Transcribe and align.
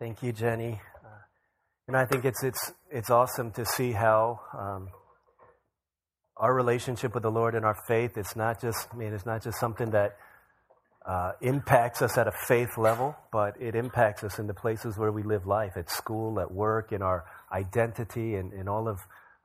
Thank 0.00 0.24
you, 0.24 0.32
Jenny. 0.32 0.80
Uh, 1.04 1.08
and 1.86 1.96
I 1.96 2.04
think 2.04 2.24
it's, 2.24 2.42
it's, 2.42 2.72
it's 2.90 3.10
awesome 3.10 3.52
to 3.52 3.64
see 3.64 3.92
how 3.92 4.40
um, 4.52 4.88
our 6.36 6.52
relationship 6.52 7.14
with 7.14 7.22
the 7.22 7.30
Lord 7.30 7.54
and 7.54 7.64
our 7.64 7.76
faith, 7.86 8.16
it's 8.16 8.34
not 8.34 8.60
just, 8.60 8.88
I 8.92 8.96
mean, 8.96 9.12
it's 9.12 9.24
not 9.24 9.44
just 9.44 9.60
something 9.60 9.90
that 9.90 10.16
uh, 11.06 11.32
impacts 11.42 12.02
us 12.02 12.18
at 12.18 12.26
a 12.26 12.32
faith 12.32 12.76
level, 12.76 13.14
but 13.30 13.54
it 13.60 13.76
impacts 13.76 14.24
us 14.24 14.40
in 14.40 14.48
the 14.48 14.54
places 14.54 14.98
where 14.98 15.12
we 15.12 15.22
live 15.22 15.46
life, 15.46 15.76
at 15.76 15.88
school, 15.88 16.40
at 16.40 16.50
work, 16.50 16.90
in 16.90 17.00
our 17.00 17.24
identity, 17.52 18.34
and 18.34 18.52
in 18.52 18.66
all 18.66 18.88
of 18.88 18.98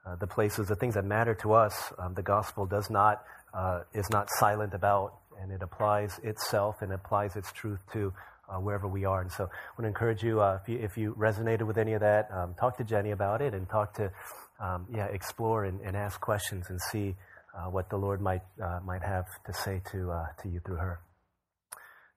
uh, 0.04 0.16
the 0.16 0.28
places, 0.28 0.68
the 0.68 0.76
things 0.76 0.96
that 0.96 1.06
matter 1.06 1.36
to 1.36 1.54
us. 1.54 1.94
Um, 2.00 2.16
the 2.16 2.24
gospel 2.24 2.66
does 2.66 2.90
not, 2.90 3.22
uh, 3.54 3.82
is 3.94 4.10
not 4.10 4.30
silent 4.32 4.74
about, 4.74 5.14
and 5.40 5.52
it 5.52 5.62
applies 5.62 6.20
itself 6.24 6.78
and 6.82 6.92
applies 6.92 7.36
its 7.36 7.52
truth 7.52 7.82
to 7.94 8.12
wherever 8.58 8.88
we 8.88 9.06
are. 9.06 9.22
And 9.22 9.32
so 9.32 9.44
I 9.44 9.48
want 9.48 9.84
to 9.84 9.88
encourage 9.88 10.24
you, 10.24 10.42
uh, 10.42 10.60
if 10.62 10.70
you, 10.70 10.80
if 10.80 10.98
you 10.98 11.16
resonated 11.16 11.68
with 11.68 11.78
any 11.78 11.94
of 11.94 12.02
that, 12.02 12.30
um, 12.32 12.56
talk 12.60 12.78
to 12.78 12.84
Jenny 12.84 13.12
about 13.12 13.42
it 13.42 13.54
and 13.54 13.70
talk 13.70 13.94
to, 13.96 14.12
um, 14.60 14.88
yeah, 14.94 15.06
explore 15.06 15.66
and, 15.66 15.80
and, 15.82 15.96
ask 15.96 16.20
questions 16.20 16.66
and 16.70 16.80
see 16.82 17.16
uh, 17.56 17.70
what 17.70 17.90
the 17.90 17.98
Lord 17.98 18.22
might, 18.22 18.42
uh, 18.62 18.80
might 18.84 19.04
have 19.04 19.26
to 19.46 19.54
say 19.54 19.82
to, 19.92 20.12
uh, 20.12 20.26
to 20.42 20.50
you 20.50 20.60
through 20.66 20.78
her. 20.78 21.00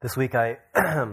This 0.01 0.17
week 0.17 0.35
I, 0.35 0.59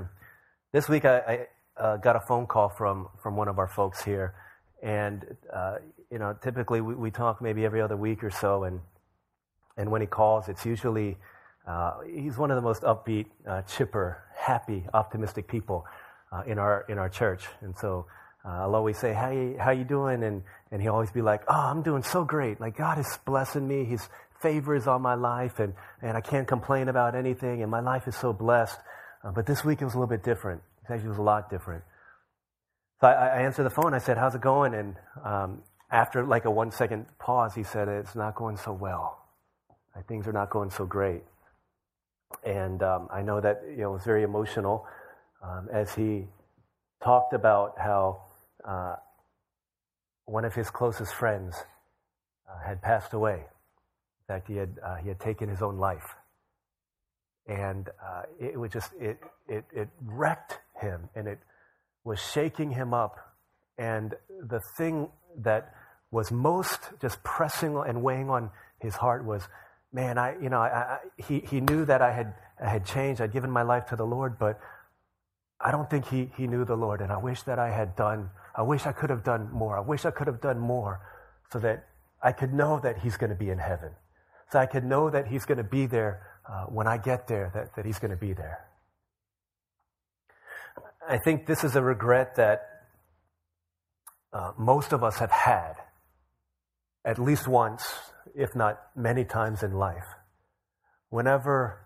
this 0.74 0.90
week 0.90 1.05
I, 1.05 1.48
I 1.77 1.82
uh, 1.82 1.98
got 1.98 2.16
a 2.16 2.22
phone 2.22 2.48
call 2.48 2.70
from, 2.70 3.10
from 3.22 3.36
one 3.36 3.48
of 3.48 3.60
our 3.60 3.68
folks 3.68 4.04
here. 4.04 4.34
And, 4.82 5.26
you 6.10 6.18
know, 6.18 6.36
typically 6.41 6.82
we, 6.82 6.96
we 6.96 7.12
talk 7.12 7.41
maybe 7.41 7.66
every 7.66 7.82
other 7.82 7.98
week 7.98 8.24
or 8.24 8.32
so. 8.32 8.63
And, 8.63 8.80
and 9.77 9.91
when 9.91 10.02
he 10.02 10.08
calls, 10.08 10.48
it's 10.48 10.66
usually, 10.66 11.18
he's 12.05 12.38
one 12.38 12.52
of 12.52 12.55
the 12.55 12.62
most 12.62 12.84
upbeat, 12.84 13.27
chipper, 13.68 14.23
happy, 14.36 14.86
optimistic 14.94 15.48
people 15.48 15.85
uh, 16.32 16.44
in 16.45 16.59
our 16.59 16.85
in 16.90 16.98
our 16.98 17.09
church. 17.09 17.45
And 17.62 17.76
so 17.77 18.05
uh, 18.45 18.63
I'll 18.63 18.76
always 18.76 18.98
say, 18.98 19.13
"Hey, 19.13 19.55
how 19.59 19.72
you 19.72 19.84
doing?" 19.84 20.23
And 20.23 20.44
and 20.71 20.82
he'll 20.82 20.93
always 20.93 21.12
be 21.12 21.21
like, 21.21 21.41
"Oh, 21.48 21.54
I'm 21.54 21.82
doing 21.82 22.04
so 22.04 22.24
great. 22.24 22.60
Like 22.60 22.77
God 22.77 22.99
is 22.99 23.20
blessing 23.26 23.68
me. 23.68 23.85
His 23.85 24.07
favor 24.41 24.76
is 24.76 24.87
on 24.87 25.02
my 25.02 25.15
life, 25.15 25.60
and 25.60 25.74
and 26.02 26.15
I 26.18 26.21
can't 26.21 26.48
complain 26.48 26.87
about 26.87 27.15
anything. 27.15 27.62
And 27.62 27.71
my 27.71 27.82
life 27.82 28.07
is 28.07 28.15
so 28.15 28.34
blessed." 28.34 28.80
Uh, 29.24 29.32
but 29.32 29.46
this 29.46 29.65
week 29.65 29.82
it 29.82 29.85
was 29.85 29.93
a 29.93 29.98
little 29.98 30.10
bit 30.10 30.24
different. 30.24 30.62
It 30.84 30.93
actually 30.93 31.10
was 31.10 31.18
a 31.18 31.24
lot 31.24 31.49
different. 31.49 31.84
So 33.02 33.07
I, 33.07 33.12
I 33.12 33.41
answered 33.41 33.63
the 33.63 33.70
phone. 33.70 33.93
I 33.93 33.99
said, 33.99 34.18
"How's 34.18 34.35
it 34.35 34.41
going?" 34.41 34.74
And 34.74 34.96
um, 35.24 35.63
after 35.91 36.26
like 36.26 36.46
a 36.46 36.52
one 36.52 36.71
second 36.71 37.05
pause, 37.20 37.55
he 37.55 37.63
said, 37.63 37.87
"It's 37.87 38.15
not 38.15 38.35
going 38.35 38.57
so 38.57 38.71
well. 38.71 39.18
Like, 39.96 40.07
things 40.07 40.27
are 40.27 40.34
not 40.34 40.49
going 40.49 40.70
so 40.70 40.85
great." 40.85 41.24
And 42.46 42.82
um, 42.84 43.08
I 43.12 43.22
know 43.22 43.41
that 43.41 43.62
you 43.70 43.77
know, 43.77 43.90
it 43.90 43.94
was 43.94 44.04
very 44.04 44.24
emotional 44.24 44.85
um, 45.44 45.68
as 45.72 45.94
he 45.94 46.26
talked 47.04 47.34
about 47.34 47.76
how 47.77 48.21
uh, 48.68 48.96
one 50.26 50.46
of 50.46 50.54
his 50.54 50.70
closest 50.70 51.13
friends 51.13 51.55
uh, 52.48 52.68
had 52.68 52.82
passed 52.82 53.13
away. 53.13 53.36
In 53.36 54.36
fact, 54.36 54.48
he 54.48 54.55
had, 54.58 54.77
uh, 54.84 54.96
he 54.96 55.08
had 55.08 55.20
taken 55.20 55.49
his 55.49 55.62
own 55.62 55.77
life. 55.77 56.16
And 57.48 57.90
uh, 57.90 58.24
it 58.40 58.60
was 58.60 58.71
just, 58.71 58.91
it, 58.99 59.18
it, 59.48 59.66
it 59.74 59.90
wrecked 60.04 60.60
him 60.80 61.10
and 61.16 61.27
it 61.27 61.40
was 62.04 62.20
shaking 62.20 62.71
him 62.71 62.93
up. 62.93 63.18
And 63.77 64.14
the 64.40 64.62
thing 64.78 65.09
that 65.40 65.74
was 66.12 66.31
most 66.31 66.80
just 67.02 67.24
pressing 67.24 67.75
and 67.88 68.03
weighing 68.03 68.30
on 68.30 68.52
his 68.80 68.96
heart 68.96 69.25
was 69.25 69.47
man, 69.91 70.18
I, 70.18 70.35
you 70.41 70.50
know, 70.50 70.59
I, 70.59 70.68
I, 70.68 70.97
he, 71.18 71.40
he 71.40 71.62
knew 71.62 71.85
that 71.85 72.01
I 72.01 72.12
had, 72.12 72.34
I 72.63 72.69
had 72.69 72.85
changed. 72.85 73.22
I'd 73.22 73.31
given 73.31 73.50
my 73.50 73.63
life 73.63 73.88
to 73.88 73.96
the 73.96 74.06
Lord, 74.06 74.38
but 74.38 74.59
I 75.59 75.72
don't 75.72 75.90
think 75.90 76.07
he, 76.07 76.31
he 76.38 76.47
knew 76.47 76.66
the 76.66 76.75
Lord. 76.75 77.01
And 77.01 77.12
I 77.12 77.18
wish 77.18 77.44
that 77.44 77.59
I 77.59 77.72
had 77.72 77.96
done, 77.96 78.29
I 78.56 78.62
wish 78.62 78.85
I 78.85 78.91
could 78.91 79.09
have 79.09 79.23
done 79.23 79.51
more. 79.51 79.78
I 79.78 79.81
wish 79.81 80.06
I 80.06 80.12
could 80.12 80.28
have 80.28 80.41
done 80.41 80.59
more 80.59 81.01
so 81.51 81.59
that 81.59 81.85
I 82.22 82.31
could 82.31 82.53
know 82.53 82.79
that 82.81 83.00
he's 83.00 83.18
going 83.18 83.29
to 83.29 83.35
be 83.35 83.50
in 83.50 83.59
heaven. 83.59 83.91
So 84.51 84.59
I 84.59 84.66
could 84.66 84.84
know 84.84 85.09
that 85.09 85.28
he's 85.28 85.46
going 85.46 85.58
to 85.58 85.64
be 85.64 85.86
there 85.86 86.25
uh, 86.47 86.66
when 86.66 86.88
I 86.88 86.97
get 86.97 87.28
there, 87.28 87.52
that, 87.53 87.75
that 87.75 87.85
he's 87.85 88.00
going 88.00 88.12
to 88.12 88.18
be 88.18 88.34
there. 88.34 88.66
I 91.08 91.18
think 91.18 91.46
this 91.46 91.64
is 91.64 91.75
a 91.75 91.81
regret 91.81 92.35
that 92.35 92.62
uh, 94.31 94.52
most 94.58 94.94
of 94.94 95.03
us 95.03 95.18
have 95.18 95.31
had 95.31 95.74
at 97.03 97.18
least 97.18 97.47
once 97.47 97.84
if 98.35 98.56
not 98.56 98.79
many 98.95 99.25
times 99.25 99.63
in 99.63 99.73
life. 99.73 100.06
Whenever 101.09 101.81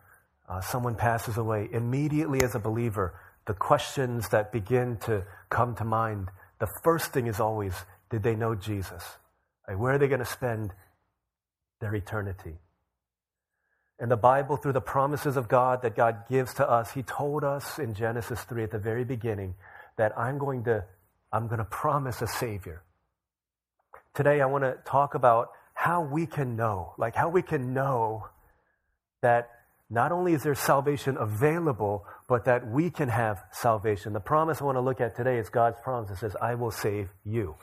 uh, 0.50 0.62
someone 0.62 0.96
passes 0.96 1.38
away, 1.38 1.70
immediately 1.72 2.44
as 2.44 2.56
a 2.56 2.60
believer, 2.60 3.20
the 3.46 3.54
questions 3.54 4.30
that 4.30 4.52
begin 4.52 4.98
to 4.98 5.24
come 5.50 5.76
to 5.76 5.84
mind, 5.84 6.30
the 6.60 6.68
first 6.84 7.12
thing 7.12 7.28
is 7.28 7.40
always, 7.40 7.74
did 8.10 8.24
they 8.24 8.36
know 8.36 8.56
Jesus? 8.56 9.04
Like, 9.68 9.80
where 9.80 9.94
are 9.94 9.98
they 9.98 10.08
going 10.08 10.20
to 10.20 10.26
spend 10.26 10.72
their 11.80 11.94
eternity? 11.96 12.56
And 14.00 14.12
the 14.12 14.18
Bible, 14.18 14.58
through 14.58 14.74
the 14.74 14.82
promises 14.82 15.38
of 15.38 15.48
God 15.48 15.82
that 15.84 15.96
God 15.96 16.24
gives 16.30 16.54
to 16.56 16.70
us, 16.70 16.92
He 16.92 17.04
told 17.04 17.44
us 17.44 17.80
in 17.80 17.94
Genesis 17.94 18.42
3 18.42 18.64
at 18.64 18.72
the 18.72 18.80
very 18.80 19.06
beginning 19.06 19.56
that 19.98 20.18
I'm 20.18 20.38
going 20.38 20.64
to, 20.66 20.84
I'm 21.32 21.48
going 21.48 21.60
to 21.60 21.66
promise 21.66 22.22
a 22.22 22.28
Savior. 22.28 22.84
Today, 24.14 24.42
I 24.42 24.46
want 24.46 24.64
to 24.64 24.78
talk 24.86 25.16
about 25.16 25.50
how 25.74 26.02
we 26.02 26.26
can 26.26 26.56
know, 26.56 26.94
like 26.98 27.16
how 27.16 27.30
we 27.30 27.42
can 27.42 27.74
know 27.74 28.28
that 29.22 29.50
not 29.90 30.12
only 30.12 30.34
is 30.34 30.44
there 30.44 30.56
salvation 30.56 31.18
available, 31.20 32.06
but 32.28 32.46
that 32.46 32.68
we 32.68 32.90
can 32.90 33.10
have 33.10 33.44
salvation. 33.52 34.14
The 34.14 34.20
promise 34.20 34.62
I 34.62 34.66
want 34.66 34.78
to 34.78 34.82
look 34.82 35.02
at 35.02 35.16
today 35.16 35.38
is 35.38 35.50
God's 35.50 35.80
promise. 35.84 36.10
It 36.12 36.18
says, 36.18 36.36
I 36.42 36.56
will 36.56 36.72
save 36.72 37.10
you. 37.24 37.56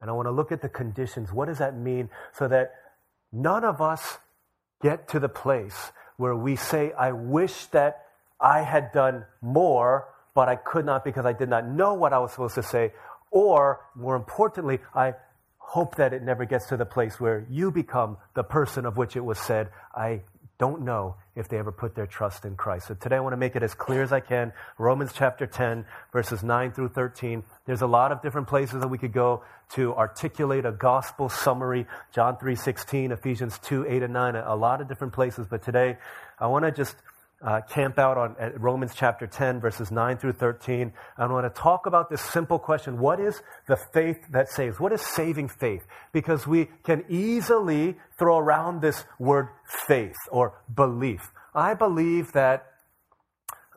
And 0.00 0.10
I 0.10 0.12
want 0.12 0.26
to 0.26 0.32
look 0.32 0.50
at 0.50 0.62
the 0.62 0.68
conditions. 0.68 1.32
What 1.32 1.46
does 1.46 1.58
that 1.58 1.76
mean? 1.76 2.08
So 2.32 2.48
that 2.48 2.72
none 3.32 3.64
of 3.64 3.80
us 3.80 4.18
get 4.82 5.08
to 5.08 5.20
the 5.20 5.28
place 5.28 5.92
where 6.16 6.34
we 6.36 6.56
say, 6.56 6.92
I 6.98 7.12
wish 7.12 7.66
that 7.66 8.06
I 8.40 8.62
had 8.62 8.92
done 8.92 9.24
more, 9.40 10.08
but 10.34 10.48
I 10.48 10.56
could 10.56 10.84
not 10.84 11.04
because 11.04 11.26
I 11.26 11.32
did 11.32 11.48
not 11.48 11.66
know 11.66 11.94
what 11.94 12.12
I 12.12 12.18
was 12.18 12.32
supposed 12.32 12.54
to 12.56 12.62
say. 12.62 12.92
Or, 13.30 13.80
more 13.94 14.16
importantly, 14.16 14.78
I 14.94 15.14
hope 15.68 15.96
that 15.96 16.14
it 16.14 16.22
never 16.22 16.46
gets 16.46 16.68
to 16.68 16.78
the 16.78 16.86
place 16.86 17.20
where 17.20 17.46
you 17.50 17.70
become 17.70 18.16
the 18.32 18.42
person 18.42 18.86
of 18.86 18.96
which 18.96 19.16
it 19.16 19.20
was 19.20 19.38
said, 19.38 19.68
I 19.94 20.22
don't 20.58 20.82
know 20.82 21.16
if 21.36 21.46
they 21.46 21.58
ever 21.58 21.70
put 21.70 21.94
their 21.94 22.06
trust 22.06 22.46
in 22.46 22.56
Christ. 22.56 22.88
So 22.88 22.94
today 22.94 23.16
I 23.16 23.20
want 23.20 23.34
to 23.34 23.36
make 23.36 23.54
it 23.54 23.62
as 23.62 23.74
clear 23.74 24.02
as 24.02 24.10
I 24.10 24.20
can. 24.20 24.54
Romans 24.78 25.12
chapter 25.14 25.46
10, 25.46 25.84
verses 26.10 26.42
9 26.42 26.72
through 26.72 26.88
13. 26.88 27.44
There's 27.66 27.82
a 27.82 27.86
lot 27.86 28.12
of 28.12 28.22
different 28.22 28.48
places 28.48 28.80
that 28.80 28.88
we 28.88 28.96
could 28.96 29.12
go 29.12 29.42
to 29.74 29.94
articulate 29.94 30.64
a 30.64 30.72
gospel 30.72 31.28
summary. 31.28 31.86
John 32.14 32.38
3, 32.38 32.56
16, 32.56 33.12
Ephesians 33.12 33.58
2, 33.58 33.84
8 33.86 34.02
and 34.04 34.12
9, 34.14 34.36
a 34.36 34.56
lot 34.56 34.80
of 34.80 34.88
different 34.88 35.12
places. 35.12 35.46
But 35.48 35.62
today 35.62 35.98
I 36.40 36.46
want 36.46 36.64
to 36.64 36.72
just 36.72 36.96
uh, 37.40 37.60
camp 37.68 37.98
out 37.98 38.18
on 38.18 38.36
Romans 38.56 38.92
chapter 38.94 39.26
10, 39.26 39.60
verses 39.60 39.90
9 39.90 40.18
through 40.18 40.32
13. 40.32 40.92
I 41.16 41.26
want 41.26 41.52
to 41.52 41.60
talk 41.60 41.86
about 41.86 42.10
this 42.10 42.20
simple 42.20 42.58
question 42.58 42.98
What 42.98 43.20
is 43.20 43.40
the 43.66 43.76
faith 43.76 44.18
that 44.30 44.48
saves? 44.48 44.80
What 44.80 44.92
is 44.92 45.02
saving 45.02 45.48
faith? 45.48 45.86
Because 46.12 46.46
we 46.46 46.68
can 46.82 47.04
easily 47.08 47.96
throw 48.18 48.38
around 48.38 48.80
this 48.80 49.04
word 49.18 49.48
faith 49.86 50.16
or 50.30 50.60
belief. 50.74 51.30
I 51.54 51.74
believe 51.74 52.32
that 52.32 52.66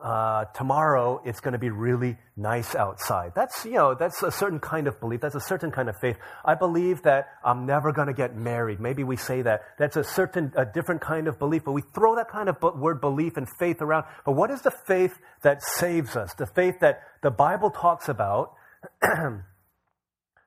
uh, 0.02 0.46
tomorrow 0.46 1.22
it's 1.24 1.40
going 1.40 1.52
to 1.52 1.58
be 1.58 1.70
really 1.70 2.16
nice 2.36 2.74
outside. 2.74 3.32
That's, 3.34 3.64
you 3.64 3.74
know, 3.74 3.94
that's 3.94 4.22
a 4.22 4.32
certain 4.32 4.58
kind 4.58 4.88
of 4.88 4.98
belief. 4.98 5.20
That's 5.20 5.36
a 5.36 5.40
certain 5.40 5.70
kind 5.70 5.88
of 5.88 5.96
faith. 6.00 6.16
I 6.44 6.54
believe 6.54 7.02
that 7.02 7.28
I'm 7.44 7.66
never 7.66 7.92
going 7.92 8.08
to 8.08 8.14
get 8.14 8.36
married. 8.36 8.80
Maybe 8.80 9.04
we 9.04 9.16
say 9.16 9.42
that. 9.42 9.62
That's 9.78 9.96
a 9.96 10.02
certain, 10.02 10.52
a 10.56 10.64
different 10.64 11.00
kind 11.00 11.28
of 11.28 11.38
belief, 11.38 11.62
but 11.64 11.72
we 11.72 11.82
throw 11.94 12.16
that 12.16 12.28
kind 12.28 12.48
of 12.48 12.56
word 12.60 13.00
belief 13.00 13.36
and 13.36 13.46
faith 13.58 13.80
around. 13.80 14.06
But 14.24 14.32
what 14.32 14.50
is 14.50 14.62
the 14.62 14.72
faith 14.72 15.16
that 15.42 15.62
saves 15.62 16.16
us? 16.16 16.34
The 16.34 16.46
faith 16.46 16.80
that 16.80 17.02
the 17.22 17.30
Bible 17.30 17.70
talks 17.70 18.08
about 18.08 18.54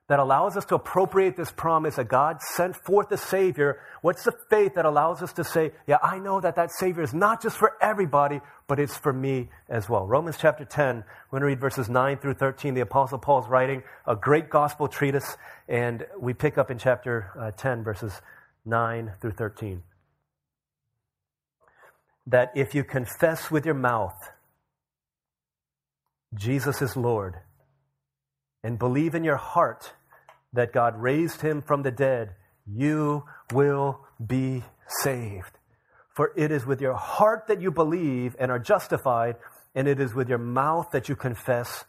that 0.08 0.18
allows 0.20 0.56
us 0.56 0.64
to 0.66 0.74
appropriate 0.76 1.36
this 1.36 1.50
promise 1.50 1.96
that 1.96 2.08
God 2.08 2.40
sent 2.40 2.76
forth 2.76 3.10
a 3.10 3.16
Savior? 3.16 3.80
What's 4.02 4.24
the 4.24 4.32
faith 4.50 4.74
that 4.74 4.84
allows 4.84 5.22
us 5.22 5.32
to 5.34 5.44
say, 5.44 5.72
yeah, 5.86 5.98
I 6.02 6.18
know 6.18 6.40
that 6.40 6.56
that 6.56 6.70
Savior 6.70 7.02
is 7.02 7.12
not 7.12 7.42
just 7.42 7.56
for 7.56 7.72
everybody, 7.80 8.40
but 8.68 8.78
it's 8.78 8.96
for 8.96 9.12
me 9.12 9.48
as 9.68 9.88
well? 9.88 10.06
Romans 10.06 10.36
chapter 10.38 10.64
10, 10.64 10.96
we're 11.30 11.40
going 11.40 11.40
to 11.40 11.46
read 11.46 11.60
verses 11.60 11.88
9 11.88 12.18
through 12.18 12.34
13. 12.34 12.74
The 12.74 12.80
Apostle 12.82 13.18
Paul 13.18 13.42
is 13.42 13.48
writing 13.48 13.82
a 14.06 14.14
great 14.14 14.48
gospel 14.48 14.88
treatise, 14.88 15.36
and 15.68 16.06
we 16.18 16.34
pick 16.34 16.56
up 16.58 16.70
in 16.70 16.78
chapter 16.78 17.32
uh, 17.38 17.50
10, 17.50 17.82
verses 17.82 18.12
9 18.64 19.12
through 19.20 19.32
13. 19.32 19.82
That 22.28 22.52
if 22.54 22.74
you 22.74 22.84
confess 22.84 23.50
with 23.50 23.64
your 23.64 23.74
mouth 23.74 24.30
Jesus 26.36 26.82
is 26.82 26.96
Lord, 26.96 27.36
and 28.62 28.78
believe 28.78 29.14
in 29.14 29.24
your 29.24 29.36
heart 29.36 29.92
that 30.56 30.72
God 30.72 31.00
raised 31.00 31.40
him 31.40 31.62
from 31.62 31.82
the 31.82 31.90
dead, 31.90 32.34
you 32.66 33.24
will 33.52 34.00
be 34.24 34.64
saved. 34.88 35.58
For 36.14 36.32
it 36.36 36.50
is 36.50 36.66
with 36.66 36.80
your 36.80 36.94
heart 36.94 37.46
that 37.48 37.60
you 37.60 37.70
believe 37.70 38.34
and 38.38 38.50
are 38.50 38.58
justified, 38.58 39.36
and 39.74 39.86
it 39.86 40.00
is 40.00 40.14
with 40.14 40.28
your 40.28 40.38
mouth 40.38 40.90
that 40.92 41.08
you 41.08 41.16
confess 41.16 41.84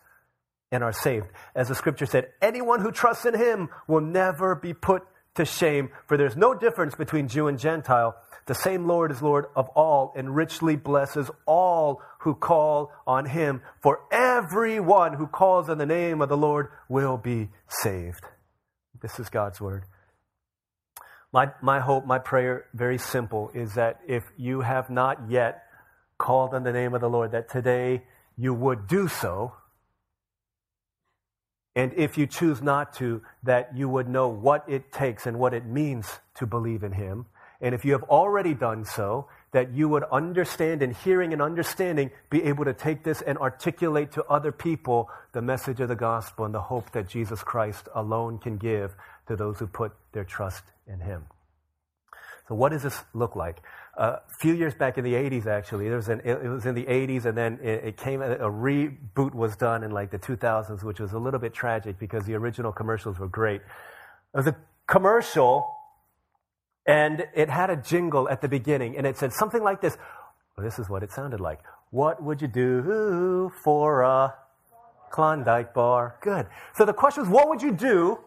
and 0.71 0.83
are 0.83 0.91
saved. 0.91 1.27
As 1.55 1.69
the 1.69 1.75
scripture 1.75 2.05
said, 2.05 2.27
anyone 2.41 2.81
who 2.81 2.91
trusts 2.91 3.25
in 3.25 3.33
him 3.33 3.69
will 3.87 4.01
never 4.01 4.53
be 4.53 4.73
put 4.73 5.03
to 5.35 5.45
shame, 5.45 5.89
for 6.07 6.17
there's 6.17 6.35
no 6.35 6.53
difference 6.53 6.95
between 6.95 7.27
Jew 7.27 7.47
and 7.47 7.57
Gentile. 7.57 8.15
The 8.47 8.55
same 8.55 8.87
Lord 8.87 9.11
is 9.11 9.21
Lord 9.21 9.45
of 9.55 9.69
all 9.69 10.13
and 10.15 10.35
richly 10.35 10.75
blesses 10.75 11.29
all 11.45 12.01
who 12.19 12.33
call 12.33 12.91
on 13.05 13.25
him. 13.25 13.61
For 13.81 14.01
everyone 14.11 15.13
who 15.13 15.27
calls 15.27 15.69
on 15.69 15.77
the 15.77 15.85
name 15.85 16.21
of 16.21 16.29
the 16.29 16.37
Lord 16.37 16.69
will 16.89 17.17
be 17.17 17.49
saved. 17.69 18.23
This 19.01 19.19
is 19.19 19.29
God's 19.29 19.59
word. 19.61 19.83
My, 21.33 21.51
my 21.61 21.79
hope, 21.79 22.05
my 22.05 22.19
prayer, 22.19 22.65
very 22.73 22.97
simple, 22.97 23.51
is 23.53 23.75
that 23.75 23.99
if 24.07 24.23
you 24.37 24.61
have 24.61 24.89
not 24.89 25.29
yet 25.29 25.63
called 26.17 26.53
on 26.53 26.63
the 26.63 26.71
name 26.71 26.93
of 26.93 27.01
the 27.01 27.09
Lord, 27.09 27.31
that 27.31 27.49
today 27.49 28.03
you 28.37 28.53
would 28.53 28.87
do 28.87 29.07
so 29.07 29.53
and 31.77 31.93
if 31.95 32.17
you 32.17 32.25
choose 32.25 32.59
not 32.59 32.93
to, 32.93 33.21
that 33.43 33.77
you 33.77 33.87
would 33.87 34.09
know 34.09 34.29
what 34.29 34.67
it 34.67 34.91
takes 34.91 35.27
and 35.27 35.37
what 35.37 35.53
it 35.53 35.63
means 35.63 36.07
to 36.37 36.47
believe 36.47 36.81
in 36.83 36.91
Him. 36.91 37.27
And 37.61 37.75
if 37.75 37.85
you 37.85 37.91
have 37.91 38.01
already 38.05 38.55
done 38.55 38.83
so, 38.83 39.27
that 39.51 39.73
you 39.73 39.87
would 39.89 40.03
understand 40.11 40.81
and 40.81 40.95
hearing 40.95 41.33
and 41.33 41.41
understanding, 41.41 42.11
be 42.29 42.43
able 42.43 42.65
to 42.65 42.73
take 42.73 43.03
this 43.03 43.21
and 43.21 43.37
articulate 43.37 44.11
to 44.11 44.23
other 44.25 44.51
people 44.51 45.09
the 45.31 45.41
message 45.41 45.79
of 45.79 45.87
the 45.87 45.95
gospel 45.95 46.45
and 46.45 46.53
the 46.53 46.61
hope 46.61 46.91
that 46.91 47.07
Jesus 47.07 47.43
Christ 47.43 47.87
alone 47.95 48.39
can 48.39 48.57
give 48.57 48.95
to 49.27 49.35
those 49.35 49.59
who 49.59 49.67
put 49.67 49.93
their 50.11 50.25
trust 50.25 50.63
in 50.85 50.99
Him. 50.99 51.25
So, 52.47 52.55
what 52.55 52.71
does 52.71 52.83
this 52.83 53.03
look 53.13 53.35
like? 53.35 53.61
a 53.97 54.21
few 54.39 54.53
years 54.53 54.75
back 54.75 54.97
in 54.97 55.03
the 55.03 55.13
80s, 55.13 55.47
actually, 55.47 55.87
there 55.87 55.97
was 55.97 56.07
an, 56.07 56.21
it 56.23 56.43
was 56.43 56.65
in 56.65 56.75
the 56.75 56.85
80s, 56.85 57.25
and 57.25 57.35
then 57.35 57.59
it, 57.63 57.83
it, 57.83 57.97
came, 57.97 58.21
a 58.21 58.37
reboot 58.37 59.33
was 59.33 59.55
done 59.55 59.83
in 59.83 59.91
like 59.91 60.11
the 60.11 60.19
2000s, 60.19 60.83
which 60.83 60.99
was 60.99 61.13
a 61.13 61.17
little 61.17 61.39
bit 61.39 61.53
tragic 61.53 61.97
because 61.97 62.25
the 62.25 62.35
original 62.35 62.71
commercials 62.71 63.17
were 63.17 63.27
great. 63.27 63.61
It 64.33 64.37
was 64.37 64.47
a 64.47 64.55
commercial, 64.85 65.67
and 66.87 67.27
it 67.35 67.49
had 67.49 67.69
a 67.69 67.75
jingle 67.75 68.29
at 68.29 68.41
the 68.41 68.47
beginning, 68.47 68.97
and 68.97 69.05
it 69.05 69.17
said 69.17 69.33
something 69.33 69.61
like 69.61 69.81
this. 69.81 69.97
This 70.57 70.79
is 70.79 70.89
what 70.89 71.03
it 71.03 71.11
sounded 71.11 71.39
like. 71.39 71.59
What 71.91 72.23
would 72.23 72.41
you 72.41 72.47
do 72.47 73.51
for 73.63 74.01
a 74.01 74.33
Klondike 75.11 75.73
bar? 75.73 76.17
Good. 76.21 76.47
So 76.75 76.85
the 76.85 76.93
question 76.93 77.23
was, 77.23 77.29
what 77.29 77.49
would 77.49 77.61
you 77.61 77.73
do 77.73 78.17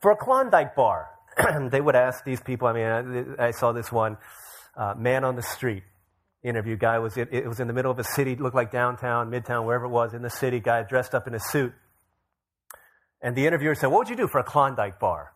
for 0.00 0.10
a 0.10 0.16
Klondike 0.16 0.74
bar? 0.74 1.08
they 1.70 1.80
would 1.80 1.96
ask 1.96 2.24
these 2.24 2.40
people. 2.40 2.68
I 2.68 2.72
mean, 2.72 3.36
I, 3.38 3.46
I 3.46 3.50
saw 3.52 3.72
this 3.72 3.90
one 3.90 4.18
uh, 4.76 4.94
man 4.96 5.24
on 5.24 5.36
the 5.36 5.42
street 5.42 5.84
interview. 6.42 6.76
Guy 6.76 6.98
was 6.98 7.16
it, 7.16 7.28
it 7.32 7.46
was 7.46 7.60
in 7.60 7.68
the 7.68 7.72
middle 7.72 7.90
of 7.90 7.98
a 7.98 8.04
city, 8.04 8.36
looked 8.36 8.56
like 8.56 8.70
downtown, 8.72 9.30
midtown, 9.30 9.64
wherever 9.64 9.86
it 9.86 9.90
was 9.90 10.14
in 10.14 10.22
the 10.22 10.30
city. 10.30 10.60
Guy 10.60 10.82
dressed 10.82 11.14
up 11.14 11.26
in 11.26 11.34
a 11.34 11.40
suit, 11.40 11.72
and 13.22 13.36
the 13.36 13.46
interviewer 13.46 13.74
said, 13.74 13.88
"What 13.88 13.98
would 13.98 14.08
you 14.10 14.16
do 14.16 14.28
for 14.28 14.38
a 14.38 14.44
Klondike 14.44 14.98
bar?" 14.98 15.32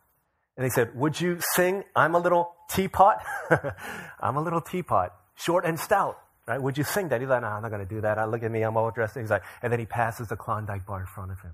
And 0.56 0.64
they 0.64 0.70
said, 0.70 0.94
"Would 0.96 1.20
you 1.20 1.38
sing 1.54 1.84
I'm 1.96 2.14
a 2.14 2.18
little 2.18 2.52
teapot? 2.70 3.16
I'm 4.20 4.36
a 4.36 4.42
little 4.42 4.60
teapot, 4.60 5.14
short 5.36 5.64
and 5.64 5.78
stout." 5.78 6.18
Right? 6.46 6.60
Would 6.60 6.76
you 6.76 6.84
sing 6.84 7.08
that? 7.08 7.22
He's 7.22 7.30
like, 7.30 7.40
no, 7.40 7.48
I'm 7.48 7.62
not 7.62 7.70
going 7.70 7.86
to 7.86 7.88
do 7.88 8.02
that. 8.02 8.18
I 8.18 8.26
look 8.26 8.42
at 8.42 8.50
me, 8.50 8.60
I'm 8.62 8.76
all 8.76 8.90
dressed. 8.90 9.16
He's 9.16 9.30
like, 9.30 9.44
and 9.62 9.72
then 9.72 9.80
he 9.80 9.86
passes 9.86 10.28
the 10.28 10.36
Klondike 10.36 10.84
bar 10.84 11.00
in 11.00 11.06
front 11.06 11.32
of 11.32 11.40
him. 11.40 11.52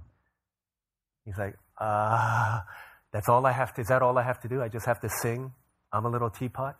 He's 1.24 1.38
like, 1.38 1.56
ah, 1.78 2.58
uh, 2.58 2.64
that's 3.12 3.28
all 3.28 3.46
I 3.46 3.52
have 3.52 3.72
to, 3.74 3.82
is 3.82 3.88
that 3.88 4.02
all 4.02 4.18
I 4.18 4.22
have 4.22 4.40
to 4.40 4.48
do? 4.48 4.62
I 4.62 4.68
just 4.68 4.86
have 4.86 5.00
to 5.00 5.08
sing, 5.22 5.52
I'm 5.92 6.06
a 6.06 6.08
little 6.10 6.30
teapot? 6.30 6.76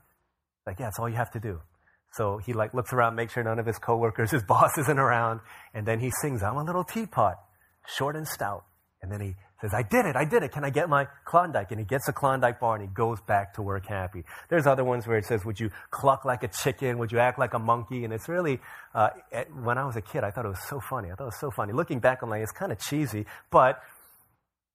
Like, 0.66 0.80
yeah, 0.80 0.86
that's 0.86 0.98
all 0.98 1.08
you 1.08 1.16
have 1.16 1.30
to 1.32 1.40
do. 1.40 1.60
So 2.12 2.38
he 2.38 2.52
like 2.52 2.74
looks 2.74 2.92
around, 2.92 3.14
makes 3.14 3.34
sure 3.34 3.44
none 3.44 3.60
of 3.60 3.66
his 3.66 3.78
coworkers, 3.78 4.32
his 4.32 4.42
boss 4.48 4.76
isn't 4.78 4.98
around, 4.98 5.40
and 5.72 5.86
then 5.86 6.00
he 6.00 6.10
sings, 6.20 6.42
I'm 6.42 6.56
a 6.56 6.64
little 6.64 6.84
teapot, 6.84 7.36
short 7.86 8.16
and 8.16 8.26
stout. 8.26 8.64
And 9.02 9.10
then 9.10 9.20
he 9.20 9.36
says, 9.60 9.74
I 9.74 9.82
did 9.82 10.06
it, 10.06 10.16
I 10.16 10.24
did 10.24 10.42
it. 10.42 10.52
Can 10.52 10.64
I 10.64 10.70
get 10.70 10.88
my 10.88 11.06
Klondike? 11.24 11.70
And 11.70 11.80
he 11.80 11.84
gets 11.84 12.08
a 12.08 12.12
Klondike 12.12 12.60
bar 12.60 12.76
and 12.76 12.82
he 12.82 12.88
goes 12.88 13.20
back 13.20 13.54
to 13.54 13.62
work 13.62 13.86
happy. 13.86 14.24
There's 14.48 14.66
other 14.66 14.84
ones 14.84 15.06
where 15.06 15.18
it 15.18 15.26
says, 15.26 15.44
Would 15.44 15.60
you 15.60 15.70
cluck 15.90 16.24
like 16.24 16.42
a 16.42 16.48
chicken? 16.48 16.98
Would 16.98 17.12
you 17.12 17.18
act 17.18 17.38
like 17.38 17.54
a 17.54 17.58
monkey? 17.58 18.04
And 18.04 18.12
it's 18.12 18.28
really, 18.28 18.60
uh, 18.94 19.10
when 19.62 19.78
I 19.78 19.84
was 19.84 19.96
a 19.96 20.02
kid, 20.02 20.24
I 20.24 20.30
thought 20.30 20.44
it 20.44 20.48
was 20.48 20.68
so 20.68 20.80
funny. 20.80 21.10
I 21.10 21.14
thought 21.14 21.24
it 21.24 21.34
was 21.34 21.40
so 21.40 21.50
funny. 21.50 21.72
Looking 21.72 22.00
back, 22.00 22.22
I'm 22.22 22.30
like, 22.30 22.42
it's 22.42 22.52
kind 22.52 22.72
of 22.72 22.78
cheesy, 22.78 23.26
but 23.50 23.80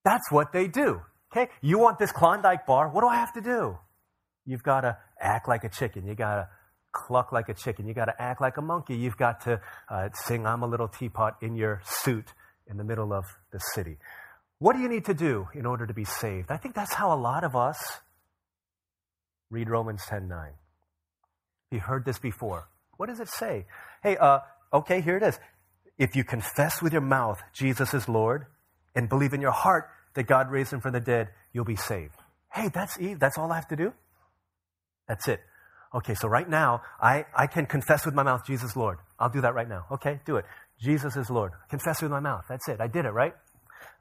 that's 0.03 0.31
what 0.31 0.53
they 0.53 0.67
do. 0.67 1.01
Okay? 1.35 1.51
You 1.61 1.79
want 1.79 1.99
this 1.99 2.11
Klondike 2.11 2.65
bar? 2.65 2.89
What 2.89 3.01
do 3.01 3.07
I 3.07 3.15
have 3.15 3.33
to 3.33 3.41
do? 3.41 3.77
You've 4.45 4.63
got 4.63 4.81
to 4.81 4.97
act 5.19 5.47
like 5.47 5.63
a 5.63 5.69
chicken. 5.69 6.07
You've 6.07 6.17
got 6.17 6.35
to 6.35 6.49
cluck 6.91 7.31
like 7.31 7.49
a 7.49 7.53
chicken. 7.53 7.87
You've 7.87 7.97
got 7.97 8.05
to 8.05 8.21
act 8.21 8.39
like 8.39 8.57
a 8.57 8.61
monkey. 8.61 8.95
You've 8.95 9.17
got 9.17 9.41
to 9.41 9.59
uh, 9.89 10.09
sing 10.13 10.45
I'm 10.45 10.63
a 10.63 10.67
little 10.67 10.87
teapot 10.87 11.37
in 11.41 11.55
your 11.55 11.81
suit 11.83 12.33
in 12.67 12.77
the 12.77 12.83
middle 12.83 13.13
of 13.13 13.25
the 13.51 13.59
city. 13.73 13.97
What 14.59 14.75
do 14.75 14.81
you 14.81 14.87
need 14.89 15.05
to 15.05 15.13
do 15.13 15.47
in 15.53 15.65
order 15.65 15.85
to 15.85 15.93
be 15.93 16.05
saved? 16.05 16.51
I 16.51 16.57
think 16.57 16.75
that's 16.75 16.93
how 16.93 17.13
a 17.13 17.19
lot 17.19 17.43
of 17.43 17.55
us 17.55 17.99
read 19.49 19.69
Romans 19.69 20.03
10:9. 20.05 20.53
You 21.71 21.79
heard 21.79 22.05
this 22.05 22.19
before. 22.19 22.69
What 22.97 23.07
does 23.07 23.19
it 23.19 23.27
say? 23.27 23.65
Hey, 24.01 24.17
uh, 24.17 24.39
okay, 24.71 25.01
here 25.01 25.17
it 25.17 25.23
is. 25.23 25.39
If 25.97 26.15
you 26.15 26.23
confess 26.23 26.81
with 26.81 26.93
your 26.93 27.01
mouth 27.01 27.41
Jesus 27.53 27.93
is 27.93 28.07
Lord 28.07 28.45
and 28.95 29.09
believe 29.09 29.33
in 29.33 29.41
your 29.41 29.51
heart 29.51 29.89
that 30.13 30.23
God 30.23 30.49
raised 30.49 30.71
him 30.71 30.81
from 30.81 30.93
the 30.93 30.99
dead, 30.99 31.29
you'll 31.51 31.65
be 31.65 31.75
saved. 31.75 32.15
Hey, 32.51 32.69
that's 32.69 32.99
Eve. 32.99 33.19
That's 33.19 33.37
all 33.37 33.51
I 33.51 33.55
have 33.55 33.67
to 33.67 33.75
do? 33.75 33.93
That's 35.07 35.27
it. 35.27 35.41
Okay, 35.93 36.13
so 36.15 36.27
right 36.27 36.49
now, 36.49 36.81
I, 37.01 37.25
I 37.35 37.47
can 37.47 37.65
confess 37.65 38.05
with 38.05 38.15
my 38.15 38.23
mouth, 38.23 38.45
Jesus 38.45 38.75
Lord. 38.75 38.99
I'll 39.19 39.29
do 39.29 39.41
that 39.41 39.53
right 39.53 39.67
now. 39.67 39.85
Okay, 39.91 40.19
do 40.25 40.37
it. 40.37 40.45
Jesus 40.79 41.15
is 41.15 41.29
Lord. 41.29 41.53
Confess 41.69 42.01
with 42.01 42.11
my 42.11 42.19
mouth. 42.19 42.45
That's 42.49 42.67
it. 42.67 42.81
I 42.81 42.87
did 42.87 43.05
it, 43.05 43.11
right? 43.11 43.33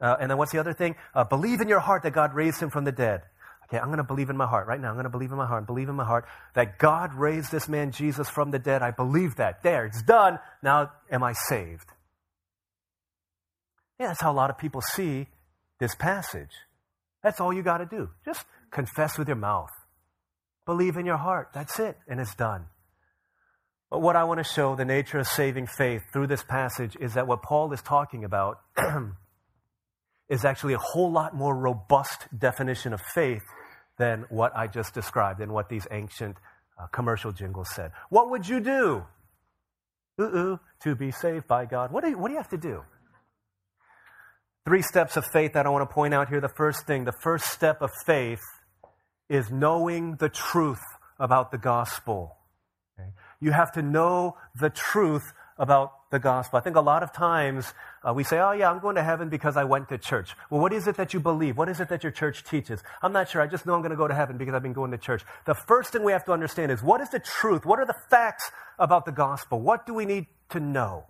Uh, 0.00 0.16
and 0.20 0.30
then 0.30 0.38
what's 0.38 0.52
the 0.52 0.58
other 0.58 0.72
thing? 0.72 0.96
Uh, 1.14 1.24
believe 1.24 1.60
in 1.60 1.68
your 1.68 1.80
heart 1.80 2.02
that 2.02 2.12
God 2.12 2.34
raised 2.34 2.60
him 2.60 2.70
from 2.70 2.84
the 2.84 2.92
dead. 2.92 3.22
Okay, 3.64 3.78
I'm 3.78 3.86
going 3.86 3.98
to 3.98 4.04
believe 4.04 4.28
in 4.28 4.36
my 4.36 4.46
heart 4.46 4.66
right 4.66 4.80
now. 4.80 4.88
I'm 4.88 4.94
going 4.94 5.04
to 5.04 5.10
believe 5.10 5.30
in 5.30 5.38
my 5.38 5.46
heart, 5.46 5.66
believe 5.66 5.88
in 5.88 5.94
my 5.94 6.04
heart 6.04 6.26
that 6.54 6.78
God 6.78 7.14
raised 7.14 7.50
this 7.50 7.68
man 7.68 7.92
Jesus 7.92 8.28
from 8.28 8.50
the 8.50 8.58
dead. 8.58 8.82
I 8.82 8.90
believe 8.90 9.36
that. 9.36 9.62
There, 9.62 9.86
it's 9.86 10.02
done. 10.02 10.38
Now, 10.62 10.92
am 11.10 11.22
I 11.22 11.32
saved? 11.32 11.88
Yeah, 13.98 14.08
that's 14.08 14.20
how 14.20 14.32
a 14.32 14.34
lot 14.34 14.50
of 14.50 14.58
people 14.58 14.80
see 14.80 15.28
this 15.80 15.94
passage. 15.94 16.50
That's 17.22 17.40
all 17.40 17.52
you 17.52 17.62
got 17.62 17.78
to 17.78 17.86
do. 17.86 18.10
Just 18.24 18.44
confess 18.70 19.16
with 19.16 19.28
your 19.28 19.36
mouth. 19.36 19.70
Believe 20.66 20.96
in 20.96 21.06
your 21.06 21.16
heart. 21.16 21.50
That's 21.54 21.78
it. 21.78 21.96
And 22.06 22.20
it's 22.20 22.34
done. 22.34 22.66
But 23.90 24.00
what 24.00 24.16
I 24.16 24.24
want 24.24 24.38
to 24.38 24.44
show, 24.44 24.74
the 24.74 24.84
nature 24.84 25.18
of 25.18 25.26
saving 25.26 25.68
faith 25.68 26.02
through 26.12 26.26
this 26.26 26.42
passage, 26.42 26.96
is 27.00 27.14
that 27.14 27.26
what 27.26 27.42
Paul 27.42 27.72
is 27.72 27.80
talking 27.80 28.24
about 28.24 28.58
is 30.28 30.44
actually 30.44 30.74
a 30.74 30.78
whole 30.78 31.12
lot 31.12 31.34
more 31.34 31.54
robust 31.54 32.26
definition 32.36 32.92
of 32.92 33.00
faith 33.14 33.42
than 33.98 34.24
what 34.28 34.56
I 34.56 34.66
just 34.66 34.94
described 34.94 35.40
and 35.40 35.52
what 35.52 35.68
these 35.68 35.86
ancient 35.90 36.36
uh, 36.78 36.86
commercial 36.86 37.32
jingles 37.32 37.68
said. 37.74 37.92
What 38.08 38.30
would 38.30 38.48
you 38.48 38.60
do? 38.60 39.04
Ooh, 40.20 40.58
to 40.82 40.94
be 40.94 41.10
saved 41.10 41.46
by 41.46 41.66
God. 41.66 41.92
What 41.92 42.04
do, 42.04 42.10
you, 42.10 42.18
what 42.18 42.28
do 42.28 42.34
you 42.34 42.38
have 42.38 42.50
to 42.50 42.56
do? 42.56 42.82
Three 44.64 44.82
steps 44.82 45.16
of 45.16 45.24
faith 45.32 45.52
that 45.52 45.66
I 45.66 45.68
want 45.68 45.88
to 45.88 45.92
point 45.92 46.14
out 46.14 46.28
here. 46.28 46.40
The 46.40 46.48
first 46.48 46.86
thing, 46.86 47.04
the 47.04 47.12
first 47.22 47.46
step 47.46 47.82
of 47.82 47.90
faith 48.06 48.40
is 49.28 49.50
knowing 49.50 50.16
the 50.16 50.28
truth 50.28 50.82
about 51.18 51.50
the 51.50 51.58
gospel. 51.58 52.36
Okay? 52.98 53.10
You 53.40 53.52
have 53.52 53.72
to 53.72 53.82
know 53.82 54.36
the 54.58 54.70
truth 54.70 55.24
about 55.58 56.10
the 56.10 56.18
gospel. 56.18 56.58
I 56.58 56.62
think 56.62 56.76
a 56.76 56.80
lot 56.80 57.02
of 57.02 57.12
times 57.12 57.72
uh, 58.06 58.12
we 58.12 58.24
say, 58.24 58.38
oh, 58.38 58.52
yeah, 58.52 58.70
I'm 58.70 58.80
going 58.80 58.96
to 58.96 59.02
heaven 59.02 59.28
because 59.28 59.56
I 59.56 59.64
went 59.64 59.88
to 59.88 59.98
church. 59.98 60.34
Well, 60.50 60.60
what 60.60 60.72
is 60.72 60.86
it 60.86 60.96
that 60.96 61.14
you 61.14 61.20
believe? 61.20 61.56
What 61.56 61.68
is 61.68 61.80
it 61.80 61.88
that 61.88 62.02
your 62.02 62.12
church 62.12 62.44
teaches? 62.44 62.82
I'm 63.02 63.12
not 63.12 63.28
sure. 63.28 63.40
I 63.40 63.46
just 63.46 63.64
know 63.66 63.74
I'm 63.74 63.80
going 63.80 63.90
to 63.90 63.96
go 63.96 64.08
to 64.08 64.14
heaven 64.14 64.36
because 64.36 64.54
I've 64.54 64.62
been 64.62 64.72
going 64.72 64.90
to 64.90 64.98
church. 64.98 65.24
The 65.46 65.54
first 65.54 65.92
thing 65.92 66.02
we 66.04 66.12
have 66.12 66.24
to 66.26 66.32
understand 66.32 66.70
is 66.70 66.82
what 66.82 67.00
is 67.00 67.08
the 67.08 67.20
truth? 67.20 67.64
What 67.64 67.78
are 67.78 67.86
the 67.86 67.96
facts 68.10 68.50
about 68.78 69.06
the 69.06 69.12
gospel? 69.12 69.60
What 69.60 69.86
do 69.86 69.94
we 69.94 70.04
need 70.04 70.26
to 70.50 70.60
know? 70.60 71.06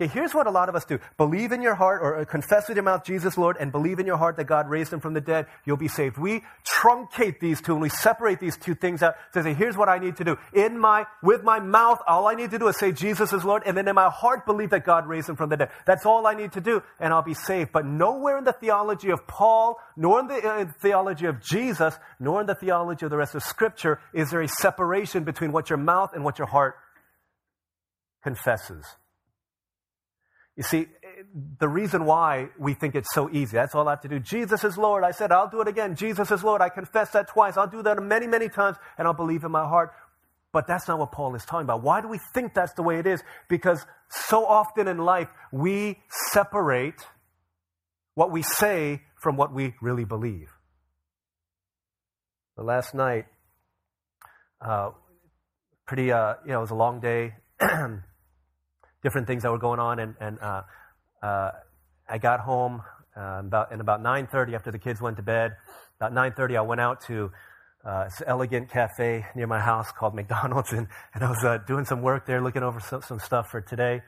Okay, 0.00 0.12
here's 0.12 0.34
what 0.34 0.48
a 0.48 0.50
lot 0.50 0.68
of 0.68 0.74
us 0.74 0.84
do. 0.84 0.98
Believe 1.16 1.52
in 1.52 1.62
your 1.62 1.76
heart 1.76 2.00
or 2.02 2.24
confess 2.24 2.66
with 2.66 2.76
your 2.76 2.82
mouth 2.82 3.04
Jesus 3.04 3.38
Lord 3.38 3.56
and 3.60 3.70
believe 3.70 4.00
in 4.00 4.06
your 4.06 4.16
heart 4.16 4.36
that 4.38 4.46
God 4.46 4.68
raised 4.68 4.92
him 4.92 4.98
from 4.98 5.14
the 5.14 5.20
dead, 5.20 5.46
you'll 5.64 5.76
be 5.76 5.86
saved. 5.86 6.18
We 6.18 6.42
truncate 6.66 7.38
these 7.38 7.60
two 7.60 7.74
and 7.74 7.80
we 7.80 7.90
separate 7.90 8.40
these 8.40 8.56
two 8.56 8.74
things 8.74 9.04
out 9.04 9.14
to 9.34 9.44
say, 9.44 9.54
here's 9.54 9.76
what 9.76 9.88
I 9.88 9.98
need 9.98 10.16
to 10.16 10.24
do. 10.24 10.36
In 10.52 10.80
my, 10.80 11.06
with 11.22 11.44
my 11.44 11.60
mouth, 11.60 12.00
all 12.08 12.26
I 12.26 12.34
need 12.34 12.50
to 12.50 12.58
do 12.58 12.66
is 12.66 12.76
say 12.76 12.90
Jesus 12.90 13.32
is 13.32 13.44
Lord 13.44 13.62
and 13.66 13.76
then 13.76 13.86
in 13.86 13.94
my 13.94 14.10
heart 14.10 14.46
believe 14.46 14.70
that 14.70 14.84
God 14.84 15.06
raised 15.06 15.28
him 15.28 15.36
from 15.36 15.48
the 15.48 15.56
dead. 15.56 15.70
That's 15.86 16.04
all 16.04 16.26
I 16.26 16.34
need 16.34 16.50
to 16.52 16.60
do 16.60 16.82
and 16.98 17.12
I'll 17.12 17.22
be 17.22 17.34
saved. 17.34 17.70
But 17.70 17.86
nowhere 17.86 18.36
in 18.38 18.42
the 18.42 18.52
theology 18.52 19.10
of 19.10 19.24
Paul, 19.28 19.78
nor 19.96 20.18
in 20.18 20.26
the 20.26 20.44
uh, 20.44 20.66
theology 20.80 21.26
of 21.26 21.40
Jesus, 21.40 21.94
nor 22.18 22.40
in 22.40 22.48
the 22.48 22.56
theology 22.56 23.06
of 23.06 23.10
the 23.10 23.16
rest 23.16 23.36
of 23.36 23.44
scripture 23.44 24.00
is 24.12 24.32
there 24.32 24.42
a 24.42 24.48
separation 24.48 25.22
between 25.22 25.52
what 25.52 25.70
your 25.70 25.78
mouth 25.78 26.14
and 26.14 26.24
what 26.24 26.40
your 26.40 26.48
heart 26.48 26.74
confesses. 28.24 28.84
You 30.56 30.62
see, 30.62 30.86
the 31.58 31.68
reason 31.68 32.04
why 32.04 32.48
we 32.58 32.74
think 32.74 32.94
it's 32.94 33.12
so 33.12 33.28
easy, 33.30 33.56
that's 33.56 33.74
all 33.74 33.88
I 33.88 33.92
have 33.92 34.02
to 34.02 34.08
do. 34.08 34.20
Jesus 34.20 34.62
is 34.62 34.78
Lord. 34.78 35.02
I 35.02 35.10
said, 35.10 35.32
I'll 35.32 35.48
do 35.48 35.60
it 35.60 35.68
again. 35.68 35.96
Jesus 35.96 36.30
is 36.30 36.44
Lord. 36.44 36.60
I 36.60 36.68
confess 36.68 37.10
that 37.10 37.28
twice. 37.28 37.56
I'll 37.56 37.66
do 37.66 37.82
that 37.82 38.00
many, 38.00 38.28
many 38.28 38.48
times, 38.48 38.76
and 38.96 39.08
I'll 39.08 39.14
believe 39.14 39.42
in 39.42 39.50
my 39.50 39.66
heart. 39.66 39.92
But 40.52 40.68
that's 40.68 40.86
not 40.86 41.00
what 41.00 41.10
Paul 41.10 41.34
is 41.34 41.44
talking 41.44 41.64
about. 41.64 41.82
Why 41.82 42.00
do 42.00 42.06
we 42.06 42.20
think 42.32 42.54
that's 42.54 42.72
the 42.74 42.84
way 42.84 43.00
it 43.00 43.06
is? 43.06 43.20
Because 43.48 43.84
so 44.08 44.46
often 44.46 44.86
in 44.86 44.98
life, 44.98 45.28
we 45.50 45.98
separate 46.30 47.04
what 48.14 48.30
we 48.30 48.42
say 48.42 49.02
from 49.20 49.36
what 49.36 49.52
we 49.52 49.74
really 49.82 50.04
believe. 50.04 50.50
The 52.56 52.62
last 52.62 52.94
night, 52.94 53.26
uh, 54.60 54.90
pretty, 55.86 56.12
uh, 56.12 56.34
you 56.44 56.52
know, 56.52 56.58
it 56.58 56.60
was 56.60 56.70
a 56.70 56.76
long 56.76 57.00
day, 57.00 57.34
different 59.04 59.28
things 59.28 59.44
that 59.44 59.52
were 59.52 59.58
going 59.58 59.78
on, 59.78 60.00
and, 60.00 60.14
and 60.20 60.38
uh, 60.40 60.62
uh 61.22 61.50
I 62.08 62.18
got 62.18 62.40
home 62.40 62.82
uh, 63.16 63.42
about, 63.46 63.70
and 63.70 63.80
about 63.80 64.02
9.30 64.02 64.54
after 64.54 64.72
the 64.72 64.78
kids 64.78 65.00
went 65.00 65.16
to 65.18 65.22
bed. 65.22 65.52
About 66.00 66.12
9.30, 66.12 66.56
I 66.56 66.60
went 66.62 66.80
out 66.80 67.00
to 67.06 67.30
uh, 67.84 68.04
this 68.04 68.20
elegant 68.26 68.70
cafe 68.70 69.24
near 69.36 69.46
my 69.46 69.60
house 69.60 69.92
called 69.92 70.14
McDonald's, 70.20 70.72
and, 70.72 70.88
and 71.14 71.22
I 71.22 71.30
was 71.30 71.60
doing 71.66 71.84
some 71.84 72.02
work 72.02 72.26
there, 72.26 72.42
looking 72.42 72.64
over 72.64 72.80
some, 72.80 73.02
some 73.02 73.20
stuff 73.20 73.50
for 73.50 73.60
today. 73.60 74.02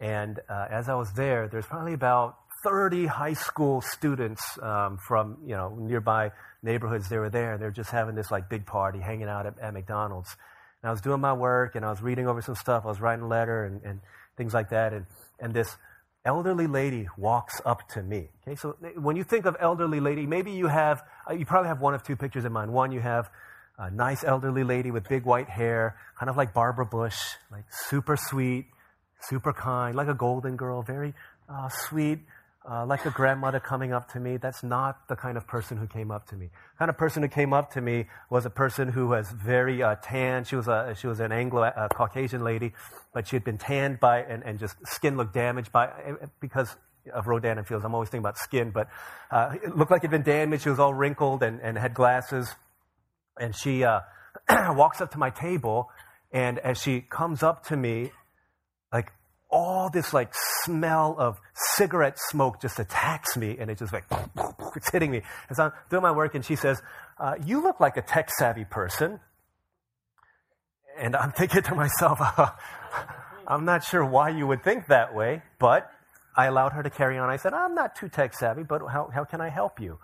And 0.00 0.40
as 0.50 0.88
I 0.88 0.96
was 0.96 1.12
there, 1.12 1.48
there's 1.48 1.64
probably 1.66 1.94
about 1.94 2.36
30 2.64 3.06
high 3.06 3.34
school 3.34 3.82
students 3.82 4.42
um, 4.62 4.98
from 5.06 5.36
you 5.44 5.54
know 5.54 5.76
nearby 5.78 6.30
neighborhoods. 6.62 7.08
They 7.08 7.18
were 7.18 7.30
there. 7.30 7.52
And 7.52 7.62
they're 7.62 7.70
just 7.70 7.90
having 7.90 8.14
this 8.16 8.30
like 8.30 8.48
big 8.48 8.66
party, 8.66 8.98
hanging 8.98 9.28
out 9.28 9.46
at, 9.46 9.58
at, 9.60 9.72
McDonald's. 9.74 10.34
And 10.84 10.90
I 10.90 10.92
was 10.92 11.00
doing 11.00 11.22
my 11.22 11.32
work, 11.32 11.76
and 11.76 11.82
I 11.82 11.88
was 11.88 12.02
reading 12.02 12.28
over 12.28 12.42
some 12.42 12.54
stuff. 12.54 12.84
I 12.84 12.88
was 12.88 13.00
writing 13.00 13.24
a 13.24 13.26
letter 13.26 13.64
and, 13.64 13.80
and 13.84 14.00
things 14.36 14.52
like 14.52 14.68
that. 14.68 14.92
And 14.92 15.06
and 15.40 15.54
this 15.54 15.78
elderly 16.26 16.66
lady 16.66 17.08
walks 17.16 17.58
up 17.64 17.88
to 17.94 18.02
me. 18.02 18.28
Okay, 18.42 18.54
so 18.54 18.76
when 18.96 19.16
you 19.16 19.24
think 19.24 19.46
of 19.46 19.56
elderly 19.58 19.98
lady, 19.98 20.26
maybe 20.26 20.50
you 20.50 20.66
have 20.66 21.02
uh, 21.26 21.32
you 21.32 21.46
probably 21.46 21.68
have 21.68 21.80
one 21.80 21.94
of 21.94 22.02
two 22.02 22.16
pictures 22.16 22.44
in 22.44 22.52
mind. 22.52 22.70
One, 22.70 22.92
you 22.92 23.00
have 23.00 23.30
a 23.78 23.90
nice 23.90 24.24
elderly 24.24 24.62
lady 24.62 24.90
with 24.90 25.08
big 25.08 25.24
white 25.24 25.48
hair, 25.48 25.96
kind 26.18 26.28
of 26.28 26.36
like 26.36 26.52
Barbara 26.52 26.84
Bush, 26.84 27.16
like 27.50 27.64
super 27.70 28.18
sweet, 28.18 28.66
super 29.22 29.54
kind, 29.54 29.96
like 29.96 30.08
a 30.08 30.14
golden 30.14 30.56
girl, 30.56 30.82
very 30.82 31.14
uh, 31.48 31.70
sweet, 31.70 32.18
uh, 32.68 32.86
like 32.86 33.04
a 33.04 33.10
grandmother 33.10 33.60
coming 33.60 33.92
up 33.92 34.10
to 34.12 34.20
me. 34.20 34.36
That's 34.36 34.62
not 34.62 35.06
the 35.08 35.16
kind 35.16 35.36
of 35.36 35.46
person 35.46 35.76
who 35.76 35.86
came 35.86 36.10
up 36.10 36.26
to 36.28 36.36
me. 36.36 36.46
The 36.46 36.78
kind 36.78 36.88
of 36.88 36.96
person 36.96 37.22
who 37.22 37.28
came 37.28 37.52
up 37.52 37.72
to 37.72 37.80
me 37.80 38.06
was 38.30 38.46
a 38.46 38.50
person 38.50 38.88
who 38.88 39.08
was 39.08 39.30
very 39.30 39.82
uh, 39.82 39.96
tan. 40.02 40.44
She 40.44 40.56
was 40.56 40.68
a 40.68 40.94
she 40.98 41.06
was 41.06 41.20
an 41.20 41.32
Anglo 41.32 41.62
uh, 41.62 41.88
Caucasian 41.88 42.42
lady, 42.42 42.72
but 43.12 43.28
she 43.28 43.36
had 43.36 43.44
been 43.44 43.58
tanned 43.58 44.00
by 44.00 44.20
and, 44.20 44.42
and 44.42 44.58
just 44.58 44.76
skin 44.86 45.16
looked 45.16 45.34
damaged 45.34 45.72
by 45.72 45.88
uh, 45.88 46.26
because 46.40 46.74
of 47.12 47.26
Rodan 47.26 47.58
and 47.58 47.66
Fields. 47.66 47.84
I'm 47.84 47.94
always 47.94 48.08
thinking 48.08 48.24
about 48.24 48.38
skin, 48.38 48.70
but 48.70 48.88
uh, 49.30 49.54
it 49.62 49.76
looked 49.76 49.90
like 49.90 50.02
it 50.04 50.10
had 50.10 50.10
been 50.10 50.22
damaged. 50.22 50.62
She 50.62 50.70
was 50.70 50.78
all 50.78 50.94
wrinkled 50.94 51.42
and, 51.42 51.60
and 51.60 51.76
had 51.76 51.92
glasses, 51.92 52.48
and 53.38 53.54
she 53.54 53.84
uh, 53.84 54.00
walks 54.72 55.02
up 55.02 55.10
to 55.12 55.18
my 55.18 55.30
table, 55.30 55.90
and 56.32 56.58
as 56.58 56.80
she 56.80 57.02
comes 57.02 57.42
up 57.42 57.66
to 57.66 57.76
me, 57.76 58.10
like 58.90 59.12
all 59.50 59.88
this 59.88 60.12
like 60.12 60.30
smell 60.64 61.14
of 61.18 61.40
cigarette 61.54 62.18
smoke 62.18 62.60
just 62.60 62.78
attacks 62.78 63.36
me 63.36 63.56
and 63.58 63.70
it 63.70 63.78
just 63.78 63.92
like 63.92 64.04
it's 64.76 64.90
hitting 64.90 65.10
me. 65.10 65.22
As 65.50 65.58
i'm 65.58 65.72
doing 65.90 66.02
my 66.02 66.10
work 66.10 66.34
and 66.34 66.44
she 66.44 66.56
says 66.56 66.82
uh, 67.18 67.34
you 67.44 67.62
look 67.62 67.78
like 67.78 67.96
a 67.96 68.02
tech 68.02 68.30
savvy 68.30 68.64
person. 68.64 69.20
And 70.98 71.16
i'm 71.16 71.32
thinking 71.32 71.62
to 71.62 71.74
myself 71.74 72.18
i'm 73.46 73.64
not 73.64 73.84
sure 73.84 74.04
why 74.04 74.30
you 74.30 74.46
would 74.46 74.62
think 74.64 74.86
that 74.88 75.14
way 75.14 75.42
but 75.58 75.90
i 76.36 76.46
allowed 76.46 76.72
her 76.72 76.82
to 76.82 76.90
carry 76.90 77.18
on. 77.18 77.30
I 77.30 77.36
said 77.36 77.52
i'm 77.54 77.74
not 77.74 77.94
too 77.94 78.08
tech 78.08 78.34
savvy 78.34 78.62
but 78.62 78.82
how, 78.90 79.10
how 79.14 79.24
can 79.24 79.40
i 79.40 79.48
help 79.48 79.80
you? 79.80 79.98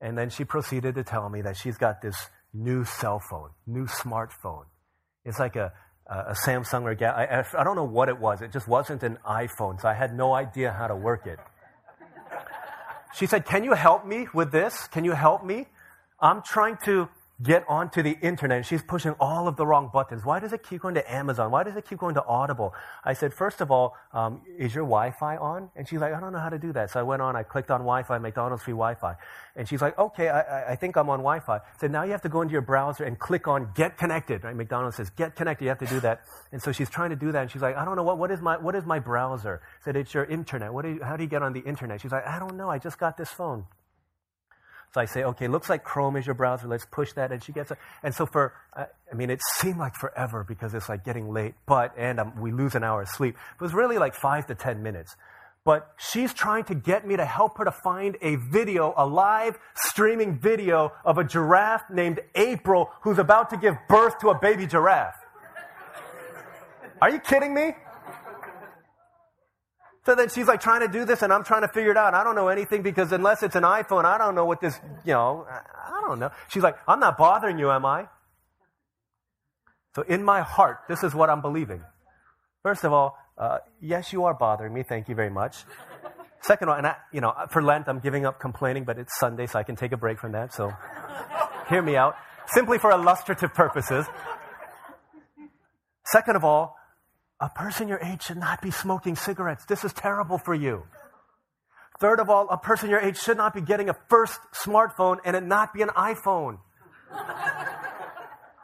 And 0.00 0.16
then 0.16 0.30
she 0.30 0.44
proceeded 0.44 0.94
to 0.94 1.02
tell 1.02 1.28
me 1.28 1.42
that 1.42 1.56
she's 1.56 1.76
got 1.76 2.02
this 2.02 2.16
new 2.52 2.84
cell 2.84 3.20
phone 3.30 3.50
new 3.66 3.86
smartphone. 3.86 4.64
It's 5.24 5.38
like 5.38 5.56
a 5.56 5.72
a 6.08 6.34
Samsung 6.46 6.82
or 6.84 6.94
Gal- 6.94 7.14
I, 7.14 7.44
I 7.58 7.64
don't 7.64 7.76
know 7.76 7.84
what 7.84 8.08
it 8.08 8.18
was. 8.18 8.40
It 8.40 8.52
just 8.52 8.66
wasn't 8.66 9.02
an 9.02 9.18
iPhone, 9.26 9.80
so 9.80 9.88
I 9.88 9.94
had 9.94 10.14
no 10.14 10.34
idea 10.34 10.72
how 10.72 10.86
to 10.86 10.96
work 10.96 11.26
it. 11.26 11.38
She 13.14 13.26
said, 13.26 13.44
Can 13.44 13.64
you 13.64 13.72
help 13.74 14.06
me 14.06 14.26
with 14.32 14.52
this? 14.52 14.88
Can 14.88 15.04
you 15.04 15.12
help 15.12 15.44
me? 15.44 15.66
I'm 16.20 16.42
trying 16.42 16.76
to 16.84 17.08
get 17.40 17.64
onto 17.68 18.02
the 18.02 18.18
internet. 18.20 18.66
She's 18.66 18.82
pushing 18.82 19.12
all 19.20 19.46
of 19.46 19.56
the 19.56 19.64
wrong 19.64 19.90
buttons. 19.92 20.24
Why 20.24 20.40
does 20.40 20.52
it 20.52 20.64
keep 20.64 20.82
going 20.82 20.96
to 20.96 21.12
Amazon? 21.12 21.52
Why 21.52 21.62
does 21.62 21.76
it 21.76 21.88
keep 21.88 21.98
going 21.98 22.14
to 22.16 22.24
Audible? 22.24 22.74
I 23.04 23.12
said, 23.12 23.32
first 23.32 23.60
of 23.60 23.70
all, 23.70 23.96
um, 24.12 24.42
is 24.58 24.74
your 24.74 24.84
Wi-Fi 24.84 25.36
on? 25.36 25.70
And 25.76 25.88
she's 25.88 26.00
like, 26.00 26.12
I 26.12 26.18
don't 26.18 26.32
know 26.32 26.40
how 26.40 26.48
to 26.48 26.58
do 26.58 26.72
that. 26.72 26.90
So 26.90 26.98
I 26.98 27.04
went 27.04 27.22
on, 27.22 27.36
I 27.36 27.44
clicked 27.44 27.70
on 27.70 27.80
Wi-Fi, 27.80 28.18
McDonald's 28.18 28.64
free 28.64 28.72
Wi-Fi. 28.72 29.14
And 29.54 29.68
she's 29.68 29.80
like, 29.80 29.96
okay, 29.98 30.28
I, 30.28 30.72
I 30.72 30.76
think 30.76 30.96
I'm 30.96 31.08
on 31.10 31.20
Wi-Fi. 31.20 31.60
Said, 31.78 31.92
now 31.92 32.02
you 32.02 32.10
have 32.10 32.22
to 32.22 32.28
go 32.28 32.42
into 32.42 32.52
your 32.52 32.62
browser 32.62 33.04
and 33.04 33.16
click 33.18 33.46
on 33.46 33.70
get 33.74 33.96
connected. 33.96 34.42
Right? 34.42 34.56
McDonald's 34.56 34.96
says, 34.96 35.10
get 35.10 35.36
connected. 35.36 35.64
You 35.64 35.68
have 35.68 35.78
to 35.78 35.86
do 35.86 36.00
that. 36.00 36.22
And 36.50 36.60
so 36.60 36.72
she's 36.72 36.90
trying 36.90 37.10
to 37.10 37.16
do 37.16 37.30
that. 37.30 37.42
And 37.42 37.50
she's 37.50 37.62
like, 37.62 37.76
I 37.76 37.84
don't 37.84 37.94
know, 37.94 38.02
what, 38.02 38.18
what, 38.18 38.32
is, 38.32 38.40
my, 38.40 38.56
what 38.56 38.74
is 38.74 38.84
my 38.84 38.98
browser? 38.98 39.60
I 39.80 39.84
said, 39.84 39.96
it's 39.96 40.12
your 40.12 40.24
internet. 40.24 40.72
What 40.72 40.82
do 40.82 40.94
you, 40.94 41.04
how 41.04 41.16
do 41.16 41.22
you 41.22 41.28
get 41.28 41.42
on 41.42 41.52
the 41.52 41.60
internet? 41.60 42.00
She's 42.00 42.12
like, 42.12 42.26
I 42.26 42.40
don't 42.40 42.56
know. 42.56 42.68
I 42.68 42.78
just 42.78 42.98
got 42.98 43.16
this 43.16 43.28
phone. 43.28 43.66
So 44.94 45.00
I 45.00 45.04
say, 45.04 45.24
okay, 45.24 45.48
looks 45.48 45.68
like 45.68 45.84
Chrome 45.84 46.16
is 46.16 46.26
your 46.26 46.34
browser. 46.34 46.66
Let's 46.66 46.86
push 46.86 47.12
that. 47.12 47.30
And 47.30 47.42
she 47.42 47.52
gets 47.52 47.70
it. 47.70 47.78
And 48.02 48.14
so 48.14 48.26
for, 48.26 48.54
uh, 48.74 48.86
I 49.10 49.14
mean, 49.14 49.30
it 49.30 49.40
seemed 49.56 49.78
like 49.78 49.94
forever 49.94 50.44
because 50.44 50.74
it's 50.74 50.88
like 50.88 51.04
getting 51.04 51.30
late, 51.30 51.54
but, 51.66 51.92
and 51.96 52.18
um, 52.18 52.40
we 52.40 52.52
lose 52.52 52.74
an 52.74 52.84
hour 52.84 53.02
of 53.02 53.08
sleep. 53.08 53.36
It 53.54 53.60
was 53.60 53.74
really 53.74 53.98
like 53.98 54.14
five 54.14 54.46
to 54.46 54.54
10 54.54 54.82
minutes. 54.82 55.14
But 55.64 55.92
she's 55.98 56.32
trying 56.32 56.64
to 56.64 56.74
get 56.74 57.06
me 57.06 57.16
to 57.16 57.24
help 57.26 57.58
her 57.58 57.64
to 57.64 57.72
find 57.72 58.16
a 58.22 58.36
video, 58.36 58.94
a 58.96 59.06
live 59.06 59.58
streaming 59.74 60.38
video 60.38 60.92
of 61.04 61.18
a 61.18 61.24
giraffe 61.24 61.90
named 61.90 62.20
April 62.34 62.90
who's 63.02 63.18
about 63.18 63.50
to 63.50 63.58
give 63.58 63.76
birth 63.88 64.18
to 64.20 64.30
a 64.30 64.38
baby 64.38 64.66
giraffe. 64.66 65.16
Are 67.02 67.10
you 67.10 67.20
kidding 67.20 67.52
me? 67.52 67.74
So 70.08 70.14
then 70.14 70.30
she's 70.30 70.46
like 70.46 70.62
trying 70.62 70.80
to 70.80 70.88
do 70.88 71.04
this, 71.04 71.20
and 71.20 71.30
I'm 71.30 71.44
trying 71.44 71.60
to 71.60 71.68
figure 71.68 71.90
it 71.90 71.98
out. 71.98 72.14
I 72.14 72.24
don't 72.24 72.34
know 72.34 72.48
anything 72.48 72.80
because 72.80 73.12
unless 73.12 73.42
it's 73.42 73.56
an 73.56 73.62
iPhone, 73.62 74.06
I 74.06 74.16
don't 74.16 74.34
know 74.34 74.46
what 74.46 74.58
this, 74.58 74.80
you 75.04 75.12
know, 75.12 75.46
I 75.46 76.00
don't 76.08 76.18
know. 76.18 76.30
She's 76.48 76.62
like, 76.62 76.78
I'm 76.88 76.98
not 76.98 77.18
bothering 77.18 77.58
you, 77.58 77.70
am 77.70 77.84
I? 77.84 78.06
So 79.94 80.00
in 80.00 80.22
my 80.22 80.40
heart, 80.40 80.78
this 80.88 81.02
is 81.04 81.14
what 81.14 81.28
I'm 81.28 81.42
believing. 81.42 81.84
First 82.62 82.84
of 82.84 82.92
all, 82.94 83.18
uh, 83.36 83.58
yes, 83.82 84.10
you 84.10 84.24
are 84.24 84.32
bothering 84.32 84.72
me. 84.72 84.82
Thank 84.82 85.10
you 85.10 85.14
very 85.14 85.28
much. 85.28 85.56
Second 86.40 86.68
of 86.68 86.72
all, 86.72 86.78
and 86.78 86.86
I, 86.86 86.96
you 87.12 87.20
know, 87.20 87.34
for 87.50 87.62
Lent, 87.62 87.86
I'm 87.86 88.00
giving 88.00 88.24
up 88.24 88.40
complaining, 88.40 88.84
but 88.84 88.98
it's 88.98 89.18
Sunday, 89.18 89.46
so 89.46 89.58
I 89.58 89.62
can 89.62 89.76
take 89.76 89.92
a 89.92 89.98
break 89.98 90.18
from 90.18 90.32
that. 90.32 90.54
So 90.54 90.72
hear 91.68 91.82
me 91.82 91.96
out. 91.96 92.16
Simply 92.46 92.78
for 92.78 92.90
illustrative 92.92 93.52
purposes. 93.52 94.06
Second 96.06 96.36
of 96.36 96.44
all, 96.44 96.77
a 97.40 97.48
person 97.48 97.88
your 97.88 98.00
age 98.00 98.22
should 98.22 98.36
not 98.36 98.60
be 98.60 98.70
smoking 98.70 99.16
cigarettes. 99.16 99.64
This 99.64 99.84
is 99.84 99.92
terrible 99.92 100.38
for 100.38 100.54
you. 100.54 100.84
Third 102.00 102.20
of 102.20 102.30
all, 102.30 102.48
a 102.48 102.58
person 102.58 102.90
your 102.90 103.00
age 103.00 103.18
should 103.18 103.36
not 103.36 103.54
be 103.54 103.60
getting 103.60 103.88
a 103.88 103.96
first 104.08 104.38
smartphone 104.52 105.18
and 105.24 105.36
it 105.36 105.42
not 105.42 105.72
be 105.72 105.82
an 105.82 105.88
iPhone. 105.90 106.58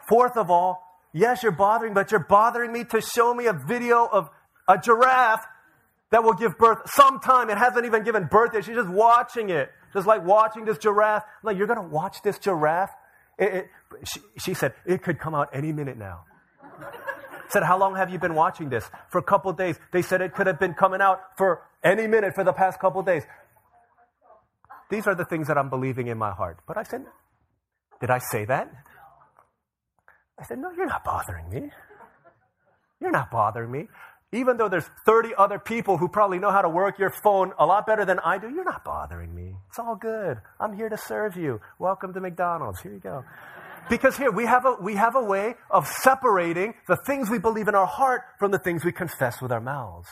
Fourth 0.08 0.36
of 0.36 0.50
all, 0.50 0.82
yes, 1.12 1.42
you're 1.42 1.52
bothering, 1.52 1.94
but 1.94 2.10
you're 2.10 2.24
bothering 2.28 2.72
me 2.72 2.84
to 2.84 3.00
show 3.00 3.34
me 3.34 3.46
a 3.46 3.52
video 3.52 4.06
of 4.06 4.28
a 4.68 4.78
giraffe 4.78 5.44
that 6.10 6.22
will 6.22 6.34
give 6.34 6.58
birth 6.58 6.78
sometime. 6.86 7.50
It 7.50 7.58
hasn't 7.58 7.86
even 7.86 8.04
given 8.04 8.26
birth 8.30 8.50
yet. 8.54 8.64
She's 8.64 8.76
just 8.76 8.88
watching 8.88 9.50
it. 9.50 9.70
Just 9.92 10.06
like 10.06 10.24
watching 10.24 10.64
this 10.64 10.78
giraffe. 10.78 11.24
like, 11.42 11.56
you're 11.56 11.68
going 11.68 11.80
to 11.80 11.88
watch 11.88 12.22
this 12.22 12.38
giraffe? 12.38 12.90
It, 13.38 13.54
it, 13.54 13.68
she, 14.04 14.20
she 14.38 14.54
said, 14.54 14.74
it 14.84 15.02
could 15.02 15.18
come 15.18 15.34
out 15.34 15.50
any 15.52 15.72
minute 15.72 15.96
now. 15.96 16.24
Said, 17.48 17.62
How 17.62 17.78
long 17.78 17.96
have 17.96 18.10
you 18.10 18.18
been 18.18 18.34
watching 18.34 18.68
this? 18.68 18.84
For 19.10 19.18
a 19.18 19.22
couple 19.22 19.52
days. 19.52 19.78
They 19.92 20.02
said 20.02 20.20
it 20.20 20.34
could 20.34 20.46
have 20.46 20.58
been 20.58 20.74
coming 20.74 21.00
out 21.00 21.20
for 21.36 21.62
any 21.82 22.06
minute 22.06 22.34
for 22.34 22.44
the 22.44 22.52
past 22.52 22.80
couple 22.80 23.02
days. 23.02 23.22
These 24.90 25.06
are 25.06 25.14
the 25.14 25.24
things 25.24 25.48
that 25.48 25.58
I'm 25.58 25.70
believing 25.70 26.06
in 26.08 26.18
my 26.18 26.32
heart. 26.32 26.58
But 26.66 26.76
I 26.78 26.82
said, 26.82 27.04
Did 28.00 28.10
I 28.10 28.18
say 28.18 28.44
that? 28.46 28.70
I 30.38 30.44
said, 30.44 30.58
No, 30.58 30.70
you're 30.72 30.86
not 30.86 31.04
bothering 31.04 31.48
me. 31.50 31.70
You're 33.00 33.10
not 33.12 33.30
bothering 33.30 33.70
me. 33.70 33.88
Even 34.32 34.56
though 34.56 34.68
there's 34.68 34.88
30 35.06 35.30
other 35.38 35.60
people 35.60 35.96
who 35.96 36.08
probably 36.08 36.40
know 36.40 36.50
how 36.50 36.62
to 36.62 36.68
work 36.68 36.98
your 36.98 37.10
phone 37.22 37.52
a 37.58 37.66
lot 37.66 37.86
better 37.86 38.04
than 38.04 38.18
I 38.18 38.38
do, 38.38 38.48
you're 38.50 38.64
not 38.64 38.84
bothering 38.84 39.32
me. 39.32 39.54
It's 39.68 39.78
all 39.78 39.94
good. 39.94 40.38
I'm 40.58 40.72
here 40.72 40.88
to 40.88 40.96
serve 40.98 41.36
you. 41.36 41.60
Welcome 41.78 42.12
to 42.14 42.20
McDonald's. 42.20 42.80
Here 42.80 42.92
you 42.92 42.98
go. 42.98 43.24
Because 43.88 44.16
here 44.16 44.30
we 44.30 44.46
have 44.46 44.64
a, 44.64 44.76
we 44.80 44.94
have 44.94 45.14
a 45.14 45.22
way 45.24 45.54
of 45.70 45.86
separating 45.86 46.74
the 46.88 46.96
things 46.96 47.30
we 47.30 47.38
believe 47.38 47.68
in 47.68 47.74
our 47.74 47.86
heart 47.86 48.22
from 48.38 48.50
the 48.50 48.58
things 48.58 48.84
we 48.84 48.92
confess 48.92 49.40
with 49.42 49.52
our 49.52 49.60
mouths. 49.60 50.08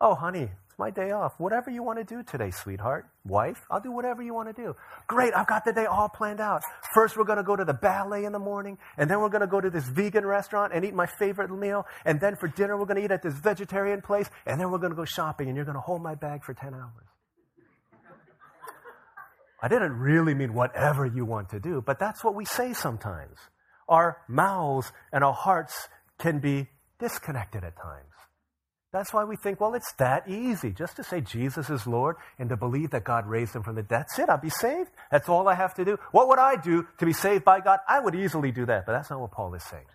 Oh, 0.00 0.14
honey, 0.14 0.42
it's 0.42 0.78
my 0.78 0.90
day 0.90 1.10
off. 1.10 1.32
Whatever 1.38 1.70
you 1.70 1.82
want 1.82 1.98
to 1.98 2.04
do 2.04 2.22
today, 2.22 2.50
sweetheart. 2.50 3.06
Wife, 3.24 3.64
I'll 3.70 3.80
do 3.80 3.90
whatever 3.90 4.22
you 4.22 4.34
want 4.34 4.54
to 4.54 4.62
do. 4.62 4.76
Great, 5.06 5.32
I've 5.34 5.46
got 5.46 5.64
the 5.64 5.72
day 5.72 5.86
all 5.86 6.08
planned 6.10 6.40
out. 6.40 6.62
First, 6.94 7.16
we're 7.16 7.24
going 7.24 7.38
to 7.38 7.42
go 7.42 7.56
to 7.56 7.64
the 7.64 7.72
ballet 7.74 8.24
in 8.24 8.32
the 8.32 8.38
morning, 8.38 8.76
and 8.98 9.10
then 9.10 9.20
we're 9.20 9.30
going 9.30 9.40
to 9.40 9.46
go 9.46 9.60
to 9.60 9.70
this 9.70 9.88
vegan 9.88 10.26
restaurant 10.26 10.74
and 10.74 10.84
eat 10.84 10.94
my 10.94 11.06
favorite 11.06 11.50
meal, 11.50 11.86
and 12.04 12.20
then 12.20 12.36
for 12.36 12.46
dinner, 12.46 12.76
we're 12.76 12.84
going 12.84 12.98
to 12.98 13.04
eat 13.04 13.10
at 13.10 13.22
this 13.22 13.34
vegetarian 13.34 14.02
place, 14.02 14.28
and 14.44 14.60
then 14.60 14.70
we're 14.70 14.78
going 14.78 14.92
to 14.92 14.96
go 14.96 15.06
shopping, 15.06 15.48
and 15.48 15.56
you're 15.56 15.64
going 15.64 15.76
to 15.76 15.80
hold 15.80 16.02
my 16.02 16.14
bag 16.14 16.44
for 16.44 16.52
10 16.52 16.74
hours. 16.74 17.15
I 19.66 19.68
didn't 19.68 19.98
really 19.98 20.32
mean 20.32 20.54
whatever 20.54 21.04
you 21.04 21.24
want 21.24 21.48
to 21.48 21.58
do, 21.58 21.82
but 21.84 21.98
that's 21.98 22.22
what 22.22 22.36
we 22.36 22.44
say 22.44 22.72
sometimes. 22.72 23.36
Our 23.88 24.18
mouths 24.28 24.92
and 25.10 25.24
our 25.24 25.32
hearts 25.32 25.88
can 26.20 26.38
be 26.38 26.68
disconnected 27.00 27.64
at 27.64 27.76
times. 27.76 28.12
That's 28.92 29.12
why 29.12 29.24
we 29.24 29.34
think, 29.34 29.60
well, 29.60 29.74
it's 29.74 29.92
that 29.94 30.28
easy 30.28 30.70
just 30.70 30.94
to 30.98 31.02
say 31.02 31.20
Jesus 31.20 31.68
is 31.68 31.84
Lord 31.84 32.14
and 32.38 32.48
to 32.50 32.56
believe 32.56 32.92
that 32.92 33.02
God 33.02 33.26
raised 33.26 33.56
him 33.56 33.64
from 33.64 33.74
the 33.74 33.82
dead. 33.82 34.02
That's 34.02 34.18
it. 34.20 34.28
I'll 34.28 34.38
be 34.38 34.50
saved. 34.50 34.90
That's 35.10 35.28
all 35.28 35.48
I 35.48 35.54
have 35.54 35.74
to 35.74 35.84
do. 35.84 35.98
What 36.12 36.28
would 36.28 36.38
I 36.38 36.54
do 36.54 36.86
to 36.98 37.04
be 37.04 37.12
saved 37.12 37.44
by 37.44 37.58
God? 37.58 37.80
I 37.88 37.98
would 37.98 38.14
easily 38.14 38.52
do 38.52 38.66
that, 38.66 38.86
but 38.86 38.92
that's 38.92 39.10
not 39.10 39.18
what 39.20 39.32
Paul 39.32 39.52
is 39.54 39.64
saying. 39.64 39.86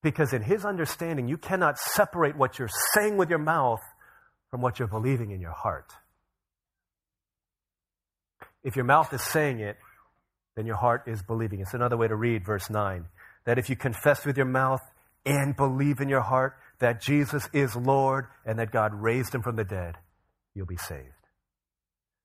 Because 0.00 0.32
in 0.32 0.42
his 0.42 0.64
understanding, 0.64 1.26
you 1.26 1.38
cannot 1.38 1.76
separate 1.76 2.36
what 2.36 2.60
you're 2.60 2.70
saying 2.94 3.16
with 3.16 3.30
your 3.30 3.40
mouth 3.40 3.82
from 4.52 4.60
what 4.60 4.78
you're 4.78 4.86
believing 4.86 5.32
in 5.32 5.40
your 5.40 5.50
heart. 5.50 5.90
If 8.66 8.74
your 8.74 8.84
mouth 8.84 9.14
is 9.14 9.22
saying 9.22 9.60
it, 9.60 9.76
then 10.56 10.66
your 10.66 10.74
heart 10.74 11.04
is 11.06 11.22
believing. 11.22 11.60
It's 11.60 11.72
another 11.72 11.96
way 11.96 12.08
to 12.08 12.16
read 12.16 12.44
verse 12.44 12.68
9 12.68 13.06
that 13.44 13.58
if 13.60 13.70
you 13.70 13.76
confess 13.76 14.26
with 14.26 14.36
your 14.36 14.46
mouth 14.46 14.82
and 15.24 15.54
believe 15.54 16.00
in 16.00 16.08
your 16.08 16.20
heart 16.20 16.56
that 16.80 17.00
Jesus 17.00 17.48
is 17.52 17.76
Lord 17.76 18.26
and 18.44 18.58
that 18.58 18.72
God 18.72 18.92
raised 18.92 19.32
him 19.32 19.40
from 19.40 19.54
the 19.54 19.62
dead, 19.62 19.94
you'll 20.52 20.66
be 20.66 20.76
saved. 20.76 21.14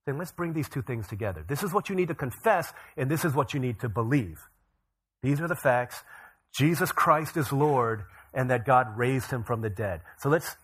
Then 0.07 0.17
let's 0.17 0.31
bring 0.31 0.53
these 0.53 0.67
two 0.67 0.81
things 0.81 1.07
together. 1.07 1.45
This 1.47 1.61
is 1.61 1.71
what 1.71 1.89
you 1.89 1.95
need 1.95 2.07
to 2.07 2.15
confess, 2.15 2.73
and 2.97 3.09
this 3.09 3.23
is 3.23 3.35
what 3.35 3.53
you 3.53 3.59
need 3.59 3.79
to 3.81 3.89
believe. 3.89 4.39
These 5.21 5.39
are 5.41 5.47
the 5.47 5.55
facts. 5.55 6.01
Jesus 6.55 6.91
Christ 6.91 7.37
is 7.37 7.53
Lord, 7.53 8.05
and 8.33 8.49
that 8.49 8.65
God 8.65 8.97
raised 8.97 9.29
him 9.29 9.43
from 9.43 9.61
the 9.61 9.69
dead. 9.69 10.01
So 10.17 10.29
let's 10.29 10.55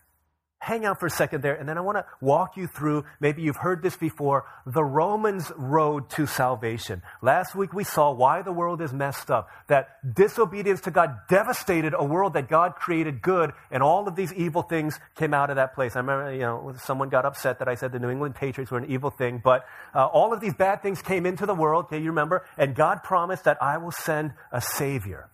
hang 0.60 0.84
out 0.84 0.98
for 0.98 1.06
a 1.06 1.10
second 1.10 1.42
there, 1.42 1.54
and 1.54 1.68
then 1.68 1.78
I 1.78 1.80
want 1.80 1.98
to 1.98 2.06
walk 2.20 2.56
you 2.56 2.66
through, 2.66 3.04
maybe 3.20 3.42
you've 3.42 3.56
heard 3.56 3.82
this 3.82 3.96
before, 3.96 4.44
the 4.66 4.82
Romans 4.82 5.52
road 5.56 6.10
to 6.10 6.26
salvation. 6.26 7.02
Last 7.22 7.54
week 7.54 7.72
we 7.72 7.84
saw 7.84 8.12
why 8.12 8.42
the 8.42 8.52
world 8.52 8.82
is 8.82 8.92
messed 8.92 9.30
up, 9.30 9.48
that 9.68 9.88
disobedience 10.14 10.80
to 10.82 10.90
God 10.90 11.16
devastated 11.28 11.94
a 11.96 12.04
world 12.04 12.34
that 12.34 12.48
God 12.48 12.74
created 12.74 13.22
good, 13.22 13.52
and 13.70 13.82
all 13.82 14.08
of 14.08 14.16
these 14.16 14.32
evil 14.34 14.62
things 14.62 14.98
came 15.16 15.32
out 15.32 15.50
of 15.50 15.56
that 15.56 15.74
place. 15.74 15.94
I 15.94 16.00
remember, 16.00 16.32
you 16.32 16.40
know, 16.40 16.74
someone 16.78 17.08
got 17.08 17.24
upset 17.24 17.60
that 17.60 17.68
I 17.68 17.76
said 17.76 17.92
the 17.92 18.00
New 18.00 18.10
England 18.10 18.34
Patriots 18.34 18.72
were 18.72 18.78
an 18.78 18.90
evil 18.90 19.10
thing, 19.10 19.40
but 19.42 19.64
uh, 19.94 20.06
all 20.06 20.32
of 20.32 20.40
these 20.40 20.54
bad 20.54 20.82
things 20.82 21.00
came 21.02 21.24
into 21.24 21.46
the 21.46 21.54
world, 21.54 21.86
okay, 21.86 21.98
you 21.98 22.08
remember, 22.08 22.44
and 22.56 22.74
God 22.74 23.04
promised 23.04 23.44
that 23.44 23.62
I 23.62 23.78
will 23.78 23.92
send 23.92 24.32
a 24.50 24.60
Savior. 24.60 25.30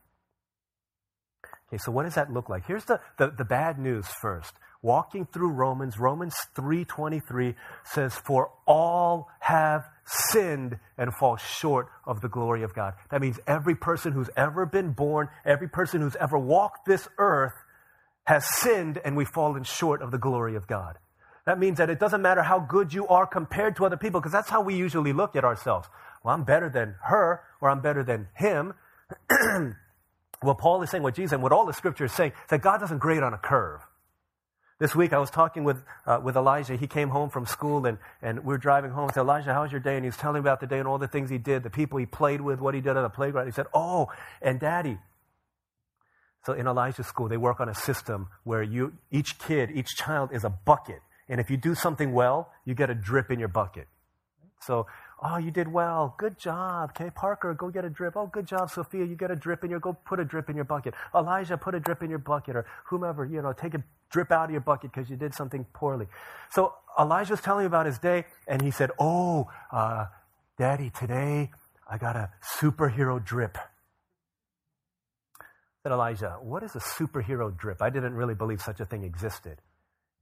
Okay, 1.68 1.78
so 1.78 1.90
what 1.90 2.04
does 2.04 2.14
that 2.14 2.30
look 2.30 2.50
like? 2.50 2.66
Here's 2.66 2.84
the, 2.84 3.00
the, 3.16 3.30
the 3.30 3.44
bad 3.44 3.78
news 3.78 4.06
first 4.20 4.52
walking 4.84 5.26
through 5.26 5.50
Romans, 5.50 5.98
Romans 5.98 6.36
3:23 6.54 7.56
says 7.84 8.14
for 8.14 8.52
all 8.66 9.28
have 9.40 9.88
sinned 10.04 10.78
and 10.98 11.12
fall 11.14 11.36
short 11.36 11.88
of 12.04 12.20
the 12.20 12.28
glory 12.28 12.62
of 12.62 12.74
God. 12.74 12.92
That 13.10 13.22
means 13.22 13.40
every 13.46 13.74
person 13.74 14.12
who's 14.12 14.30
ever 14.36 14.66
been 14.66 14.92
born, 14.92 15.30
every 15.44 15.68
person 15.68 16.02
who's 16.02 16.16
ever 16.16 16.38
walked 16.38 16.84
this 16.84 17.08
earth 17.18 17.54
has 18.26 18.44
sinned 18.58 19.00
and 19.04 19.16
we've 19.16 19.28
fallen 19.28 19.64
short 19.64 20.02
of 20.02 20.10
the 20.10 20.18
glory 20.18 20.54
of 20.54 20.66
God. 20.66 20.98
That 21.46 21.58
means 21.58 21.78
that 21.78 21.90
it 21.90 21.98
doesn't 21.98 22.22
matter 22.22 22.42
how 22.42 22.58
good 22.58 22.92
you 22.92 23.06
are 23.08 23.26
compared 23.26 23.76
to 23.76 23.86
other 23.86 23.98
people, 23.98 24.20
because 24.20 24.32
that's 24.32 24.48
how 24.48 24.62
we 24.62 24.74
usually 24.74 25.12
look 25.12 25.36
at 25.36 25.44
ourselves. 25.44 25.88
Well, 26.22 26.34
I'm 26.34 26.44
better 26.44 26.70
than 26.70 26.94
her, 27.02 27.42
or 27.60 27.68
I'm 27.68 27.82
better 27.82 28.02
than 28.02 28.28
him. 28.34 28.72
what 30.40 30.56
Paul 30.56 30.82
is 30.82 30.90
saying, 30.90 31.02
what 31.02 31.14
Jesus 31.14 31.32
and 31.32 31.42
what 31.42 31.52
all 31.52 31.66
the 31.66 31.74
scripture 31.74 32.06
is 32.06 32.12
saying, 32.12 32.32
that 32.48 32.62
God 32.62 32.78
doesn't 32.78 32.98
grade 32.98 33.22
on 33.22 33.34
a 33.34 33.38
curve. 33.38 33.82
This 34.80 34.94
week 34.94 35.12
I 35.12 35.18
was 35.18 35.30
talking 35.30 35.62
with, 35.62 35.82
uh, 36.04 36.20
with 36.22 36.36
Elijah. 36.36 36.76
He 36.76 36.88
came 36.88 37.10
home 37.10 37.30
from 37.30 37.46
school 37.46 37.86
and, 37.86 37.98
and 38.20 38.44
we 38.44 38.54
are 38.54 38.58
driving 38.58 38.90
home. 38.90 39.08
I 39.08 39.12
said, 39.12 39.20
Elijah, 39.20 39.54
how 39.54 39.62
was 39.62 39.70
your 39.70 39.80
day? 39.80 39.94
And 39.94 40.04
he 40.04 40.08
was 40.08 40.16
telling 40.16 40.34
me 40.34 40.40
about 40.40 40.58
the 40.60 40.66
day 40.66 40.78
and 40.80 40.88
all 40.88 40.98
the 40.98 41.06
things 41.06 41.30
he 41.30 41.38
did, 41.38 41.62
the 41.62 41.70
people 41.70 41.98
he 41.98 42.06
played 42.06 42.40
with, 42.40 42.60
what 42.60 42.74
he 42.74 42.80
did 42.80 42.96
on 42.96 43.04
the 43.04 43.08
playground. 43.08 43.46
He 43.46 43.52
said, 43.52 43.66
Oh, 43.72 44.08
and 44.42 44.58
daddy. 44.58 44.98
So 46.44 46.52
in 46.52 46.66
Elijah's 46.66 47.06
school, 47.06 47.28
they 47.28 47.36
work 47.36 47.60
on 47.60 47.68
a 47.68 47.74
system 47.74 48.28
where 48.42 48.62
you, 48.62 48.94
each 49.10 49.38
kid, 49.38 49.70
each 49.72 49.94
child 49.96 50.30
is 50.32 50.44
a 50.44 50.50
bucket. 50.50 51.00
And 51.28 51.40
if 51.40 51.50
you 51.50 51.56
do 51.56 51.74
something 51.74 52.12
well, 52.12 52.50
you 52.64 52.74
get 52.74 52.90
a 52.90 52.94
drip 52.94 53.30
in 53.30 53.38
your 53.38 53.48
bucket. 53.48 53.86
So 54.60 54.86
Oh, 55.22 55.38
you 55.38 55.50
did 55.50 55.68
well. 55.68 56.14
Good 56.18 56.38
job. 56.38 56.90
Okay, 56.90 57.10
Parker, 57.10 57.54
go 57.54 57.70
get 57.70 57.84
a 57.84 57.90
drip. 57.90 58.16
Oh, 58.16 58.26
good 58.26 58.46
job, 58.46 58.70
Sophia. 58.70 59.04
You 59.04 59.16
get 59.16 59.30
a 59.30 59.36
drip 59.36 59.64
in 59.64 59.70
your, 59.70 59.80
go 59.80 59.92
put 59.92 60.20
a 60.20 60.24
drip 60.24 60.50
in 60.50 60.56
your 60.56 60.64
bucket. 60.64 60.94
Elijah, 61.14 61.56
put 61.56 61.74
a 61.74 61.80
drip 61.80 62.02
in 62.02 62.10
your 62.10 62.18
bucket. 62.18 62.56
Or 62.56 62.66
whomever, 62.86 63.24
you 63.24 63.40
know, 63.40 63.52
take 63.52 63.74
a 63.74 63.82
drip 64.10 64.32
out 64.32 64.46
of 64.46 64.50
your 64.50 64.60
bucket 64.60 64.92
because 64.92 65.08
you 65.08 65.16
did 65.16 65.34
something 65.34 65.64
poorly. 65.72 66.06
So 66.50 66.74
Elijah's 66.98 67.40
telling 67.40 67.66
about 67.66 67.86
his 67.86 67.98
day, 67.98 68.24
and 68.48 68.60
he 68.62 68.70
said, 68.70 68.90
Oh, 68.98 69.50
uh, 69.72 70.06
Daddy, 70.58 70.90
today 70.90 71.50
I 71.90 71.98
got 71.98 72.16
a 72.16 72.30
superhero 72.58 73.24
drip. 73.24 73.56
I 73.56 73.62
said, 75.84 75.92
Elijah, 75.92 76.38
what 76.42 76.62
is 76.62 76.74
a 76.74 76.80
superhero 76.80 77.56
drip? 77.56 77.82
I 77.82 77.90
didn't 77.90 78.14
really 78.14 78.34
believe 78.34 78.60
such 78.60 78.80
a 78.80 78.84
thing 78.84 79.04
existed. 79.04 79.58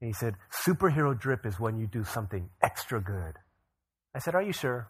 And 0.01 0.09
he 0.09 0.13
said, 0.13 0.35
Superhero 0.67 1.19
drip 1.19 1.47
is 1.47 1.61
when 1.61 1.79
you 1.79 1.87
do 1.87 2.05
something 2.05 2.51
extra 2.63 3.01
good. 3.01 3.35
I 4.15 4.19
said, 4.19 4.35
Are 4.35 4.43
you 4.43 4.53
sure? 4.53 4.89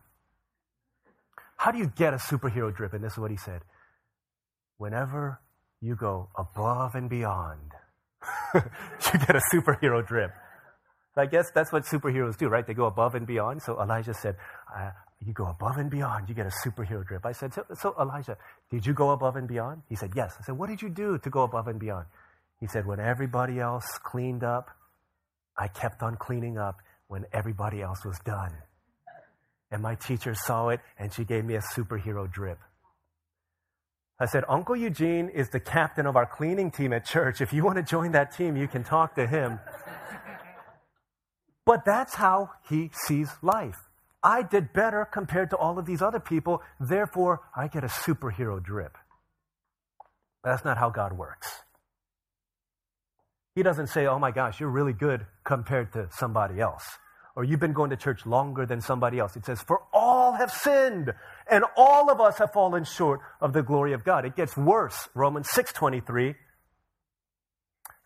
How 1.56 1.70
do 1.70 1.78
you 1.78 1.86
get 1.94 2.12
a 2.12 2.16
superhero 2.16 2.74
drip? 2.74 2.92
And 2.92 3.04
this 3.04 3.12
is 3.12 3.18
what 3.18 3.30
he 3.30 3.36
said 3.36 3.62
Whenever 4.78 5.40
you 5.80 5.96
go 5.96 6.28
above 6.36 6.94
and 6.94 7.08
beyond, 7.08 7.72
you 8.54 8.60
get 9.18 9.36
a 9.36 9.42
superhero 9.52 10.06
drip. 10.06 10.30
I 11.16 11.26
guess 11.26 11.50
that's 11.54 11.70
what 11.72 11.84
superheroes 11.84 12.38
do, 12.38 12.48
right? 12.48 12.66
They 12.66 12.74
go 12.74 12.86
above 12.86 13.14
and 13.14 13.26
beyond. 13.26 13.62
So 13.62 13.80
Elijah 13.80 14.14
said, 14.14 14.36
uh, 14.74 14.90
You 15.20 15.32
go 15.34 15.46
above 15.46 15.76
and 15.76 15.90
beyond, 15.90 16.28
you 16.28 16.34
get 16.34 16.46
a 16.46 16.68
superhero 16.68 17.06
drip. 17.06 17.26
I 17.26 17.32
said, 17.32 17.52
so, 17.52 17.64
so, 17.74 17.94
Elijah, 18.00 18.38
did 18.70 18.86
you 18.86 18.94
go 18.94 19.10
above 19.10 19.36
and 19.36 19.46
beyond? 19.46 19.82
He 19.88 19.96
said, 19.96 20.12
Yes. 20.16 20.34
I 20.40 20.44
said, 20.44 20.56
What 20.56 20.70
did 20.70 20.80
you 20.80 20.88
do 20.88 21.18
to 21.18 21.30
go 21.30 21.42
above 21.42 21.68
and 21.68 21.78
beyond? 21.78 22.06
He 22.60 22.66
said, 22.66 22.86
When 22.86 22.98
everybody 22.98 23.60
else 23.60 23.84
cleaned 24.02 24.42
up, 24.42 24.70
I 25.58 25.68
kept 25.68 26.02
on 26.02 26.16
cleaning 26.16 26.56
up 26.56 26.76
when 27.08 27.26
everybody 27.32 27.82
else 27.82 28.04
was 28.04 28.18
done. 28.24 28.52
And 29.72 29.82
my 29.82 29.94
teacher 29.94 30.34
saw 30.34 30.68
it 30.68 30.80
and 30.98 31.12
she 31.12 31.24
gave 31.24 31.44
me 31.46 31.54
a 31.54 31.62
superhero 31.74 32.30
drip. 32.30 32.58
I 34.20 34.26
said, 34.26 34.44
Uncle 34.48 34.76
Eugene 34.76 35.30
is 35.30 35.48
the 35.48 35.58
captain 35.58 36.06
of 36.06 36.14
our 36.14 36.26
cleaning 36.26 36.70
team 36.70 36.92
at 36.92 37.06
church. 37.06 37.40
If 37.40 37.52
you 37.52 37.64
want 37.64 37.78
to 37.78 37.82
join 37.82 38.12
that 38.12 38.36
team, 38.36 38.54
you 38.54 38.68
can 38.68 38.84
talk 38.84 39.16
to 39.16 39.26
him. 39.26 39.58
but 41.64 41.84
that's 41.86 42.14
how 42.14 42.50
he 42.68 42.90
sees 43.06 43.30
life. 43.40 43.78
I 44.22 44.42
did 44.42 44.72
better 44.72 45.08
compared 45.10 45.50
to 45.50 45.56
all 45.56 45.78
of 45.78 45.86
these 45.86 46.02
other 46.02 46.20
people, 46.20 46.62
therefore, 46.78 47.40
I 47.56 47.66
get 47.66 47.82
a 47.82 47.88
superhero 47.88 48.62
drip. 48.62 48.96
That's 50.44 50.64
not 50.64 50.78
how 50.78 50.90
God 50.90 51.14
works. 51.14 51.48
He 53.56 53.62
doesn't 53.62 53.88
say, 53.88 54.06
oh 54.06 54.18
my 54.18 54.30
gosh, 54.30 54.60
you're 54.60 54.70
really 54.70 54.92
good 54.92 55.26
compared 55.44 55.92
to 55.94 56.08
somebody 56.12 56.60
else 56.60 56.84
or 57.34 57.44
you've 57.44 57.60
been 57.60 57.72
going 57.72 57.90
to 57.90 57.96
church 57.96 58.26
longer 58.26 58.66
than 58.66 58.80
somebody 58.80 59.18
else. 59.18 59.36
It 59.36 59.46
says, 59.46 59.60
For 59.62 59.82
all 59.92 60.32
have 60.32 60.50
sinned, 60.50 61.12
and 61.50 61.64
all 61.76 62.10
of 62.10 62.20
us 62.20 62.38
have 62.38 62.52
fallen 62.52 62.84
short 62.84 63.20
of 63.40 63.52
the 63.52 63.62
glory 63.62 63.92
of 63.92 64.04
God. 64.04 64.24
It 64.24 64.36
gets 64.36 64.56
worse. 64.56 65.08
Romans 65.14 65.48
6.23 65.48 66.34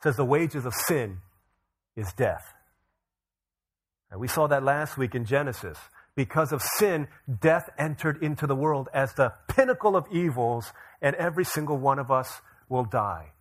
says, 0.02 0.16
The 0.16 0.24
wages 0.24 0.64
of 0.64 0.74
sin 0.74 1.18
is 1.96 2.12
death. 2.16 2.52
And 4.10 4.20
we 4.20 4.28
saw 4.28 4.46
that 4.46 4.62
last 4.62 4.96
week 4.96 5.14
in 5.14 5.24
Genesis. 5.24 5.78
Because 6.14 6.52
of 6.52 6.62
sin, 6.62 7.08
death 7.40 7.68
entered 7.78 8.22
into 8.22 8.46
the 8.46 8.56
world 8.56 8.88
as 8.94 9.12
the 9.14 9.34
pinnacle 9.48 9.96
of 9.96 10.06
evils, 10.10 10.72
and 11.02 11.14
every 11.16 11.44
single 11.44 11.76
one 11.76 11.98
of 11.98 12.10
us 12.10 12.40
will 12.68 12.84
die. 12.84 13.32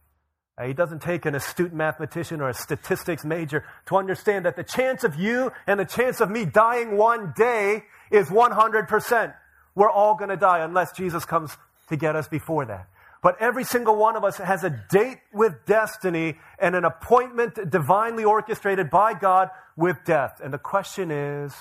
Uh, 0.57 0.71
doesn't 0.71 1.01
take 1.01 1.25
an 1.25 1.35
astute 1.35 1.73
mathematician 1.73 2.39
or 2.39 2.49
a 2.49 2.53
statistics 2.53 3.25
major 3.25 3.65
to 3.85 3.97
understand 3.97 4.45
that 4.45 4.55
the 4.55 4.63
chance 4.63 5.03
of 5.03 5.15
you 5.15 5.51
and 5.67 5.79
the 5.79 5.85
chance 5.85 6.21
of 6.21 6.29
me 6.29 6.45
dying 6.45 6.95
one 6.95 7.33
day 7.35 7.83
is 8.09 8.27
100%. 8.29 9.33
We're 9.75 9.89
all 9.89 10.15
going 10.15 10.29
to 10.29 10.37
die 10.37 10.59
unless 10.59 10.93
Jesus 10.93 11.25
comes 11.25 11.51
to 11.89 11.97
get 11.97 12.15
us 12.15 12.29
before 12.29 12.65
that. 12.65 12.87
But 13.21 13.41
every 13.41 13.63
single 13.63 13.95
one 13.95 14.15
of 14.15 14.23
us 14.23 14.37
has 14.37 14.63
a 14.63 14.69
date 14.89 15.17
with 15.33 15.65
destiny 15.65 16.35
and 16.59 16.75
an 16.75 16.85
appointment 16.85 17.55
divinely 17.69 18.23
orchestrated 18.23 18.89
by 18.89 19.13
God 19.13 19.49
with 19.75 19.97
death. 20.05 20.39
And 20.43 20.53
the 20.53 20.59
question 20.59 21.11
is, 21.11 21.53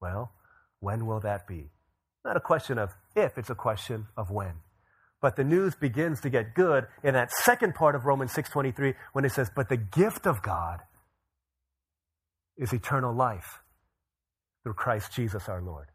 well, 0.00 0.30
when 0.78 1.06
will 1.06 1.20
that 1.20 1.48
be? 1.48 1.70
Not 2.24 2.36
a 2.36 2.40
question 2.40 2.78
of 2.78 2.90
if, 3.16 3.38
it's 3.38 3.50
a 3.50 3.54
question 3.54 4.06
of 4.16 4.30
when. 4.30 4.52
But 5.20 5.36
the 5.36 5.44
news 5.44 5.74
begins 5.74 6.20
to 6.22 6.30
get 6.30 6.54
good 6.54 6.86
in 7.02 7.14
that 7.14 7.30
second 7.30 7.74
part 7.74 7.94
of 7.94 8.06
Romans 8.06 8.32
6:23 8.32 8.94
when 9.12 9.24
it 9.24 9.32
says, 9.32 9.50
"But 9.50 9.68
the 9.68 9.76
gift 9.76 10.26
of 10.26 10.42
God 10.42 10.82
is 12.56 12.72
eternal 12.72 13.12
life 13.12 13.62
through 14.62 14.74
Christ 14.74 15.12
Jesus 15.12 15.48
our 15.48 15.60
Lord." 15.60 15.90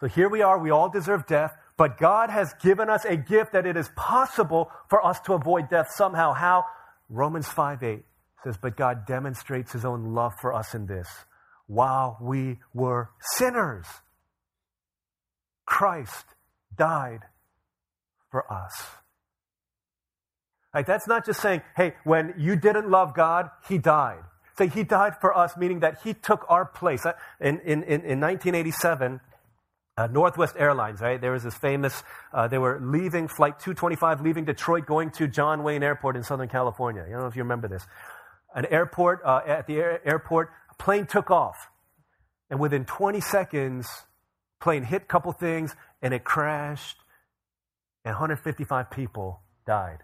So 0.00 0.06
here 0.06 0.28
we 0.28 0.42
are, 0.42 0.58
we 0.58 0.70
all 0.70 0.88
deserve 0.88 1.26
death, 1.26 1.56
but 1.76 1.98
God 1.98 2.30
has 2.30 2.54
given 2.54 2.88
us 2.88 3.04
a 3.04 3.16
gift 3.16 3.52
that 3.52 3.66
it 3.66 3.76
is 3.76 3.90
possible 3.90 4.72
for 4.88 5.04
us 5.04 5.20
to 5.20 5.34
avoid 5.34 5.68
death 5.68 5.90
somehow. 5.90 6.32
How? 6.32 6.64
Romans 7.08 7.48
5:8 7.48 8.06
says, 8.44 8.56
"But 8.56 8.76
God 8.76 9.06
demonstrates 9.06 9.72
his 9.72 9.84
own 9.84 10.14
love 10.14 10.34
for 10.40 10.52
us 10.52 10.74
in 10.74 10.86
this, 10.86 11.26
while 11.66 12.16
we 12.20 12.62
were 12.72 13.10
sinners, 13.20 13.86
Christ 15.66 16.34
died 16.74 17.26
for 18.38 18.52
us. 18.52 18.86
Like 20.72 20.86
that's 20.86 21.08
not 21.08 21.26
just 21.26 21.40
saying, 21.40 21.62
hey, 21.76 21.94
when 22.04 22.34
you 22.38 22.54
didn't 22.54 22.88
love 22.88 23.14
God, 23.14 23.50
He 23.68 23.78
died. 23.78 24.22
Say 24.56 24.68
He 24.68 24.84
died 24.84 25.14
for 25.20 25.36
us, 25.36 25.56
meaning 25.56 25.80
that 25.80 25.98
He 26.04 26.14
took 26.14 26.44
our 26.48 26.64
place. 26.64 27.04
Uh, 27.04 27.14
in, 27.40 27.58
in, 27.60 27.82
in 27.82 28.20
1987, 28.20 29.20
uh, 29.96 30.06
Northwest 30.06 30.54
Airlines, 30.56 31.00
right? 31.00 31.20
There 31.20 31.32
was 31.32 31.42
this 31.42 31.54
famous, 31.54 32.04
uh, 32.32 32.46
they 32.46 32.58
were 32.58 32.78
leaving 32.80 33.26
Flight 33.26 33.58
225, 33.58 34.20
leaving 34.20 34.44
Detroit, 34.44 34.86
going 34.86 35.10
to 35.12 35.26
John 35.26 35.64
Wayne 35.64 35.82
Airport 35.82 36.14
in 36.14 36.22
Southern 36.22 36.48
California. 36.48 37.02
I 37.04 37.10
don't 37.10 37.22
know 37.22 37.26
if 37.26 37.34
you 37.34 37.42
remember 37.42 37.66
this. 37.66 37.84
An 38.54 38.66
airport, 38.66 39.20
uh, 39.24 39.40
at 39.46 39.66
the 39.66 39.78
air, 39.78 40.00
airport, 40.06 40.50
a 40.70 40.74
plane 40.80 41.06
took 41.06 41.32
off. 41.32 41.56
And 42.50 42.60
within 42.60 42.84
20 42.84 43.20
seconds, 43.20 43.88
plane 44.60 44.84
hit 44.84 45.02
a 45.02 45.06
couple 45.06 45.32
things 45.32 45.74
and 46.00 46.14
it 46.14 46.22
crashed, 46.22 46.98
and 48.04 48.14
155 48.14 48.90
people 48.90 49.40
died. 49.66 49.98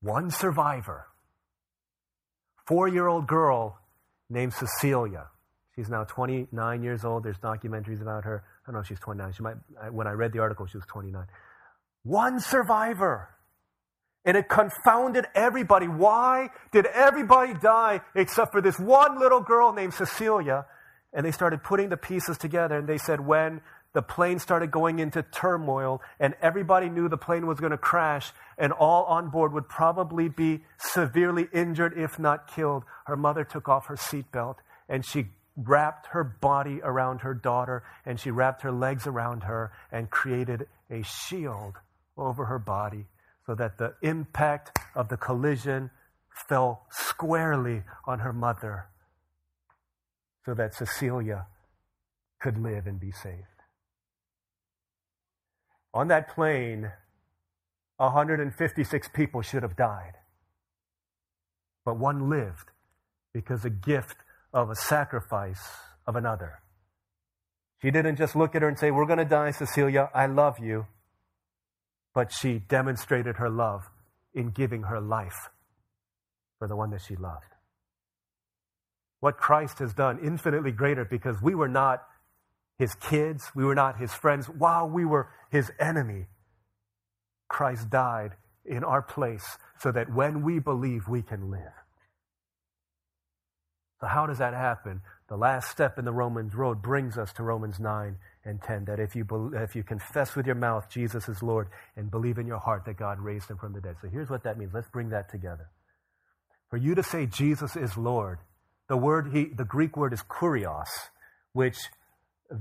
One 0.00 0.30
survivor, 0.30 1.06
four 2.66 2.88
year 2.88 3.06
old 3.06 3.26
girl 3.26 3.78
named 4.28 4.52
Cecilia. 4.52 5.28
She's 5.74 5.88
now 5.88 6.04
29 6.04 6.82
years 6.82 7.04
old. 7.04 7.24
There's 7.24 7.38
documentaries 7.38 8.00
about 8.00 8.24
her. 8.24 8.44
I 8.62 8.70
don't 8.70 8.74
know 8.74 8.80
if 8.80 8.86
she's 8.86 9.00
29. 9.00 9.32
She 9.32 9.42
might, 9.42 9.56
when 9.90 10.06
I 10.06 10.12
read 10.12 10.32
the 10.32 10.38
article, 10.38 10.66
she 10.66 10.76
was 10.76 10.86
29. 10.86 11.26
One 12.04 12.38
survivor. 12.38 13.30
And 14.24 14.36
it 14.36 14.48
confounded 14.48 15.26
everybody. 15.34 15.86
Why 15.86 16.50
did 16.72 16.86
everybody 16.86 17.54
die 17.54 18.00
except 18.14 18.52
for 18.52 18.62
this 18.62 18.78
one 18.78 19.18
little 19.18 19.40
girl 19.40 19.72
named 19.72 19.94
Cecilia? 19.94 20.66
And 21.12 21.26
they 21.26 21.32
started 21.32 21.62
putting 21.62 21.88
the 21.88 21.96
pieces 21.96 22.38
together 22.38 22.76
and 22.78 22.88
they 22.88 22.98
said 22.98 23.20
when 23.20 23.60
the 23.94 24.02
plane 24.02 24.38
started 24.38 24.70
going 24.70 24.98
into 24.98 25.22
turmoil 25.22 26.02
and 26.20 26.34
everybody 26.42 26.90
knew 26.90 27.08
the 27.08 27.16
plane 27.16 27.46
was 27.46 27.60
going 27.60 27.70
to 27.70 27.78
crash 27.78 28.32
and 28.58 28.72
all 28.72 29.04
on 29.04 29.30
board 29.30 29.52
would 29.52 29.68
probably 29.68 30.28
be 30.28 30.62
severely 30.78 31.48
injured 31.52 31.96
if 31.96 32.18
not 32.18 32.48
killed, 32.48 32.84
her 33.06 33.16
mother 33.16 33.44
took 33.44 33.68
off 33.68 33.86
her 33.86 33.96
seatbelt 33.96 34.56
and 34.88 35.06
she 35.06 35.28
wrapped 35.56 36.08
her 36.08 36.24
body 36.24 36.80
around 36.82 37.20
her 37.20 37.32
daughter 37.32 37.84
and 38.04 38.18
she 38.18 38.30
wrapped 38.30 38.62
her 38.62 38.72
legs 38.72 39.06
around 39.06 39.44
her 39.44 39.72
and 39.92 40.10
created 40.10 40.66
a 40.90 41.02
shield 41.02 41.74
over 42.16 42.46
her 42.46 42.58
body 42.58 43.06
so 43.46 43.54
that 43.54 43.78
the 43.78 43.94
impact 44.02 44.76
of 44.96 45.08
the 45.08 45.16
collision 45.16 45.90
fell 46.48 46.84
squarely 46.90 47.82
on 48.06 48.18
her 48.18 48.32
mother 48.32 48.86
so 50.44 50.52
that 50.52 50.74
Cecilia 50.74 51.46
could 52.40 52.58
live 52.58 52.86
and 52.86 52.98
be 52.98 53.12
saved. 53.12 53.53
On 55.94 56.08
that 56.08 56.34
plane, 56.34 56.90
156 57.98 59.08
people 59.14 59.42
should 59.42 59.62
have 59.62 59.76
died. 59.76 60.14
But 61.84 61.98
one 61.98 62.28
lived 62.28 62.70
because 63.32 63.64
a 63.64 63.70
gift 63.70 64.16
of 64.52 64.70
a 64.70 64.74
sacrifice 64.74 65.70
of 66.06 66.16
another. 66.16 66.60
She 67.80 67.90
didn't 67.90 68.16
just 68.16 68.34
look 68.34 68.54
at 68.56 68.62
her 68.62 68.68
and 68.68 68.78
say, 68.78 68.90
We're 68.90 69.06
going 69.06 69.18
to 69.18 69.24
die, 69.24 69.52
Cecilia. 69.52 70.10
I 70.14 70.26
love 70.26 70.58
you. 70.58 70.86
But 72.12 72.32
she 72.32 72.58
demonstrated 72.58 73.36
her 73.36 73.50
love 73.50 73.82
in 74.32 74.50
giving 74.50 74.84
her 74.84 75.00
life 75.00 75.50
for 76.58 76.66
the 76.66 76.76
one 76.76 76.90
that 76.90 77.02
she 77.02 77.14
loved. 77.14 77.54
What 79.20 79.36
Christ 79.36 79.78
has 79.78 79.94
done, 79.94 80.18
infinitely 80.22 80.72
greater, 80.72 81.04
because 81.04 81.40
we 81.40 81.54
were 81.54 81.68
not 81.68 82.04
his 82.78 82.94
kids, 82.96 83.50
we 83.54 83.64
were 83.64 83.74
not 83.74 83.98
his 83.98 84.12
friends, 84.12 84.46
while 84.46 84.88
we 84.88 85.04
were 85.04 85.28
his 85.50 85.70
enemy. 85.78 86.26
Christ 87.48 87.90
died 87.90 88.32
in 88.64 88.82
our 88.82 89.02
place 89.02 89.58
so 89.78 89.92
that 89.92 90.12
when 90.12 90.42
we 90.42 90.58
believe, 90.58 91.06
we 91.08 91.22
can 91.22 91.50
live. 91.50 91.72
So, 94.00 94.08
how 94.08 94.26
does 94.26 94.38
that 94.38 94.54
happen? 94.54 95.02
The 95.28 95.36
last 95.36 95.70
step 95.70 95.98
in 95.98 96.04
the 96.04 96.12
Romans 96.12 96.54
road 96.54 96.82
brings 96.82 97.16
us 97.16 97.32
to 97.34 97.42
Romans 97.42 97.80
9 97.80 98.16
and 98.44 98.60
10 98.60 98.84
that 98.86 99.00
if 99.00 99.16
you, 99.16 99.24
if 99.54 99.74
you 99.74 99.82
confess 99.82 100.36
with 100.36 100.46
your 100.46 100.54
mouth 100.54 100.90
Jesus 100.90 101.28
is 101.28 101.42
Lord 101.42 101.68
and 101.96 102.10
believe 102.10 102.36
in 102.36 102.46
your 102.46 102.58
heart 102.58 102.84
that 102.84 102.98
God 102.98 103.18
raised 103.20 103.48
him 103.50 103.56
from 103.56 103.72
the 103.72 103.80
dead. 103.80 103.96
So, 104.02 104.08
here's 104.08 104.30
what 104.30 104.42
that 104.44 104.58
means. 104.58 104.72
Let's 104.74 104.90
bring 104.90 105.10
that 105.10 105.30
together. 105.30 105.70
For 106.70 106.76
you 106.76 106.94
to 106.96 107.02
say 107.02 107.26
Jesus 107.26 107.76
is 107.76 107.96
Lord, 107.96 108.38
the 108.88 108.96
word 108.96 109.30
he, 109.32 109.44
the 109.44 109.64
Greek 109.64 109.96
word 109.96 110.12
is 110.12 110.22
kurios, 110.22 110.88
which 111.52 111.78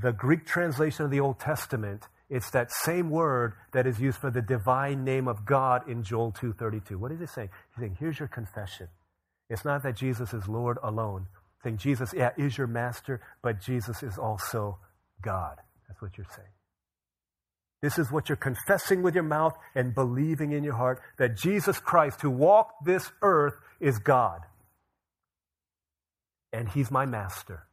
the 0.01 0.11
Greek 0.11 0.45
translation 0.45 1.05
of 1.05 1.11
the 1.11 1.19
Old 1.19 1.39
Testament, 1.39 2.07
it's 2.29 2.49
that 2.51 2.71
same 2.71 3.09
word 3.09 3.53
that 3.73 3.85
is 3.85 3.99
used 3.99 4.17
for 4.17 4.31
the 4.31 4.41
divine 4.41 5.03
name 5.03 5.27
of 5.27 5.45
God 5.45 5.87
in 5.87 6.03
Joel 6.03 6.31
2:32. 6.31 6.97
What 6.97 7.11
is 7.11 7.19
he 7.19 7.27
saying? 7.27 7.49
He's 7.69 7.81
saying, 7.81 7.97
here's 7.99 8.19
your 8.19 8.27
confession. 8.27 8.87
It's 9.49 9.65
not 9.65 9.83
that 9.83 9.95
Jesus 9.95 10.33
is 10.33 10.47
Lord 10.47 10.79
alone. 10.81 11.27
Saying 11.63 11.77
Jesus, 11.77 12.13
yeah, 12.13 12.31
is 12.37 12.57
your 12.57 12.67
master, 12.67 13.21
but 13.41 13.61
Jesus 13.61 14.01
is 14.01 14.17
also 14.17 14.79
God. 15.21 15.57
That's 15.87 16.01
what 16.01 16.17
you're 16.17 16.27
saying. 16.35 16.47
This 17.81 17.99
is 17.99 18.11
what 18.11 18.29
you're 18.29 18.35
confessing 18.37 19.03
with 19.03 19.13
your 19.13 19.25
mouth 19.25 19.53
and 19.75 19.93
believing 19.93 20.53
in 20.53 20.63
your 20.63 20.75
heart 20.75 21.01
that 21.17 21.37
Jesus 21.37 21.79
Christ, 21.79 22.21
who 22.21 22.29
walked 22.29 22.85
this 22.85 23.11
earth, 23.21 23.55
is 23.79 23.99
God. 23.99 24.41
And 26.51 26.69
he's 26.69 26.89
my 26.89 27.05
master. 27.05 27.67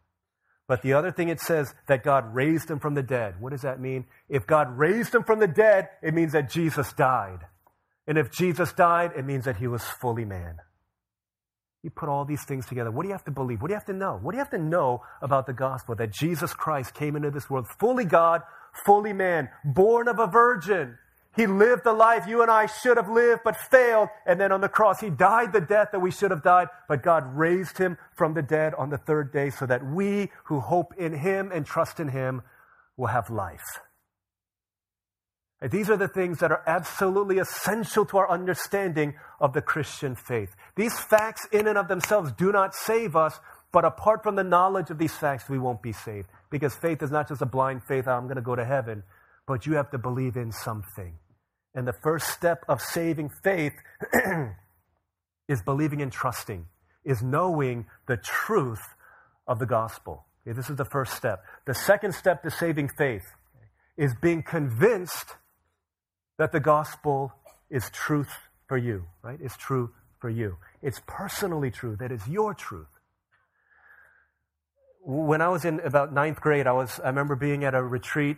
But 0.71 0.83
the 0.83 0.93
other 0.93 1.11
thing 1.11 1.31
it 1.31 1.41
says 1.41 1.75
that 1.89 2.05
God 2.05 2.33
raised 2.33 2.71
him 2.71 2.79
from 2.79 2.95
the 2.95 3.03
dead. 3.03 3.41
What 3.41 3.51
does 3.51 3.63
that 3.63 3.81
mean? 3.81 4.05
If 4.29 4.47
God 4.47 4.79
raised 4.79 5.13
him 5.13 5.25
from 5.25 5.41
the 5.41 5.49
dead, 5.49 5.89
it 6.01 6.15
means 6.15 6.31
that 6.31 6.49
Jesus 6.49 6.93
died. 6.93 7.41
And 8.07 8.17
if 8.17 8.31
Jesus 8.31 8.73
died, 8.73 9.11
it 9.17 9.25
means 9.25 9.47
that 9.47 9.57
he 9.57 9.67
was 9.67 9.83
fully 9.83 10.25
man. 10.25 10.59
You 11.83 11.91
put 11.91 12.09
all 12.09 12.25
these 12.25 12.45
things 12.45 12.67
together. 12.67 12.93
What 12.93 13.03
do 13.03 13.09
you 13.09 13.15
have 13.15 13.25
to 13.25 13.33
believe? 13.33 13.61
What 13.61 13.67
do 13.67 13.73
you 13.73 13.79
have 13.79 13.87
to 13.87 13.93
know? 13.93 14.21
What 14.23 14.31
do 14.31 14.37
you 14.37 14.45
have 14.45 14.51
to 14.51 14.59
know 14.59 15.03
about 15.21 15.47
the 15.47 15.53
gospel? 15.53 15.97
That 15.97 16.13
Jesus 16.13 16.55
Christ 16.55 16.95
came 16.95 17.17
into 17.17 17.33
this 17.33 17.51
world 17.51 17.67
fully 17.81 18.05
God, 18.05 18.43
fully 18.87 19.13
man, 19.13 19.49
born 19.65 20.07
of 20.07 20.21
a 20.21 20.29
virgin. 20.29 20.99
He 21.37 21.47
lived 21.47 21.85
the 21.85 21.93
life 21.93 22.27
you 22.27 22.43
and 22.43 22.51
I 22.51 22.67
should 22.67 22.97
have 22.97 23.09
lived, 23.09 23.43
but 23.45 23.57
failed. 23.57 24.09
And 24.27 24.41
then 24.41 24.51
on 24.51 24.61
the 24.61 24.69
cross, 24.69 25.01
he 25.01 25.11
died 25.11 25.53
the 25.53 25.61
death 25.61 25.89
that 25.93 26.01
we 26.01 26.11
should 26.11 26.33
have 26.33 26.43
died, 26.43 26.69
but 26.89 27.03
God 27.03 27.37
raised 27.37 27.79
him 27.79 27.99
from 28.17 28.35
the 28.35 28.43
dead 28.43 28.75
on 28.75 28.91
the 28.91 28.99
third 28.99 29.33
day 29.33 29.51
so 29.51 29.65
that 29.67 29.87
we 29.87 30.31
who 30.45 30.61
hope 30.61 30.93
in 30.99 31.13
him 31.13 31.53
and 31.53 31.65
trust 31.65 32.01
in 32.01 32.09
him 32.09 32.43
will 32.97 33.07
have 33.07 33.31
life. 33.31 33.81
These 35.69 35.91
are 35.91 35.97
the 35.97 36.09
things 36.09 36.39
that 36.39 36.51
are 36.51 36.63
absolutely 36.67 37.39
essential 37.39 38.07
to 38.07 38.19
our 38.19 38.31
understanding 38.31 39.15
of 39.41 39.53
the 39.53 39.61
Christian 39.61 40.17
faith. 40.17 40.57
These 40.75 40.99
facts, 40.99 41.47
in 41.53 41.67
and 41.67 41.77
of 41.77 41.87
themselves, 41.87 42.33
do 42.33 42.51
not 42.51 42.75
save 42.75 43.15
us, 43.15 43.39
but 43.71 43.85
apart 43.85 44.23
from 44.23 44.37
the 44.37 44.45
knowledge 44.45 44.91
of 44.91 44.97
these 44.97 45.15
facts, 45.15 45.51
we 45.51 45.59
won't 45.59 45.83
be 45.83 45.93
saved. 45.93 46.29
Because 46.49 46.75
faith 46.75 47.03
is 47.03 47.11
not 47.11 47.29
just 47.29 47.43
a 47.43 47.47
blind 47.47 47.83
faith, 47.85 48.09
I'm 48.09 48.25
going 48.25 48.37
to 48.37 48.43
go 48.43 48.57
to 48.57 48.65
heaven, 48.65 49.03
but 49.51 49.67
you 49.67 49.75
have 49.75 49.91
to 49.91 49.99
believe 49.99 50.37
in 50.37 50.53
something. 50.53 51.19
And 51.75 51.85
the 51.85 51.93
first 51.93 52.29
step 52.29 52.65
of 52.69 52.81
saving 52.81 53.31
faith 53.43 53.73
is 55.49 55.61
believing 55.61 56.01
and 56.03 56.13
trusting, 56.13 56.67
is 57.05 57.21
knowing 57.21 57.87
the 58.07 58.17
truth 58.17 58.95
of 59.49 59.59
the 59.59 59.67
gospel. 59.67 60.25
Okay, 60.47 60.55
this 60.55 60.71
is 60.71 60.77
the 60.77 60.85
first 60.85 61.15
step. 61.15 61.43
The 61.67 61.75
second 61.75 62.15
step 62.15 62.45
to 62.45 62.51
saving 62.53 62.91
faith 62.97 63.25
is 63.97 64.15
being 64.23 64.45
convinced 64.45 65.35
that 66.39 66.53
the 66.53 66.61
gospel 66.61 67.33
is 67.71 67.91
truth 67.91 68.31
for 68.69 68.79
you, 68.79 69.07
right? 69.25 69.41
It's 69.43 69.57
true 69.57 69.91
for 70.21 70.31
you. 70.31 70.59
It's 70.81 71.01
personally 71.09 71.73
true, 71.73 71.97
that 71.97 72.13
is 72.13 72.29
your 72.29 72.55
truth. 72.55 72.87
When 75.03 75.41
I 75.41 75.49
was 75.49 75.65
in 75.65 75.81
about 75.81 76.13
ninth 76.13 76.41
grade, 76.41 76.69
I 76.69 76.73
was 76.73 77.01
I 77.01 77.09
remember 77.09 77.35
being 77.35 77.65
at 77.65 77.75
a 77.75 77.83
retreat, 77.83 78.37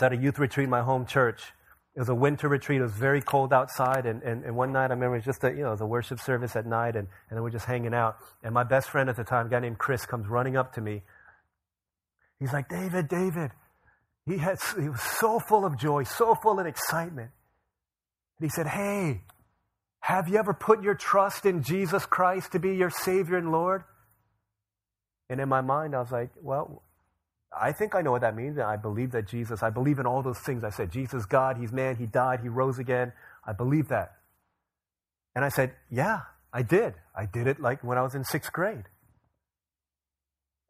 at 0.00 0.12
a 0.12 0.16
youth 0.16 0.38
retreat 0.38 0.64
in 0.64 0.70
my 0.70 0.82
home 0.82 1.06
church. 1.06 1.52
It 1.94 2.00
was 2.00 2.08
a 2.08 2.14
winter 2.14 2.48
retreat. 2.48 2.80
It 2.80 2.84
was 2.84 2.92
very 2.92 3.20
cold 3.20 3.52
outside. 3.52 4.06
And, 4.06 4.22
and, 4.22 4.44
and 4.44 4.56
one 4.56 4.72
night, 4.72 4.86
I 4.86 4.94
remember 4.94 5.14
it 5.14 5.18
was 5.18 5.24
just 5.24 5.44
a, 5.44 5.50
you 5.50 5.62
know, 5.62 5.76
a 5.78 5.86
worship 5.86 6.18
service 6.18 6.56
at 6.56 6.66
night, 6.66 6.96
and, 6.96 7.06
and 7.30 7.40
we're 7.40 7.50
just 7.50 7.66
hanging 7.66 7.94
out. 7.94 8.16
And 8.42 8.52
my 8.52 8.64
best 8.64 8.90
friend 8.90 9.08
at 9.08 9.16
the 9.16 9.22
time, 9.22 9.46
a 9.46 9.48
guy 9.50 9.60
named 9.60 9.78
Chris, 9.78 10.04
comes 10.04 10.26
running 10.26 10.56
up 10.56 10.74
to 10.74 10.80
me. 10.80 11.02
He's 12.40 12.52
like, 12.52 12.68
David, 12.68 13.08
David, 13.08 13.52
he, 14.26 14.38
had, 14.38 14.58
he 14.76 14.88
was 14.88 15.00
so 15.00 15.38
full 15.38 15.64
of 15.64 15.78
joy, 15.78 16.02
so 16.02 16.34
full 16.34 16.58
of 16.58 16.66
excitement. 16.66 17.30
And 18.40 18.46
he 18.46 18.48
said, 18.48 18.66
Hey, 18.66 19.22
have 20.00 20.28
you 20.28 20.36
ever 20.38 20.52
put 20.52 20.82
your 20.82 20.94
trust 20.94 21.46
in 21.46 21.62
Jesus 21.62 22.04
Christ 22.06 22.52
to 22.52 22.58
be 22.58 22.74
your 22.74 22.90
Savior 22.90 23.36
and 23.36 23.52
Lord? 23.52 23.84
And 25.30 25.40
in 25.40 25.48
my 25.48 25.60
mind, 25.60 25.94
I 25.94 26.00
was 26.00 26.10
like, 26.10 26.30
Well, 26.42 26.82
I 27.60 27.72
think 27.72 27.94
I 27.94 28.02
know 28.02 28.10
what 28.10 28.22
that 28.22 28.36
means. 28.36 28.56
and 28.56 28.66
I 28.66 28.76
believe 28.76 29.12
that 29.12 29.26
Jesus, 29.26 29.62
I 29.62 29.70
believe 29.70 29.98
in 29.98 30.06
all 30.06 30.22
those 30.22 30.38
things 30.38 30.64
I 30.64 30.70
said. 30.70 30.90
Jesus, 30.90 31.24
God, 31.26 31.56
He's 31.56 31.72
man, 31.72 31.96
He 31.96 32.06
died, 32.06 32.40
He 32.40 32.48
rose 32.48 32.78
again. 32.78 33.12
I 33.46 33.52
believe 33.52 33.88
that. 33.88 34.12
And 35.34 35.44
I 35.44 35.48
said, 35.48 35.72
Yeah, 35.90 36.20
I 36.52 36.62
did. 36.62 36.94
I 37.16 37.26
did 37.26 37.46
it 37.46 37.60
like 37.60 37.82
when 37.82 37.98
I 37.98 38.02
was 38.02 38.14
in 38.14 38.24
sixth 38.24 38.52
grade. 38.52 38.84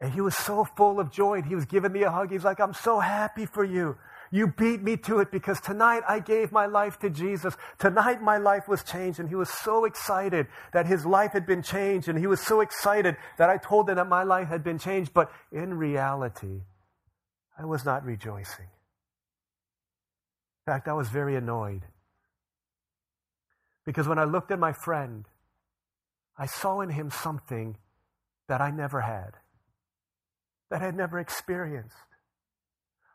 And 0.00 0.12
he 0.12 0.20
was 0.20 0.36
so 0.36 0.64
full 0.64 1.00
of 1.00 1.10
joy. 1.10 1.34
And 1.38 1.46
he 1.46 1.54
was 1.54 1.64
giving 1.64 1.92
me 1.92 2.02
a 2.02 2.10
hug. 2.10 2.30
He's 2.30 2.44
like, 2.44 2.60
I'm 2.60 2.74
so 2.74 3.00
happy 3.00 3.46
for 3.46 3.64
you. 3.64 3.96
You 4.30 4.48
beat 4.48 4.82
me 4.82 4.96
to 4.98 5.20
it 5.20 5.30
because 5.30 5.60
tonight 5.60 6.02
I 6.08 6.18
gave 6.18 6.50
my 6.50 6.66
life 6.66 6.98
to 7.00 7.10
Jesus. 7.10 7.56
Tonight 7.78 8.20
my 8.20 8.36
life 8.36 8.66
was 8.66 8.82
changed. 8.82 9.20
And 9.20 9.28
he 9.28 9.34
was 9.34 9.48
so 9.48 9.84
excited 9.84 10.46
that 10.72 10.86
his 10.86 11.06
life 11.06 11.32
had 11.32 11.46
been 11.46 11.62
changed. 11.62 12.08
And 12.08 12.18
he 12.18 12.26
was 12.26 12.40
so 12.40 12.60
excited 12.60 13.16
that 13.38 13.48
I 13.48 13.56
told 13.56 13.88
him 13.88 13.96
that 13.96 14.08
my 14.08 14.24
life 14.24 14.48
had 14.48 14.64
been 14.64 14.78
changed. 14.78 15.14
But 15.14 15.30
in 15.52 15.74
reality, 15.74 16.62
I 17.58 17.64
was 17.64 17.84
not 17.84 18.04
rejoicing. 18.04 18.66
In 20.66 20.72
fact, 20.72 20.88
I 20.88 20.92
was 20.92 21.08
very 21.08 21.36
annoyed. 21.36 21.82
Because 23.84 24.08
when 24.08 24.18
I 24.18 24.24
looked 24.24 24.50
at 24.50 24.58
my 24.58 24.72
friend, 24.72 25.26
I 26.38 26.46
saw 26.46 26.80
in 26.80 26.90
him 26.90 27.10
something 27.10 27.76
that 28.48 28.60
I 28.60 28.70
never 28.70 29.02
had, 29.02 29.34
that 30.70 30.82
I 30.82 30.86
had 30.86 30.96
never 30.96 31.18
experienced. 31.18 31.96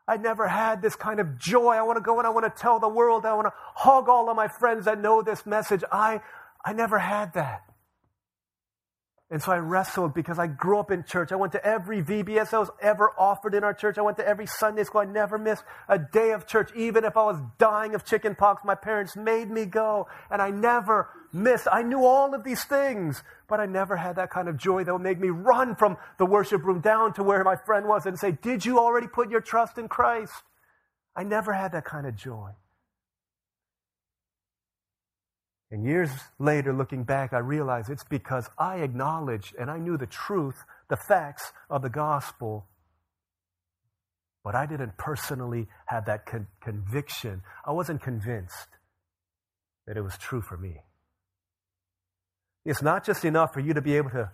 I 0.07 0.17
never 0.17 0.47
had 0.47 0.81
this 0.81 0.95
kind 0.95 1.19
of 1.19 1.37
joy. 1.37 1.73
I 1.73 1.83
want 1.83 1.97
to 1.97 2.01
go 2.01 2.17
and 2.17 2.25
I 2.25 2.31
want 2.31 2.45
to 2.45 2.61
tell 2.61 2.79
the 2.79 2.89
world. 2.89 3.25
I 3.25 3.33
want 3.33 3.47
to 3.47 3.53
hug 3.75 4.09
all 4.09 4.29
of 4.29 4.35
my 4.35 4.47
friends 4.47 4.85
that 4.85 4.99
know 4.99 5.21
this 5.21 5.45
message. 5.45 5.83
I, 5.91 6.21
I 6.65 6.73
never 6.73 6.97
had 6.97 7.33
that. 7.33 7.68
And 9.31 9.41
so 9.43 9.51
I 9.51 9.57
wrestled 9.57 10.15
because 10.15 10.39
I 10.39 10.47
grew 10.47 10.79
up 10.79 10.89
in 10.89 11.03
church. 11.03 11.31
I 11.31 11.35
went 11.35 11.51
to 11.51 11.63
every 11.63 12.01
VBS 12.01 12.49
that 12.49 12.59
was 12.59 12.71
ever 12.81 13.11
offered 13.15 13.53
in 13.53 13.63
our 13.63 13.75
church. 13.75 13.99
I 13.99 14.01
went 14.01 14.17
to 14.17 14.27
every 14.27 14.47
Sunday 14.47 14.83
school. 14.83 15.01
I 15.01 15.05
never 15.05 15.37
missed 15.37 15.63
a 15.87 15.99
day 15.99 16.31
of 16.31 16.47
church. 16.47 16.71
Even 16.75 17.05
if 17.05 17.15
I 17.15 17.23
was 17.25 17.39
dying 17.59 17.93
of 17.93 18.03
chicken 18.03 18.33
pox, 18.33 18.63
my 18.65 18.73
parents 18.73 19.15
made 19.15 19.51
me 19.51 19.65
go. 19.65 20.07
And 20.31 20.41
I 20.41 20.49
never 20.49 21.09
missed. 21.31 21.67
I 21.71 21.83
knew 21.83 22.05
all 22.05 22.33
of 22.33 22.43
these 22.43 22.63
things, 22.63 23.21
but 23.47 23.59
I 23.59 23.67
never 23.67 23.95
had 23.95 24.15
that 24.15 24.31
kind 24.31 24.47
of 24.47 24.57
joy 24.57 24.83
that 24.83 24.91
would 24.91 25.03
make 25.03 25.19
me 25.19 25.29
run 25.29 25.75
from 25.75 25.97
the 26.17 26.25
worship 26.25 26.63
room 26.63 26.81
down 26.81 27.13
to 27.13 27.23
where 27.23 27.43
my 27.43 27.55
friend 27.55 27.87
was 27.87 28.07
and 28.07 28.17
say, 28.17 28.31
Did 28.31 28.65
you 28.65 28.79
already 28.79 29.07
put 29.07 29.29
your 29.29 29.41
trust 29.41 29.77
in 29.77 29.87
Christ? 29.89 30.33
I 31.15 31.23
never 31.23 31.53
had 31.53 31.73
that 31.73 31.85
kind 31.85 32.07
of 32.07 32.15
joy. 32.15 32.49
And 35.71 35.85
years 35.85 36.09
later, 36.39 36.73
looking 36.73 37.03
back, 37.03 37.31
I 37.31 37.39
realized 37.39 37.89
it's 37.89 38.03
because 38.03 38.49
I 38.57 38.77
acknowledged 38.77 39.55
and 39.59 39.69
I 39.69 39.77
knew 39.77 39.97
the 39.97 40.07
truth, 40.07 40.63
the 40.89 40.97
facts 40.97 41.51
of 41.69 41.83
the 41.83 41.89
gospel, 41.89 42.65
but 44.43 44.55
I 44.55 44.65
didn't 44.65 44.97
personally 44.97 45.67
have 45.85 46.05
that 46.05 46.25
con- 46.25 46.47
conviction. 46.61 47.41
I 47.65 47.71
wasn't 47.71 48.01
convinced 48.01 48.67
that 49.85 49.95
it 49.95 50.01
was 50.01 50.17
true 50.17 50.41
for 50.41 50.57
me. 50.57 50.77
It's 52.65 52.81
not 52.81 53.05
just 53.05 53.23
enough 53.23 53.53
for 53.53 53.59
you 53.59 53.73
to 53.73 53.81
be 53.81 53.95
able 53.97 54.09
to 54.11 54.31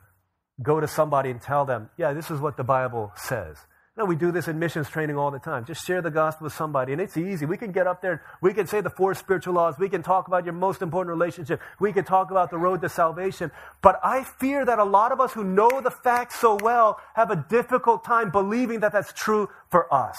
go 0.62 0.80
to 0.80 0.88
somebody 0.88 1.32
and 1.32 1.41
tell 1.41 1.65
them, 1.65 1.89
yeah, 1.98 2.13
this 2.13 2.32
is 2.32 2.39
what 2.39 2.56
the 2.56 2.63
Bible 2.63 3.12
says. 3.15 3.58
No, 3.97 4.03
we 4.03 4.17
do 4.17 4.29
this 4.34 4.49
in 4.49 4.60
missions 4.60 4.89
training 4.89 5.17
all 5.17 5.31
the 5.31 5.39
time. 5.39 5.63
Just 5.63 5.86
share 5.86 6.01
the 6.01 6.12
gospel 6.12 6.45
with 6.45 6.53
somebody, 6.53 6.91
and 6.91 7.01
it's 7.01 7.15
easy. 7.15 7.45
We 7.45 7.55
can 7.55 7.71
get 7.71 7.88
up 7.88 8.01
there, 8.01 8.23
we 8.41 8.53
can 8.53 8.67
say 8.67 8.81
the 8.81 8.89
four 8.89 9.13
spiritual 9.13 9.53
laws, 9.53 9.75
we 9.79 9.88
can 9.88 10.03
talk 10.03 10.27
about 10.27 10.43
your 10.43 10.53
most 10.53 10.81
important 10.81 11.17
relationship, 11.17 11.62
we 11.79 11.93
can 11.93 12.03
talk 12.03 12.29
about 12.29 12.49
the 12.49 12.58
road 12.58 12.81
to 12.81 12.89
salvation. 12.89 13.51
But 13.81 14.01
I 14.03 14.25
fear 14.25 14.65
that 14.65 14.79
a 14.79 14.84
lot 14.84 15.13
of 15.13 15.21
us 15.21 15.31
who 15.31 15.45
know 15.45 15.79
the 15.79 15.91
facts 15.91 16.41
so 16.41 16.58
well 16.62 16.99
have 17.13 17.31
a 17.31 17.45
difficult 17.49 18.03
time 18.03 18.31
believing 18.31 18.81
that 18.81 18.91
that's 18.91 19.13
true 19.13 19.47
for 19.69 19.91
us. 19.93 20.17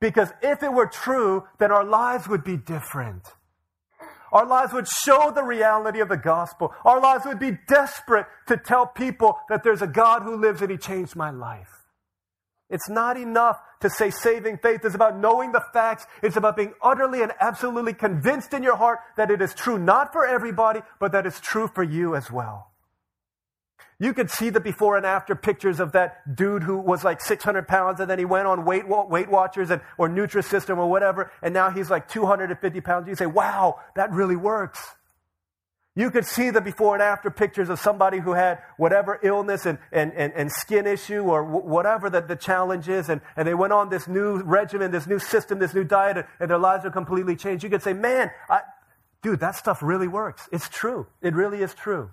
Because 0.00 0.28
if 0.40 0.62
it 0.62 0.72
were 0.72 0.86
true, 0.86 1.48
then 1.58 1.72
our 1.72 1.84
lives 1.84 2.28
would 2.28 2.44
be 2.44 2.56
different. 2.56 3.24
Our 4.30 4.46
lives 4.46 4.72
would 4.72 4.86
show 4.86 5.32
the 5.34 5.42
reality 5.42 5.98
of 5.98 6.08
the 6.08 6.16
gospel. 6.16 6.72
Our 6.84 7.00
lives 7.00 7.24
would 7.24 7.40
be 7.40 7.58
desperate 7.66 8.26
to 8.46 8.56
tell 8.56 8.86
people 8.86 9.38
that 9.48 9.64
there's 9.64 9.82
a 9.82 9.88
God 9.88 10.22
who 10.22 10.36
lives 10.36 10.62
and 10.62 10.70
He 10.70 10.76
changed 10.76 11.16
my 11.16 11.30
life. 11.30 11.77
It's 12.70 12.88
not 12.88 13.16
enough 13.16 13.58
to 13.80 13.88
say 13.88 14.10
saving 14.10 14.58
faith 14.58 14.84
is 14.84 14.94
about 14.94 15.18
knowing 15.18 15.52
the 15.52 15.64
facts. 15.72 16.06
It's 16.22 16.36
about 16.36 16.56
being 16.56 16.74
utterly 16.82 17.22
and 17.22 17.32
absolutely 17.40 17.94
convinced 17.94 18.52
in 18.52 18.62
your 18.62 18.76
heart 18.76 19.00
that 19.16 19.30
it 19.30 19.40
is 19.40 19.54
true 19.54 19.78
not 19.78 20.12
for 20.12 20.26
everybody, 20.26 20.80
but 21.00 21.12
that 21.12 21.26
it's 21.26 21.40
true 21.40 21.68
for 21.68 21.82
you 21.82 22.14
as 22.14 22.30
well. 22.30 22.72
You 24.00 24.12
could 24.12 24.30
see 24.30 24.50
the 24.50 24.60
before 24.60 24.96
and 24.96 25.04
after 25.04 25.34
pictures 25.34 25.80
of 25.80 25.92
that 25.92 26.36
dude 26.36 26.62
who 26.62 26.78
was 26.78 27.02
like 27.02 27.20
600 27.20 27.66
pounds 27.66 27.98
and 27.98 28.08
then 28.08 28.18
he 28.18 28.24
went 28.24 28.46
on 28.46 28.64
Weight, 28.64 28.86
Weight 28.86 29.28
Watchers 29.28 29.70
and, 29.70 29.80
or 29.96 30.08
Nutrisystem 30.08 30.78
or 30.78 30.88
whatever, 30.88 31.32
and 31.42 31.52
now 31.52 31.70
he's 31.70 31.90
like 31.90 32.06
250 32.08 32.80
pounds. 32.80 33.08
You 33.08 33.16
say, 33.16 33.26
wow, 33.26 33.80
that 33.96 34.12
really 34.12 34.36
works. 34.36 34.78
You 35.98 36.12
could 36.12 36.26
see 36.26 36.50
the 36.50 36.60
before 36.60 36.94
and 36.94 37.02
after 37.02 37.28
pictures 37.28 37.68
of 37.68 37.80
somebody 37.80 38.20
who 38.20 38.32
had 38.32 38.60
whatever 38.76 39.18
illness 39.24 39.66
and, 39.66 39.78
and, 39.90 40.12
and, 40.12 40.32
and 40.32 40.48
skin 40.52 40.86
issue 40.86 41.22
or 41.22 41.42
w- 41.42 41.66
whatever 41.66 42.08
the, 42.08 42.20
the 42.20 42.36
challenge 42.36 42.88
is, 42.88 43.08
and, 43.08 43.20
and 43.36 43.48
they 43.48 43.54
went 43.54 43.72
on 43.72 43.88
this 43.88 44.06
new 44.06 44.40
regimen, 44.42 44.92
this 44.92 45.08
new 45.08 45.18
system, 45.18 45.58
this 45.58 45.74
new 45.74 45.82
diet, 45.82 46.18
and, 46.18 46.26
and 46.38 46.50
their 46.52 46.58
lives 46.58 46.84
are 46.84 46.92
completely 46.92 47.34
changed. 47.34 47.64
You 47.64 47.70
could 47.70 47.82
say, 47.82 47.94
man, 47.94 48.30
I, 48.48 48.60
dude, 49.22 49.40
that 49.40 49.56
stuff 49.56 49.82
really 49.82 50.06
works. 50.06 50.48
It's 50.52 50.68
true. 50.68 51.08
It 51.20 51.34
really 51.34 51.62
is 51.62 51.74
true. 51.74 52.10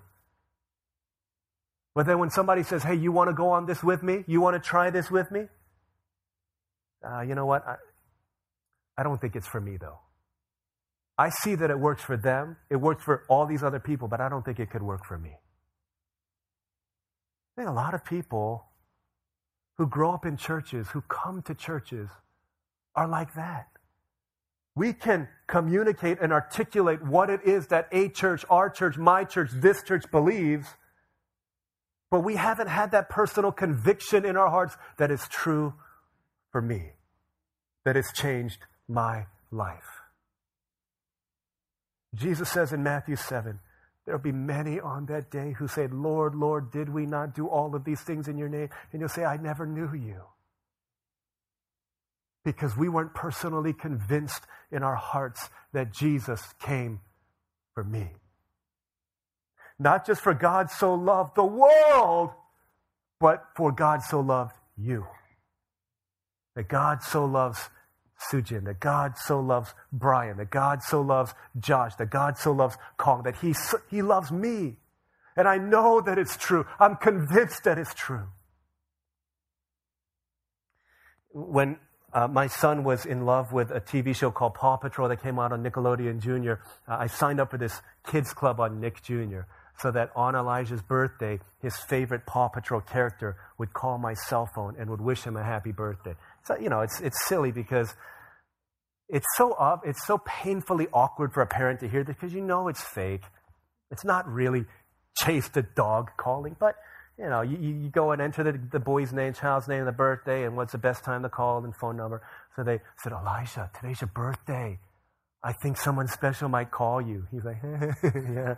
But 1.94 2.06
then 2.06 2.18
when 2.18 2.30
somebody 2.30 2.64
says, 2.64 2.82
hey, 2.82 2.96
you 2.96 3.12
want 3.12 3.30
to 3.30 3.34
go 3.34 3.50
on 3.50 3.66
this 3.66 3.84
with 3.84 4.02
me? 4.02 4.24
You 4.26 4.40
want 4.40 4.60
to 4.60 4.68
try 4.68 4.90
this 4.90 5.12
with 5.12 5.30
me? 5.30 5.46
Uh, 7.08 7.20
you 7.20 7.36
know 7.36 7.46
what? 7.46 7.64
I, 7.64 7.76
I 8.98 9.04
don't 9.04 9.20
think 9.20 9.36
it's 9.36 9.46
for 9.46 9.60
me, 9.60 9.76
though. 9.76 10.00
I 11.18 11.30
see 11.30 11.54
that 11.54 11.70
it 11.70 11.78
works 11.78 12.02
for 12.02 12.16
them, 12.16 12.56
it 12.68 12.76
works 12.76 13.02
for 13.02 13.24
all 13.28 13.46
these 13.46 13.62
other 13.62 13.80
people, 13.80 14.06
but 14.06 14.20
I 14.20 14.28
don't 14.28 14.44
think 14.44 14.60
it 14.60 14.70
could 14.70 14.82
work 14.82 15.04
for 15.06 15.18
me. 15.18 15.30
I 17.56 17.62
think 17.62 17.70
a 17.70 17.72
lot 17.72 17.94
of 17.94 18.04
people 18.04 18.66
who 19.78 19.86
grow 19.86 20.12
up 20.12 20.26
in 20.26 20.36
churches, 20.36 20.88
who 20.88 21.00
come 21.02 21.42
to 21.42 21.54
churches, 21.54 22.10
are 22.94 23.08
like 23.08 23.34
that. 23.34 23.68
We 24.74 24.92
can 24.92 25.28
communicate 25.46 26.18
and 26.20 26.32
articulate 26.34 27.02
what 27.02 27.30
it 27.30 27.40
is 27.44 27.68
that 27.68 27.88
a 27.92 28.10
church, 28.10 28.44
our 28.50 28.68
church, 28.68 28.98
my 28.98 29.24
church, 29.24 29.50
this 29.54 29.82
church 29.82 30.04
believes, 30.10 30.66
but 32.10 32.20
we 32.20 32.36
haven't 32.36 32.68
had 32.68 32.90
that 32.90 33.08
personal 33.08 33.52
conviction 33.52 34.26
in 34.26 34.36
our 34.36 34.50
hearts 34.50 34.76
that 34.98 35.10
is 35.10 35.26
true 35.30 35.72
for 36.52 36.60
me, 36.60 36.90
that 37.84 37.96
has 37.96 38.12
changed 38.14 38.58
my 38.86 39.24
life. 39.50 39.95
Jesus 42.14 42.50
says 42.50 42.72
in 42.72 42.82
Matthew 42.82 43.16
7, 43.16 43.58
There'll 44.06 44.20
be 44.20 44.32
many 44.32 44.78
on 44.78 45.06
that 45.06 45.30
day 45.32 45.52
who 45.58 45.66
say, 45.66 45.88
Lord, 45.88 46.36
Lord, 46.36 46.70
did 46.70 46.88
we 46.88 47.06
not 47.06 47.34
do 47.34 47.48
all 47.48 47.74
of 47.74 47.84
these 47.84 48.00
things 48.00 48.28
in 48.28 48.38
your 48.38 48.48
name? 48.48 48.68
And 48.92 49.00
you'll 49.00 49.08
say, 49.08 49.24
I 49.24 49.36
never 49.36 49.66
knew 49.66 49.92
you. 49.92 50.22
Because 52.44 52.76
we 52.76 52.88
weren't 52.88 53.14
personally 53.14 53.72
convinced 53.72 54.44
in 54.70 54.84
our 54.84 54.94
hearts 54.94 55.48
that 55.72 55.92
Jesus 55.92 56.40
came 56.60 57.00
for 57.74 57.82
me. 57.82 58.12
Not 59.76 60.06
just 60.06 60.20
for 60.20 60.34
God 60.34 60.70
so 60.70 60.94
loved 60.94 61.34
the 61.34 61.44
world, 61.44 62.30
but 63.18 63.44
for 63.56 63.72
God 63.72 64.02
so 64.02 64.20
loved 64.20 64.54
you. 64.76 65.04
That 66.54 66.68
God 66.68 67.02
so 67.02 67.24
loves 67.24 67.68
Sujin, 68.18 68.64
that 68.64 68.80
God 68.80 69.18
so 69.18 69.40
loves 69.40 69.74
Brian, 69.92 70.38
that 70.38 70.50
God 70.50 70.82
so 70.82 71.00
loves 71.00 71.34
Josh, 71.58 71.94
that 71.96 72.10
God 72.10 72.38
so 72.38 72.52
loves 72.52 72.76
Kong, 72.96 73.22
that 73.24 73.36
he, 73.36 73.54
he 73.90 74.02
loves 74.02 74.32
me. 74.32 74.76
And 75.36 75.46
I 75.46 75.58
know 75.58 76.00
that 76.00 76.18
it's 76.18 76.36
true. 76.36 76.66
I'm 76.80 76.96
convinced 76.96 77.64
that 77.64 77.78
it's 77.78 77.92
true. 77.92 78.28
When 81.32 81.76
uh, 82.12 82.26
my 82.26 82.46
son 82.46 82.82
was 82.82 83.04
in 83.04 83.26
love 83.26 83.52
with 83.52 83.70
a 83.70 83.80
TV 83.80 84.16
show 84.16 84.30
called 84.30 84.54
Paw 84.54 84.78
Patrol 84.78 85.08
that 85.10 85.22
came 85.22 85.38
out 85.38 85.52
on 85.52 85.62
Nickelodeon 85.62 86.20
Junior, 86.20 86.60
uh, 86.88 86.96
I 86.98 87.08
signed 87.08 87.40
up 87.40 87.50
for 87.50 87.58
this 87.58 87.82
kids 88.10 88.32
club 88.32 88.58
on 88.58 88.80
Nick 88.80 89.02
Jr. 89.02 89.40
so 89.78 89.90
that 89.90 90.10
on 90.16 90.34
Elijah's 90.34 90.80
birthday, 90.80 91.38
his 91.60 91.76
favorite 91.76 92.24
Paw 92.24 92.48
Patrol 92.48 92.80
character 92.80 93.36
would 93.58 93.74
call 93.74 93.98
my 93.98 94.14
cell 94.14 94.48
phone 94.54 94.76
and 94.78 94.88
would 94.88 95.02
wish 95.02 95.24
him 95.24 95.36
a 95.36 95.44
happy 95.44 95.72
birthday. 95.72 96.14
So, 96.46 96.56
you 96.56 96.68
know, 96.68 96.80
it's, 96.80 97.00
it's 97.00 97.26
silly 97.26 97.50
because 97.50 97.94
it's 99.08 99.26
so 99.36 99.80
it's 99.84 100.04
so 100.06 100.18
painfully 100.18 100.88
awkward 100.92 101.32
for 101.32 101.40
a 101.40 101.46
parent 101.46 101.80
to 101.80 101.88
hear 101.88 102.02
this 102.02 102.16
because 102.16 102.32
you 102.32 102.40
know 102.40 102.68
it's 102.68 102.82
fake. 102.82 103.22
It's 103.90 104.04
not 104.04 104.28
really 104.28 104.64
chase 105.16 105.48
the 105.48 105.62
dog 105.62 106.10
calling, 106.16 106.56
but 106.58 106.76
you 107.18 107.28
know, 107.28 107.40
you, 107.40 107.56
you 107.56 107.88
go 107.88 108.10
and 108.10 108.20
enter 108.20 108.42
the, 108.44 108.60
the 108.72 108.80
boy's 108.80 109.12
name, 109.12 109.32
child's 109.32 109.68
name, 109.68 109.84
the 109.86 109.92
birthday, 109.92 110.44
and 110.44 110.56
what's 110.56 110.72
the 110.72 110.78
best 110.78 111.02
time 111.02 111.22
to 111.22 111.28
call 111.28 111.64
and 111.64 111.74
phone 111.74 111.96
number. 111.96 112.22
So 112.54 112.62
they 112.62 112.80
said, 113.02 113.12
Elijah, 113.12 113.70
today's 113.80 114.00
your 114.02 114.10
birthday. 114.14 114.78
I 115.42 115.52
think 115.52 115.78
someone 115.78 116.08
special 116.08 116.48
might 116.48 116.70
call 116.70 117.00
you. 117.00 117.26
He's 117.30 117.44
like, 117.44 117.58
yeah, 118.02 118.56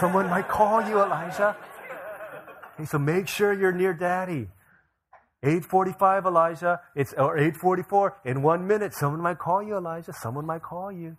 someone 0.00 0.28
might 0.28 0.48
call 0.48 0.82
you, 0.88 1.00
Elijah. 1.00 1.56
Hey, 2.76 2.86
so 2.86 2.98
make 2.98 3.28
sure 3.28 3.52
you're 3.52 3.72
near 3.72 3.92
daddy. 3.92 4.48
845, 5.42 6.26
Elijah. 6.26 6.80
It's 6.94 7.12
or 7.14 7.36
844. 7.36 8.20
In 8.24 8.42
one 8.42 8.66
minute, 8.66 8.94
someone 8.94 9.20
might 9.20 9.38
call 9.38 9.62
you, 9.62 9.76
Elijah. 9.76 10.12
Someone 10.12 10.46
might 10.46 10.62
call 10.62 10.92
you. 10.92 11.16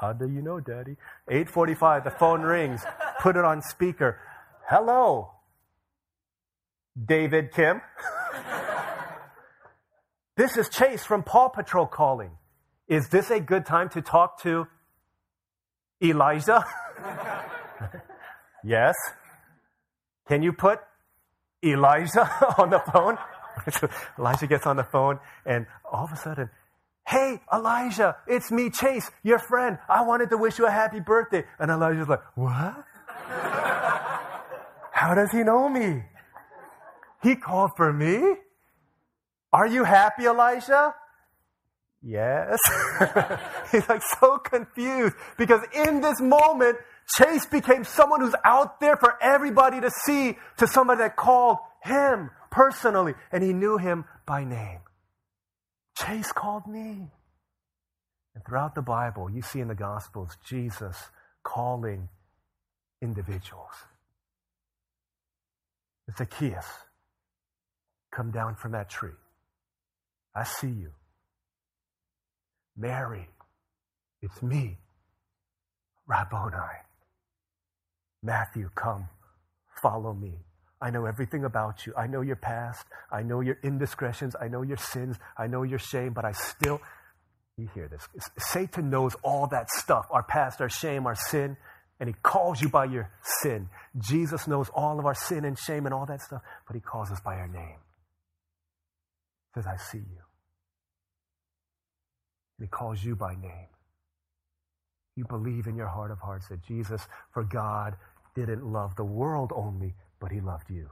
How 0.00 0.12
do 0.12 0.28
you 0.28 0.40
know, 0.40 0.60
Daddy? 0.60 0.96
845, 1.28 2.04
the 2.04 2.10
phone 2.10 2.42
rings. 2.42 2.82
Put 3.20 3.36
it 3.36 3.44
on 3.44 3.60
speaker. 3.60 4.18
Hello, 4.68 5.32
David 7.02 7.52
Kim. 7.52 7.80
This 10.36 10.56
is 10.56 10.70
Chase 10.70 11.04
from 11.04 11.22
Paw 11.22 11.48
Patrol 11.48 11.86
calling. 11.86 12.30
Is 12.88 13.10
this 13.10 13.30
a 13.30 13.40
good 13.40 13.66
time 13.66 13.90
to 13.90 14.00
talk 14.00 14.40
to 14.40 14.68
Elijah? 16.02 16.64
yes. 18.64 18.94
Can 20.28 20.42
you 20.42 20.54
put 20.54 20.80
Elijah 21.64 22.28
on 22.58 22.70
the 22.70 22.80
phone? 22.92 23.18
Elijah 24.18 24.46
gets 24.46 24.66
on 24.66 24.76
the 24.76 24.84
phone, 24.84 25.18
and 25.44 25.66
all 25.90 26.04
of 26.04 26.12
a 26.12 26.16
sudden, 26.16 26.50
Hey, 27.06 27.40
Elijah, 27.52 28.16
it's 28.26 28.52
me, 28.52 28.70
Chase, 28.70 29.10
your 29.22 29.38
friend. 29.38 29.78
I 29.88 30.02
wanted 30.02 30.30
to 30.30 30.38
wish 30.38 30.58
you 30.58 30.66
a 30.66 30.70
happy 30.70 31.00
birthday. 31.00 31.44
And 31.58 31.70
Elijah's 31.70 32.08
like, 32.08 32.22
What? 32.36 32.84
How 34.92 35.14
does 35.14 35.30
he 35.32 35.42
know 35.42 35.68
me? 35.68 36.04
He 37.22 37.36
called 37.36 37.72
for 37.76 37.92
me? 37.92 38.36
Are 39.52 39.66
you 39.66 39.84
happy, 39.84 40.26
Elijah? 40.26 40.94
Yes. 42.02 42.58
He's 43.72 43.88
like 43.88 44.02
so 44.20 44.38
confused 44.38 45.14
because 45.36 45.62
in 45.74 46.00
this 46.00 46.20
moment, 46.20 46.78
Chase 47.16 47.46
became 47.46 47.84
someone 47.84 48.20
who's 48.20 48.34
out 48.44 48.80
there 48.80 48.96
for 48.96 49.14
everybody 49.22 49.80
to 49.80 49.90
see 50.04 50.36
to 50.58 50.66
somebody 50.66 50.98
that 50.98 51.16
called 51.16 51.58
him 51.82 52.30
personally 52.50 53.14
and 53.32 53.42
he 53.42 53.52
knew 53.52 53.78
him 53.78 54.04
by 54.26 54.44
name. 54.44 54.80
Chase 55.96 56.32
called 56.32 56.66
me. 56.66 57.10
And 58.34 58.44
throughout 58.46 58.74
the 58.74 58.82
Bible, 58.82 59.28
you 59.28 59.42
see 59.42 59.60
in 59.60 59.68
the 59.68 59.74
Gospels 59.74 60.36
Jesus 60.46 60.96
calling 61.42 62.08
individuals. 63.02 63.72
Zacchaeus, 66.16 66.66
come 68.12 68.30
down 68.30 68.56
from 68.56 68.72
that 68.72 68.88
tree. 68.90 69.10
I 70.34 70.44
see 70.44 70.68
you. 70.68 70.90
Mary, 72.76 73.28
it's 74.22 74.42
me, 74.42 74.78
Rabboni. 76.06 76.56
Matthew, 78.22 78.70
come, 78.74 79.08
follow 79.82 80.12
me. 80.12 80.34
I 80.82 80.90
know 80.90 81.04
everything 81.04 81.44
about 81.44 81.86
you. 81.86 81.92
I 81.96 82.06
know 82.06 82.22
your 82.22 82.36
past. 82.36 82.86
I 83.12 83.22
know 83.22 83.40
your 83.40 83.58
indiscretions. 83.62 84.34
I 84.40 84.48
know 84.48 84.62
your 84.62 84.78
sins. 84.78 85.16
I 85.36 85.46
know 85.46 85.62
your 85.62 85.78
shame, 85.78 86.12
but 86.12 86.24
I 86.24 86.32
still, 86.32 86.80
you 87.58 87.68
hear 87.74 87.88
this. 87.88 88.08
Satan 88.38 88.88
knows 88.88 89.14
all 89.22 89.46
that 89.48 89.70
stuff 89.70 90.06
our 90.10 90.22
past, 90.22 90.60
our 90.60 90.70
shame, 90.70 91.06
our 91.06 91.14
sin, 91.14 91.56
and 91.98 92.08
he 92.08 92.14
calls 92.22 92.62
you 92.62 92.70
by 92.70 92.86
your 92.86 93.10
sin. 93.42 93.68
Jesus 93.98 94.48
knows 94.48 94.70
all 94.74 94.98
of 94.98 95.04
our 95.04 95.14
sin 95.14 95.44
and 95.44 95.58
shame 95.58 95.84
and 95.84 95.94
all 95.94 96.06
that 96.06 96.22
stuff, 96.22 96.40
but 96.66 96.74
he 96.74 96.80
calls 96.80 97.10
us 97.10 97.20
by 97.20 97.34
our 97.34 97.48
name. 97.48 97.76
He 99.54 99.60
says, 99.60 99.66
I 99.66 99.76
see 99.76 99.98
you. 99.98 100.22
And 102.58 102.66
he 102.66 102.68
calls 102.68 103.04
you 103.04 103.16
by 103.16 103.34
name. 103.34 103.68
You 105.16 105.24
believe 105.28 105.66
in 105.66 105.76
your 105.76 105.88
heart 105.88 106.10
of 106.10 106.18
hearts 106.20 106.48
that 106.48 106.62
Jesus, 106.62 107.06
for 107.32 107.44
God, 107.44 107.96
didn't 108.34 108.64
love 108.64 108.96
the 108.96 109.04
world 109.04 109.52
only, 109.54 109.94
but 110.20 110.30
he 110.30 110.40
loved 110.40 110.70
you. 110.70 110.88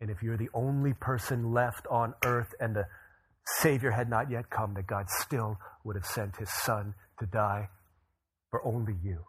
And 0.00 0.10
if 0.10 0.22
you're 0.22 0.36
the 0.36 0.50
only 0.54 0.92
person 0.92 1.52
left 1.52 1.86
on 1.90 2.14
earth 2.24 2.54
and 2.60 2.74
the 2.74 2.86
Savior 3.46 3.90
had 3.90 4.08
not 4.08 4.30
yet 4.30 4.50
come, 4.50 4.74
that 4.74 4.86
God 4.86 5.08
still 5.08 5.58
would 5.84 5.96
have 5.96 6.06
sent 6.06 6.36
his 6.36 6.50
Son 6.50 6.94
to 7.18 7.26
die 7.26 7.68
for 8.50 8.64
only 8.66 8.94
you. 9.02 9.24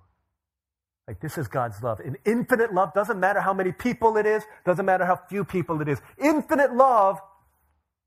Like, 1.07 1.19
this 1.19 1.37
is 1.37 1.47
God's 1.47 1.83
love. 1.83 1.99
An 1.99 2.17
infinite 2.25 2.73
love 2.73 2.93
doesn't 2.93 3.19
matter 3.19 3.39
how 3.39 3.53
many 3.53 3.71
people 3.71 4.17
it 4.17 4.25
is, 4.25 4.43
doesn't 4.65 4.85
matter 4.85 5.05
how 5.05 5.19
few 5.29 5.45
people 5.45 5.81
it 5.81 5.87
is. 5.87 5.99
Infinite 6.17 6.73
love 6.73 7.19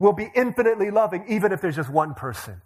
will 0.00 0.12
be 0.12 0.28
infinitely 0.34 0.90
loving, 0.90 1.24
even 1.28 1.52
if 1.52 1.60
there's 1.60 1.76
just 1.76 1.90
one 1.90 2.14
person. 2.14 2.60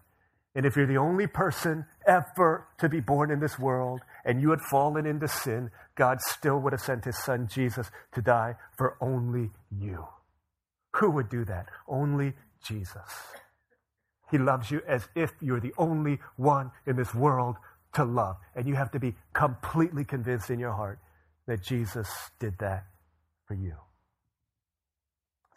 And 0.54 0.66
if 0.66 0.76
you're 0.76 0.86
the 0.86 0.98
only 0.98 1.26
person 1.26 1.86
ever 2.06 2.68
to 2.78 2.88
be 2.88 3.00
born 3.00 3.30
in 3.30 3.40
this 3.40 3.58
world 3.58 4.00
and 4.24 4.40
you 4.40 4.50
had 4.50 4.60
fallen 4.60 5.06
into 5.06 5.26
sin, 5.26 5.70
God 5.94 6.20
still 6.20 6.58
would 6.58 6.72
have 6.72 6.82
sent 6.82 7.06
his 7.06 7.22
son 7.24 7.48
Jesus 7.50 7.90
to 8.14 8.20
die 8.20 8.56
for 8.76 8.96
only 9.00 9.50
you. 9.70 10.06
Who 10.96 11.10
would 11.12 11.30
do 11.30 11.44
that? 11.46 11.66
Only 11.88 12.34
Jesus. 12.62 13.10
He 14.30 14.38
loves 14.38 14.70
you 14.70 14.82
as 14.86 15.08
if 15.14 15.32
you're 15.40 15.60
the 15.60 15.74
only 15.78 16.18
one 16.36 16.70
in 16.86 16.96
this 16.96 17.14
world 17.14 17.56
to 17.94 18.04
love. 18.04 18.36
And 18.54 18.66
you 18.66 18.74
have 18.74 18.90
to 18.92 18.98
be 18.98 19.14
completely 19.32 20.04
convinced 20.04 20.50
in 20.50 20.58
your 20.58 20.72
heart 20.72 20.98
that 21.46 21.62
Jesus 21.62 22.08
did 22.38 22.58
that 22.58 22.84
for 23.46 23.54
you. 23.54 23.74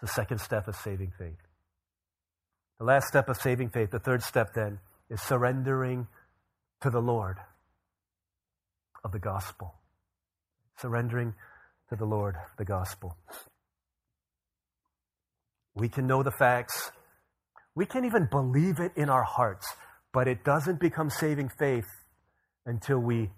The 0.01 0.07
second 0.07 0.39
step 0.39 0.67
of 0.67 0.75
saving 0.75 1.11
faith. 1.17 1.44
The 2.77 2.85
last 2.85 3.07
step 3.07 3.29
of 3.29 3.37
saving 3.37 3.69
faith, 3.69 3.91
the 3.91 3.99
third 3.99 4.21
step 4.21 4.53
then, 4.53 4.79
is 5.09 5.21
surrendering 5.21 6.07
to 6.81 6.89
the 6.89 6.99
Lord 6.99 7.37
of 9.03 9.11
the 9.11 9.19
gospel. 9.19 9.75
Surrendering 10.77 11.33
to 11.89 11.95
the 11.95 12.05
Lord 12.05 12.35
the 12.57 12.65
gospel. 12.65 13.17
We 15.73 15.87
can 15.87 16.05
know 16.05 16.21
the 16.21 16.31
facts. 16.31 16.91
We 17.75 17.85
can 17.85 18.03
even 18.05 18.27
believe 18.29 18.79
it 18.79 18.91
in 18.95 19.09
our 19.09 19.23
hearts, 19.23 19.67
but 20.13 20.27
it 20.27 20.43
doesn't 20.43 20.79
become 20.79 21.09
saving 21.09 21.49
faith 21.57 21.87
until 22.65 22.99
we 22.99 23.29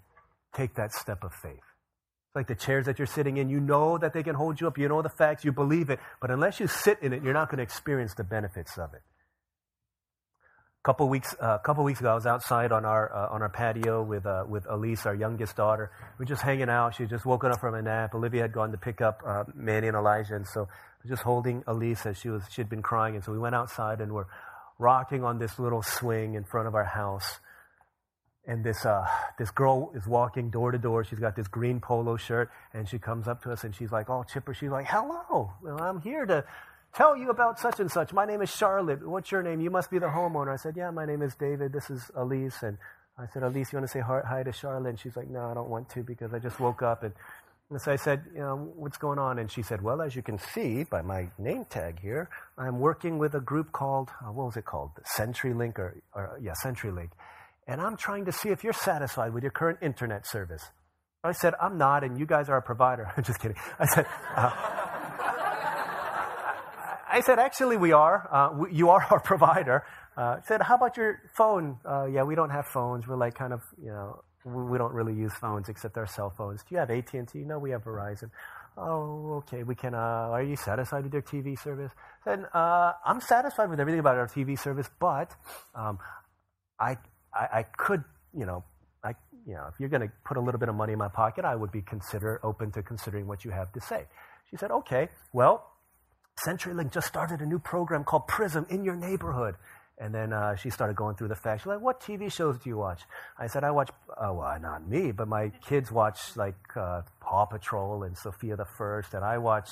take 0.55 0.75
that 0.75 0.93
step 0.93 1.23
of 1.23 1.31
faith. 1.33 1.53
It's 1.53 2.35
like 2.35 2.47
the 2.47 2.55
chairs 2.55 2.85
that 2.85 2.97
you're 2.97 3.05
sitting 3.05 3.37
in, 3.37 3.49
you 3.49 3.59
know 3.59 3.99
that 3.99 4.13
they 4.13 4.23
can 4.23 4.35
hold 4.35 4.59
you 4.59 4.67
up, 4.67 4.77
you 4.77 4.87
know 4.87 5.01
the 5.01 5.09
facts, 5.09 5.45
you 5.45 5.51
believe 5.51 5.89
it, 5.91 5.99
but 6.21 6.31
unless 6.31 6.59
you 6.59 6.67
sit 6.67 6.99
in 7.01 7.13
it, 7.13 7.23
you're 7.23 7.33
not 7.33 7.49
going 7.49 7.57
to 7.57 7.63
experience 7.63 8.13
the 8.15 8.23
benefits 8.23 8.77
of 8.77 8.93
it 8.93 9.01
couple 10.83 11.09
weeks, 11.09 11.35
uh, 11.41 11.57
couple 11.59 11.83
weeks 11.83 11.99
ago, 11.99 12.11
I 12.11 12.15
was 12.15 12.25
outside 12.25 12.71
on 12.71 12.85
our 12.85 13.13
uh, 13.13 13.33
on 13.33 13.41
our 13.41 13.49
patio 13.49 14.03
with 14.03 14.25
uh, 14.25 14.43
with 14.47 14.65
Elise, 14.69 15.05
our 15.05 15.15
youngest 15.15 15.55
daughter. 15.55 15.91
We 16.17 16.23
were 16.23 16.27
just 16.27 16.41
hanging 16.41 16.69
out. 16.69 16.95
She 16.95 17.03
had 17.03 17.09
just 17.09 17.25
woken 17.25 17.51
up 17.51 17.59
from 17.59 17.75
a 17.75 17.81
nap. 17.81 18.15
Olivia 18.15 18.43
had 18.43 18.53
gone 18.53 18.71
to 18.71 18.77
pick 18.77 19.01
up 19.01 19.21
uh, 19.25 19.43
Manny 19.53 19.87
and 19.87 19.97
Elijah, 19.97 20.35
and 20.35 20.47
so 20.47 20.61
I 20.61 21.03
was 21.03 21.09
just 21.09 21.23
holding 21.23 21.63
Elise 21.67 22.05
as 22.05 22.17
she 22.17 22.29
was 22.29 22.43
she 22.51 22.61
had 22.61 22.69
been 22.69 22.81
crying. 22.81 23.15
And 23.15 23.23
so 23.23 23.31
we 23.31 23.39
went 23.39 23.55
outside 23.55 23.99
and 24.01 24.13
we're 24.13 24.27
rocking 24.79 25.23
on 25.23 25.39
this 25.39 25.59
little 25.59 25.81
swing 25.81 26.35
in 26.35 26.43
front 26.43 26.67
of 26.67 26.75
our 26.75 26.85
house. 26.85 27.39
And 28.45 28.63
this 28.63 28.85
uh, 28.85 29.05
this 29.37 29.51
girl 29.51 29.91
is 29.93 30.07
walking 30.07 30.49
door 30.49 30.71
to 30.71 30.77
door. 30.77 31.03
She's 31.03 31.19
got 31.19 31.35
this 31.35 31.49
green 31.49 31.81
polo 31.81 32.15
shirt, 32.15 32.49
and 32.73 32.87
she 32.87 32.97
comes 32.97 33.27
up 33.27 33.43
to 33.43 33.51
us 33.51 33.65
and 33.65 33.75
she's 33.75 33.91
like, 33.91 34.09
"Oh, 34.09 34.23
chipper." 34.23 34.53
She's 34.53 34.69
like, 34.69 34.85
"Hello, 34.87 35.51
well, 35.61 35.81
I'm 35.81 35.99
here 35.99 36.25
to 36.25 36.45
tell 36.97 37.15
you 37.15 37.29
about 37.29 37.59
such 37.59 37.79
and 37.79 37.91
such. 37.91 38.11
My 38.11 38.25
name 38.25 38.41
is 38.41 38.49
Charlotte. 38.49 39.07
What's 39.07 39.31
your 39.31 39.43
name? 39.43 39.61
You 39.61 39.69
must 39.69 39.91
be 39.91 39.99
the 39.99 40.07
homeowner. 40.07 40.51
I 40.51 40.55
said, 40.55 40.75
Yeah, 40.75 40.89
my 40.89 41.05
name 41.05 41.21
is 41.21 41.35
David. 41.35 41.71
This 41.71 41.91
is 41.91 42.09
Elise. 42.15 42.63
And 42.63 42.77
I 43.19 43.27
said, 43.31 43.43
Elise, 43.43 43.71
you 43.71 43.77
want 43.77 43.87
to 43.87 43.93
say 43.93 44.01
hi 44.01 44.41
to 44.41 44.51
Charlotte? 44.51 44.89
And 44.89 44.99
she's 44.99 45.15
like, 45.15 45.29
No, 45.29 45.45
I 45.45 45.53
don't 45.53 45.69
want 45.69 45.89
to 45.89 46.01
because 46.01 46.33
I 46.33 46.39
just 46.39 46.59
woke 46.59 46.81
up. 46.81 47.03
And, 47.03 47.13
and 47.69 47.79
so 47.79 47.91
I 47.91 47.97
said, 47.97 48.23
You 48.33 48.39
know, 48.39 48.73
what's 48.75 48.97
going 48.97 49.19
on? 49.19 49.37
And 49.37 49.51
she 49.51 49.61
said, 49.61 49.83
Well, 49.83 50.01
as 50.01 50.15
you 50.15 50.23
can 50.23 50.39
see 50.39 50.85
by 50.85 51.03
my 51.03 51.29
name 51.37 51.65
tag 51.65 51.99
here, 52.01 52.29
I'm 52.57 52.79
working 52.79 53.19
with 53.19 53.35
a 53.35 53.41
group 53.41 53.71
called, 53.71 54.09
uh, 54.25 54.31
what 54.31 54.47
was 54.47 54.57
it 54.57 54.65
called? 54.65 54.91
CenturyLink 55.15 55.77
or, 55.77 56.01
or, 56.15 56.39
yeah, 56.41 56.53
CenturyLink. 56.65 57.09
And 57.67 57.79
I'm 57.79 57.95
trying 57.95 58.25
to 58.25 58.31
see 58.31 58.49
if 58.49 58.63
you're 58.63 58.73
satisfied 58.73 59.33
with 59.33 59.43
your 59.43 59.51
current 59.51 59.79
internet 59.83 60.25
service. 60.25 60.63
I 61.23 61.33
said, 61.33 61.53
I'm 61.61 61.77
not, 61.77 62.03
and 62.03 62.17
you 62.17 62.25
guys 62.25 62.49
are 62.49 62.57
a 62.57 62.61
provider. 62.61 63.11
I'm 63.17 63.23
just 63.23 63.39
kidding. 63.39 63.57
I 63.77 63.85
said, 63.85 64.05
uh, 64.35 64.86
I 67.09 67.21
said, 67.21 67.39
actually, 67.39 67.77
we 67.77 67.91
are. 67.91 68.27
Uh, 68.31 68.57
we, 68.57 68.73
you 68.73 68.89
are 68.89 69.05
our 69.09 69.19
provider. 69.31 69.85
Uh, 70.15 70.41
said, 70.41 70.61
how 70.61 70.75
about 70.75 70.97
your 70.97 71.21
phone? 71.35 71.77
Uh, 71.85 72.05
yeah, 72.05 72.23
we 72.23 72.35
don't 72.35 72.49
have 72.49 72.65
phones. 72.65 73.07
We're 73.07 73.17
like 73.17 73.35
kind 73.35 73.53
of, 73.53 73.61
you 73.81 73.89
know, 73.89 74.23
we, 74.45 74.63
we 74.63 74.77
don't 74.77 74.93
really 74.93 75.13
use 75.13 75.33
phones 75.33 75.69
except 75.69 75.97
our 75.97 76.07
cell 76.07 76.33
phones. 76.35 76.63
Do 76.63 76.75
you 76.75 76.79
have 76.79 76.89
AT&T? 76.89 77.39
No, 77.39 77.59
we 77.59 77.71
have 77.71 77.83
Verizon. 77.83 78.31
Oh, 78.77 79.43
okay. 79.43 79.63
We 79.63 79.75
can. 79.75 79.93
Uh, 79.93 79.97
are 79.97 80.43
you 80.43 80.55
satisfied 80.55 81.03
with 81.03 81.13
your 81.13 81.21
TV 81.21 81.57
service? 81.59 81.91
Said, 82.23 82.45
uh, 82.53 82.93
I'm 83.05 83.21
satisfied 83.21 83.69
with 83.69 83.79
everything 83.79 83.99
about 83.99 84.15
our 84.15 84.27
TV 84.27 84.57
service, 84.59 84.89
but 84.99 85.35
um, 85.73 85.97
I, 86.79 86.97
I, 87.33 87.47
I 87.59 87.63
could, 87.63 88.03
you 88.37 88.45
know, 88.45 88.63
I, 89.03 89.13
you 89.47 89.53
know, 89.53 89.65
if 89.71 89.79
you're 89.79 89.89
going 89.89 90.03
to 90.03 90.11
put 90.25 90.37
a 90.37 90.41
little 90.41 90.59
bit 90.59 90.69
of 90.69 90.75
money 90.75 90.93
in 90.93 90.99
my 90.99 91.07
pocket, 91.07 91.43
I 91.45 91.55
would 91.55 91.71
be 91.71 91.81
consider 91.81 92.39
open 92.43 92.71
to 92.73 92.83
considering 92.83 93.25
what 93.25 93.45
you 93.45 93.51
have 93.51 93.71
to 93.73 93.81
say. 93.81 94.05
She 94.49 94.57
said, 94.57 94.71
okay. 94.71 95.09
Well, 95.33 95.65
CenturyLink 96.45 96.91
just 96.91 97.07
started 97.07 97.41
a 97.41 97.45
new 97.45 97.59
program 97.59 98.03
called 98.03 98.27
Prism 98.27 98.65
in 98.69 98.83
your 98.83 98.95
neighborhood. 98.95 99.55
And 99.99 100.13
then 100.13 100.31
uh, 100.31 100.55
she 100.55 100.69
started 100.69 100.95
going 100.95 101.15
through 101.15 101.29
the 101.29 101.35
facts. 101.35 101.63
She's 101.63 101.67
like, 101.67 101.81
"What 101.81 101.99
TV 101.99 102.31
shows 102.31 102.59
do 102.59 102.69
you 102.69 102.77
watch?" 102.77 103.01
I 103.39 103.47
said, 103.47 103.63
"I 103.63 103.71
watch. 103.71 103.89
Uh, 104.09 104.31
well, 104.31 104.59
not 104.61 104.87
me, 104.87 105.11
but 105.11 105.27
my 105.27 105.49
kids 105.67 105.91
watch 105.91 106.19
like 106.35 106.55
uh, 106.75 107.01
Paw 107.19 107.45
Patrol 107.45 108.03
and 108.03 108.15
Sofia 108.15 108.55
the 108.55 108.67
First, 108.77 109.15
and 109.15 109.25
I 109.25 109.39
watch 109.39 109.69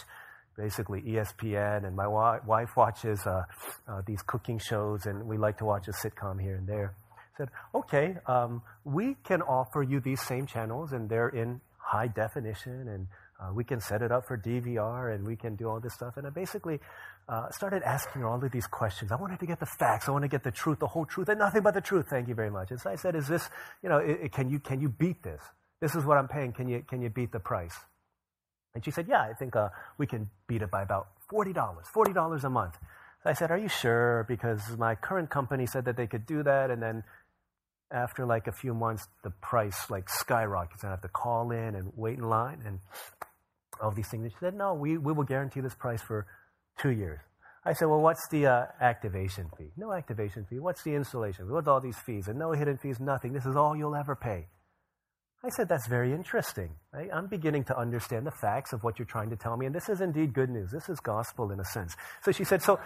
basically 0.58 1.04
ESPN. 1.04 1.86
And 1.86 1.96
my 1.96 2.08
wa- 2.08 2.40
wife 2.44 2.76
watches 2.76 3.20
uh, 3.28 3.44
uh, 3.88 4.02
these 4.08 4.24
cooking 4.24 4.58
shows, 4.58 5.06
and 5.06 5.28
we 5.28 5.38
like 5.38 5.60
to 5.60 5.66
watch 5.66 5.88
a 5.88 5.92
sitcom 5.92 6.42
here 6.42 6.56
and 6.56 6.66
there." 6.68 6.96
I 7.16 7.38
said, 7.38 7.50
"Okay, 7.76 8.18
um, 8.26 8.64
we 8.84 9.18
can 9.24 9.44
offer 9.44 9.84
you 9.84 10.00
these 10.00 10.22
same 10.22 10.48
channels, 10.48 10.92
and 10.92 11.08
they're 11.08 11.30
in 11.30 11.62
high 11.78 12.08
definition 12.08 12.88
and 12.88 13.06
uh, 13.40 13.52
we 13.54 13.64
can 13.64 13.82
set 13.82 14.02
it 14.02 14.12
up 14.12 14.26
for 14.28 14.38
DVR 14.38 15.14
and 15.14 15.26
we 15.26 15.36
can 15.36 15.56
do 15.56 15.68
all 15.68 15.80
this 15.80 15.94
stuff. 15.94 16.16
And 16.18 16.26
I 16.26 16.30
basically 16.30 16.80
uh, 17.28 17.50
started 17.50 17.84
asking 17.84 18.22
her 18.22 18.28
all 18.28 18.42
of 18.42 18.52
these 18.52 18.68
questions. 18.68 19.12
I 19.12 19.16
wanted 19.16 19.40
to 19.40 19.46
get 19.46 19.60
the 19.60 19.66
facts. 19.66 20.08
I 20.08 20.12
want 20.12 20.24
to 20.24 20.30
get 20.30 20.44
the 20.44 20.52
truth, 20.52 20.80
the 20.80 20.88
whole 20.88 21.06
truth, 21.06 21.28
and 21.28 21.40
nothing 21.40 21.62
but 21.62 21.74
the 21.74 21.82
truth. 21.82 22.08
Thank 22.10 22.28
you 22.30 22.36
very 22.36 22.50
much. 22.50 22.72
And 22.72 22.80
so 22.80 22.90
I 22.90 22.96
said, 22.96 23.16
"Is 23.16 23.28
this, 23.28 23.50
you 23.84 23.90
know, 23.90 23.98
it, 23.98 24.20
it, 24.24 24.32
can 24.32 24.50
you 24.50 24.60
can 24.60 24.80
you 24.80 24.90
beat 24.90 25.22
this? 25.24 25.42
This 25.82 25.96
is 25.96 26.06
what 26.06 26.18
I'm 26.18 26.28
paying. 26.28 26.54
Can 26.54 26.70
you 26.70 26.84
can 26.88 27.02
you 27.02 27.10
beat 27.10 27.32
the 27.32 27.40
price?" 27.40 27.76
And 28.74 28.86
she 28.86 28.92
said, 28.92 29.08
"Yeah, 29.08 29.22
I 29.22 29.34
think 29.34 29.56
uh, 29.56 29.70
we 29.98 30.08
can 30.08 30.30
beat 30.48 30.62
it 30.62 30.72
by 30.72 30.84
about 30.84 31.08
forty 31.30 31.52
dollars, 31.52 31.88
forty 31.92 32.14
dollars 32.14 32.44
a 32.46 32.50
month." 32.50 32.78
I 33.26 33.34
said, 33.34 33.52
"Are 33.52 33.58
you 33.58 33.70
sure?" 33.70 34.26
Because 34.28 34.78
my 34.78 34.96
current 34.96 35.30
company 35.30 35.66
said 35.66 35.86
that 35.86 35.98
they 35.98 36.08
could 36.08 36.26
do 36.26 36.44
that, 36.44 36.72
and 36.72 36.82
then 36.82 37.04
after 37.96 38.26
like 38.26 38.48
a 38.48 38.52
few 38.52 38.74
months, 38.74 39.08
the 39.24 39.32
price 39.42 39.90
like 39.90 40.10
skyrockets. 40.10 40.84
and 40.84 40.90
I 40.90 40.94
have 40.94 41.02
to 41.02 41.08
call 41.08 41.52
in 41.52 41.76
and 41.76 41.92
wait 41.96 42.18
in 42.18 42.28
line 42.30 42.62
and 42.66 42.80
all 43.82 43.92
these 43.92 44.08
things. 44.10 44.24
And 44.24 44.32
she 44.32 44.38
said, 44.40 44.54
"No, 44.54 44.74
we 44.74 44.98
we 44.98 45.14
will 45.14 45.24
guarantee 45.24 45.62
this 45.62 45.76
price 45.76 46.02
for." 46.02 46.28
two 46.82 46.92
years. 46.92 47.20
I 47.68 47.74
said, 47.74 47.86
well, 47.86 48.00
what's 48.00 48.28
the 48.30 48.46
uh, 48.46 48.66
activation 48.80 49.50
fee? 49.58 49.72
No 49.76 49.92
activation 49.92 50.46
fee. 50.46 50.60
What's 50.60 50.84
the 50.84 50.94
installation 50.94 51.46
fee? 51.46 51.52
What's 51.52 51.68
all 51.68 51.82
these 51.82 51.98
fees? 51.98 52.28
And 52.28 52.38
no 52.38 52.52
hidden 52.52 52.78
fees, 52.78 53.00
nothing. 53.00 53.34
This 53.34 53.46
is 53.46 53.56
all 53.56 53.76
you'll 53.76 53.96
ever 53.96 54.16
pay. 54.16 54.48
I 55.44 55.50
said, 55.50 55.68
that's 55.68 55.88
very 55.88 56.14
interesting. 56.14 56.72
Right? 56.94 57.10
I'm 57.12 57.28
beginning 57.28 57.64
to 57.66 57.78
understand 57.78 58.28
the 58.28 58.32
facts 58.32 58.74
of 58.74 58.84
what 58.84 59.00
you're 59.00 59.08
trying 59.08 59.32
to 59.32 59.36
tell 59.36 59.58
me, 59.58 59.66
and 59.66 59.74
this 59.74 59.90
is 59.90 60.02
indeed 60.02 60.34
good 60.34 60.50
news. 60.50 60.72
This 60.72 60.90
is 60.90 61.00
gospel 61.00 61.52
in 61.52 61.60
a 61.60 61.66
sense. 61.66 61.96
So 62.24 62.32
she 62.32 62.44
said, 62.44 62.62
so 62.62 62.80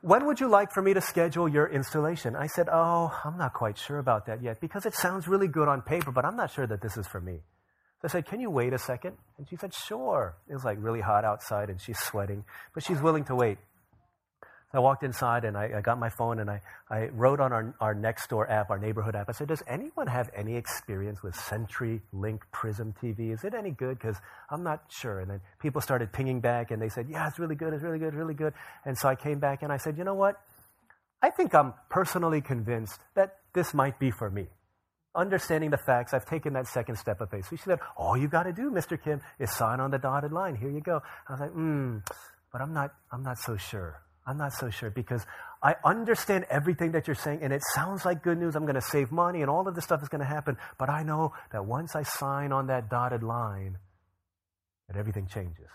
when 0.00 0.26
would 0.26 0.40
you 0.40 0.48
like 0.48 0.72
for 0.72 0.82
me 0.82 0.94
to 0.94 1.00
schedule 1.00 1.48
your 1.48 1.66
installation? 1.66 2.36
I 2.36 2.46
said, 2.46 2.68
oh, 2.70 3.12
I'm 3.24 3.36
not 3.36 3.52
quite 3.52 3.78
sure 3.78 3.98
about 3.98 4.26
that 4.26 4.42
yet 4.42 4.60
because 4.60 4.86
it 4.86 4.94
sounds 4.94 5.26
really 5.26 5.48
good 5.48 5.68
on 5.68 5.82
paper, 5.82 6.12
but 6.12 6.24
I'm 6.24 6.36
not 6.36 6.50
sure 6.50 6.66
that 6.66 6.80
this 6.80 6.96
is 6.96 7.06
for 7.06 7.20
me. 7.20 7.40
So 8.00 8.06
I 8.06 8.08
said, 8.08 8.26
Can 8.26 8.40
you 8.40 8.48
wait 8.48 8.72
a 8.72 8.78
second? 8.78 9.16
And 9.38 9.48
she 9.48 9.56
said, 9.56 9.74
Sure. 9.74 10.36
It 10.48 10.54
was 10.54 10.64
like 10.64 10.78
really 10.80 11.00
hot 11.00 11.24
outside 11.24 11.68
and 11.68 11.80
she's 11.80 11.98
sweating, 11.98 12.44
but 12.72 12.84
she's 12.84 13.00
willing 13.00 13.24
to 13.24 13.34
wait. 13.34 13.58
I 14.72 14.80
walked 14.80 15.02
inside 15.02 15.44
and 15.44 15.56
I, 15.56 15.78
I 15.78 15.80
got 15.80 15.98
my 15.98 16.10
phone 16.10 16.40
and 16.40 16.50
I, 16.50 16.60
I 16.90 17.06
wrote 17.08 17.40
on 17.40 17.52
our, 17.52 17.74
our 17.80 17.94
Nextdoor 17.94 18.50
app, 18.50 18.68
our 18.68 18.78
neighborhood 18.78 19.16
app. 19.16 19.30
I 19.30 19.32
said, 19.32 19.48
Does 19.48 19.62
anyone 19.66 20.06
have 20.06 20.28
any 20.36 20.56
experience 20.56 21.22
with 21.22 21.34
CenturyLink 21.34 22.40
Prism 22.52 22.94
TV? 23.02 23.32
Is 23.32 23.44
it 23.44 23.54
any 23.54 23.70
good? 23.70 23.98
Because 23.98 24.16
I'm 24.50 24.62
not 24.62 24.82
sure. 24.88 25.20
And 25.20 25.30
then 25.30 25.40
people 25.58 25.80
started 25.80 26.12
pinging 26.12 26.40
back 26.40 26.70
and 26.70 26.82
they 26.82 26.90
said, 26.90 27.06
Yeah, 27.08 27.26
it's 27.28 27.38
really 27.38 27.54
good, 27.54 27.72
it's 27.72 27.82
really 27.82 27.98
good, 27.98 28.14
really 28.14 28.34
good. 28.34 28.52
And 28.84 28.96
so 28.98 29.08
I 29.08 29.14
came 29.14 29.38
back 29.38 29.62
and 29.62 29.72
I 29.72 29.78
said, 29.78 29.96
You 29.96 30.04
know 30.04 30.14
what? 30.14 30.36
I 31.22 31.30
think 31.30 31.54
I'm 31.54 31.72
personally 31.88 32.42
convinced 32.42 33.00
that 33.14 33.36
this 33.54 33.72
might 33.72 33.98
be 33.98 34.10
for 34.10 34.30
me 34.30 34.48
understanding 35.14 35.70
the 35.70 35.78
facts, 35.78 36.14
I've 36.14 36.26
taken 36.26 36.52
that 36.52 36.68
second 36.68 36.96
step 36.96 37.20
of 37.20 37.30
faith. 37.30 37.46
So 37.48 37.56
she 37.56 37.62
said, 37.62 37.80
All 37.96 38.16
you 38.16 38.28
got 38.28 38.44
to 38.44 38.52
do, 38.52 38.70
Mr. 38.70 39.02
Kim, 39.02 39.20
is 39.40 39.50
sign 39.50 39.80
on 39.80 39.90
the 39.90 39.98
dotted 39.98 40.32
line. 40.32 40.54
Here 40.54 40.70
you 40.70 40.80
go. 40.80 41.02
I 41.28 41.32
was 41.32 41.40
like, 41.40 41.50
Hmm, 41.50 41.98
but 42.52 42.60
I'm 42.60 42.72
not, 42.72 42.94
I'm 43.10 43.22
not 43.22 43.38
so 43.38 43.56
sure. 43.56 44.00
I'm 44.28 44.36
not 44.36 44.52
so 44.52 44.68
sure 44.68 44.90
because 44.90 45.24
I 45.62 45.76
understand 45.84 46.44
everything 46.50 46.92
that 46.92 47.06
you're 47.06 47.16
saying, 47.16 47.40
and 47.42 47.50
it 47.50 47.62
sounds 47.74 48.04
like 48.04 48.22
good 48.22 48.36
news. 48.36 48.54
I'm 48.56 48.64
going 48.64 48.74
to 48.74 48.80
save 48.82 49.10
money, 49.10 49.40
and 49.40 49.48
all 49.48 49.66
of 49.66 49.74
this 49.74 49.84
stuff 49.84 50.02
is 50.02 50.08
going 50.08 50.20
to 50.20 50.26
happen. 50.26 50.58
But 50.78 50.90
I 50.90 51.02
know 51.02 51.32
that 51.50 51.64
once 51.64 51.96
I 51.96 52.02
sign 52.02 52.52
on 52.52 52.66
that 52.66 52.90
dotted 52.90 53.22
line, 53.22 53.78
that 54.86 54.98
everything 54.98 55.26
changes. 55.26 55.70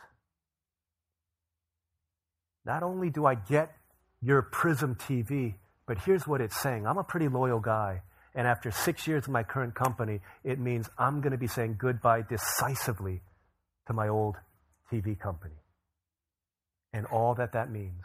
Not 2.64 2.84
only 2.84 3.10
do 3.10 3.26
I 3.26 3.34
get 3.34 3.76
your 4.22 4.44
Prism 4.44 4.96
TV, 4.96 5.56
but 5.88 5.98
here's 6.06 6.28
what 6.28 6.40
it's 6.40 6.62
saying. 6.62 6.86
I'm 6.86 7.00
a 7.00 7.04
pretty 7.04 7.28
loyal 7.28 7.60
guy. 7.60 8.04
And 8.36 8.48
after 8.48 8.70
six 8.70 9.08
years 9.08 9.26
of 9.26 9.30
my 9.32 9.44
current 9.44 9.74
company, 9.74 10.22
it 10.44 10.60
means 10.60 10.88
I'm 10.98 11.22
going 11.22 11.32
to 11.32 11.38
be 11.38 11.48
saying 11.48 11.78
goodbye 11.80 12.22
decisively 12.22 13.22
to 13.88 13.94
my 13.94 14.10
old 14.10 14.36
TV 14.92 15.20
company. 15.20 15.56
And 16.94 17.08
all 17.08 17.34
that 17.36 17.54
that 17.54 17.72
means. 17.72 18.04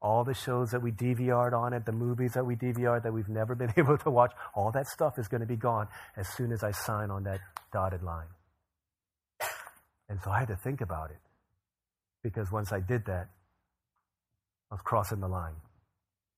All 0.00 0.24
the 0.24 0.34
shows 0.34 0.70
that 0.70 0.82
we 0.82 0.92
DVR'd 0.92 1.54
on 1.54 1.72
it, 1.72 1.84
the 1.84 1.92
movies 1.92 2.32
that 2.34 2.46
we 2.46 2.54
DVR'd 2.54 3.02
that 3.02 3.12
we've 3.12 3.28
never 3.28 3.54
been 3.56 3.72
able 3.76 3.98
to 3.98 4.10
watch, 4.10 4.32
all 4.54 4.70
that 4.72 4.86
stuff 4.86 5.18
is 5.18 5.28
going 5.28 5.40
to 5.40 5.46
be 5.46 5.56
gone 5.56 5.88
as 6.16 6.28
soon 6.36 6.52
as 6.52 6.62
I 6.62 6.70
sign 6.70 7.10
on 7.10 7.24
that 7.24 7.40
dotted 7.72 8.02
line. 8.02 8.28
And 10.08 10.18
so 10.22 10.30
I 10.30 10.38
had 10.40 10.48
to 10.48 10.56
think 10.56 10.80
about 10.80 11.10
it. 11.10 11.18
Because 12.22 12.50
once 12.50 12.72
I 12.72 12.80
did 12.80 13.04
that, 13.06 13.28
I 14.70 14.74
was 14.74 14.80
crossing 14.84 15.20
the 15.20 15.28
line, 15.28 15.54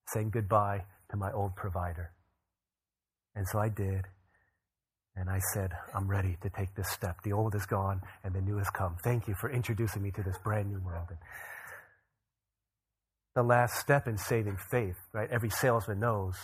saying 0.09 0.31
goodbye 0.31 0.85
to 1.11 1.17
my 1.17 1.33
old 1.33 1.57
provider. 1.57 2.13
And 3.35 3.47
so 3.49 3.59
I 3.59 3.69
did. 3.69 4.07
And 5.17 5.29
I 5.29 5.39
said, 5.53 5.71
I'm 5.95 6.09
ready 6.09 6.37
to 6.43 6.51
take 6.51 6.75
this 6.75 6.89
step. 6.91 7.17
The 7.25 7.33
old 7.33 7.55
is 7.55 7.67
gone 7.67 8.01
and 8.25 8.33
the 8.35 8.41
new 8.41 8.59
has 8.59 8.71
come. 8.71 8.97
Thank 9.03 9.27
you 9.29 9.35
for 9.41 9.51
introducing 9.51 10.03
me 10.03 10.11
to 10.13 10.23
this 10.23 10.39
brand 10.45 10.71
new 10.71 10.81
world. 10.81 11.07
And 11.11 11.19
the 13.35 13.43
last 13.43 13.79
step 13.79 14.07
in 14.07 14.17
saving 14.17 14.57
faith, 14.57 14.97
right? 15.13 15.29
Every 15.31 15.51
salesman 15.51 16.01
knows 16.01 16.37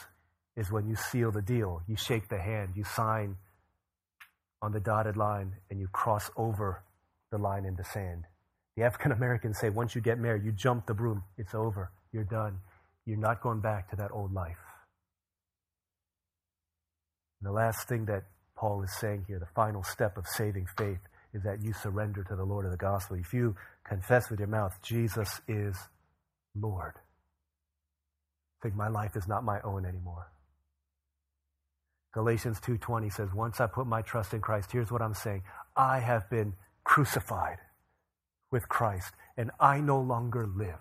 is 0.56 0.70
when 0.70 0.86
you 0.86 0.96
seal 0.96 1.32
the 1.32 1.42
deal, 1.42 1.82
you 1.86 1.96
shake 1.96 2.28
the 2.28 2.38
hand, 2.38 2.70
you 2.74 2.84
sign 2.84 3.36
on 4.62 4.72
the 4.72 4.80
dotted 4.80 5.16
line, 5.16 5.52
and 5.70 5.78
you 5.78 5.88
cross 5.88 6.30
over 6.36 6.82
the 7.30 7.38
line 7.38 7.64
in 7.64 7.76
the 7.76 7.84
sand. 7.84 8.24
The 8.76 8.84
African 8.84 9.12
Americans 9.12 9.58
say 9.58 9.68
once 9.68 9.94
you 9.94 10.00
get 10.00 10.18
married, 10.18 10.44
you 10.44 10.52
jump 10.52 10.86
the 10.86 10.94
broom, 10.94 11.24
it's 11.36 11.54
over, 11.54 11.90
you're 12.12 12.24
done. 12.24 12.58
You're 13.04 13.18
not 13.18 13.40
going 13.40 13.60
back 13.60 13.90
to 13.90 13.96
that 13.96 14.10
old 14.12 14.32
life. 14.32 14.58
And 17.40 17.48
the 17.48 17.52
last 17.52 17.88
thing 17.88 18.06
that 18.06 18.24
Paul 18.56 18.82
is 18.82 18.92
saying 18.98 19.26
here, 19.28 19.38
the 19.38 19.46
final 19.54 19.82
step 19.82 20.16
of 20.16 20.26
saving 20.26 20.66
faith, 20.76 21.00
is 21.32 21.42
that 21.42 21.62
you 21.62 21.72
surrender 21.72 22.24
to 22.24 22.34
the 22.34 22.44
Lord 22.44 22.64
of 22.64 22.70
the 22.70 22.76
gospel. 22.76 23.16
If 23.16 23.32
you 23.34 23.54
confess 23.84 24.30
with 24.30 24.40
your 24.40 24.48
mouth, 24.48 24.72
Jesus 24.82 25.40
is 25.46 25.76
Lord, 26.58 26.94
think 28.62 28.74
my 28.74 28.88
life 28.88 29.16
is 29.16 29.28
not 29.28 29.44
my 29.44 29.60
own 29.62 29.84
anymore. 29.84 30.30
Galatians 32.12 32.60
2:20 32.60 33.10
says, 33.10 33.32
"Once 33.34 33.60
I 33.60 33.66
put 33.66 33.86
my 33.86 34.00
trust 34.02 34.32
in 34.32 34.40
Christ, 34.40 34.72
here's 34.72 34.90
what 34.90 35.02
I'm 35.02 35.14
saying. 35.14 35.44
I 35.76 35.98
have 35.98 36.30
been 36.30 36.56
crucified 36.82 37.58
with 38.50 38.68
Christ, 38.68 39.14
and 39.36 39.50
I 39.60 39.80
no 39.80 40.00
longer 40.00 40.46
live, 40.46 40.80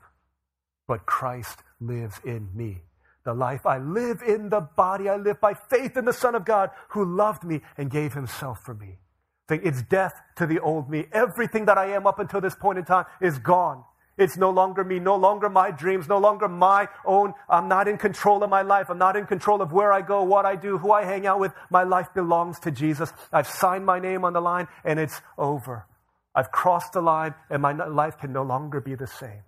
but 0.88 1.06
Christ 1.06 1.62
lives 1.80 2.20
in 2.20 2.56
me. 2.56 2.84
The 3.26 3.34
life 3.34 3.66
I 3.66 3.80
live 3.80 4.22
in 4.22 4.50
the 4.50 4.62
body, 4.62 5.10
I 5.10 5.18
live 5.18 5.42
by 5.42 5.56
faith 5.56 5.98
in 5.98 6.06
the 6.06 6.14
Son 6.14 6.36
of 6.36 6.46
God 6.46 6.70
who 6.90 7.04
loved 7.04 7.44
me 7.44 7.62
and 7.76 7.90
gave 7.90 8.14
himself 8.14 8.62
for 8.62 8.76
me. 8.76 9.00
Think 9.48 9.66
it's 9.66 9.82
death 9.82 10.22
to 10.38 10.46
the 10.46 10.60
old 10.60 10.90
me. 10.90 11.08
Everything 11.12 11.66
that 11.66 11.78
I 11.78 11.88
am 11.88 12.08
up 12.08 12.20
until 12.20 12.40
this 12.40 12.56
point 12.56 12.80
in 12.80 12.86
time 12.86 13.06
is 13.20 13.40
gone. 13.40 13.84
It's 14.18 14.38
no 14.38 14.50
longer 14.50 14.84
me, 14.84 15.00
no 15.00 15.16
longer 15.16 15.50
my 15.50 15.72
dreams, 15.72 16.08
no 16.08 16.18
longer 16.18 16.48
my 16.48 16.88
own. 17.04 17.34
I'm 17.50 17.68
not 17.68 17.88
in 17.88 17.98
control 17.98 18.44
of 18.44 18.50
my 18.50 18.62
life. 18.62 18.90
I'm 18.90 18.98
not 18.98 19.18
in 19.18 19.26
control 19.26 19.62
of 19.62 19.74
where 19.74 19.92
I 19.92 20.02
go, 20.02 20.24
what 20.24 20.46
I 20.46 20.56
do, 20.56 20.78
who 20.78 20.92
I 20.92 21.04
hang 21.04 21.28
out 21.28 21.40
with. 21.40 21.52
My 21.70 21.84
life 21.84 22.08
belongs 22.14 22.60
to 22.62 22.72
Jesus. 22.72 23.12
I've 23.34 23.48
signed 23.48 23.86
my 23.86 24.00
name 24.00 24.24
on 24.24 24.32
the 24.32 24.42
line 24.42 24.68
and 24.86 25.00
it's 25.00 25.22
over. 25.38 25.86
I've 26.34 26.52
crossed 26.52 26.94
the 26.94 27.02
line 27.02 27.34
and 27.50 27.62
my 27.62 27.74
life 27.74 28.18
can 28.18 28.32
no 28.32 28.44
longer 28.44 28.80
be 28.80 28.96
the 28.96 29.08
same. 29.08 29.44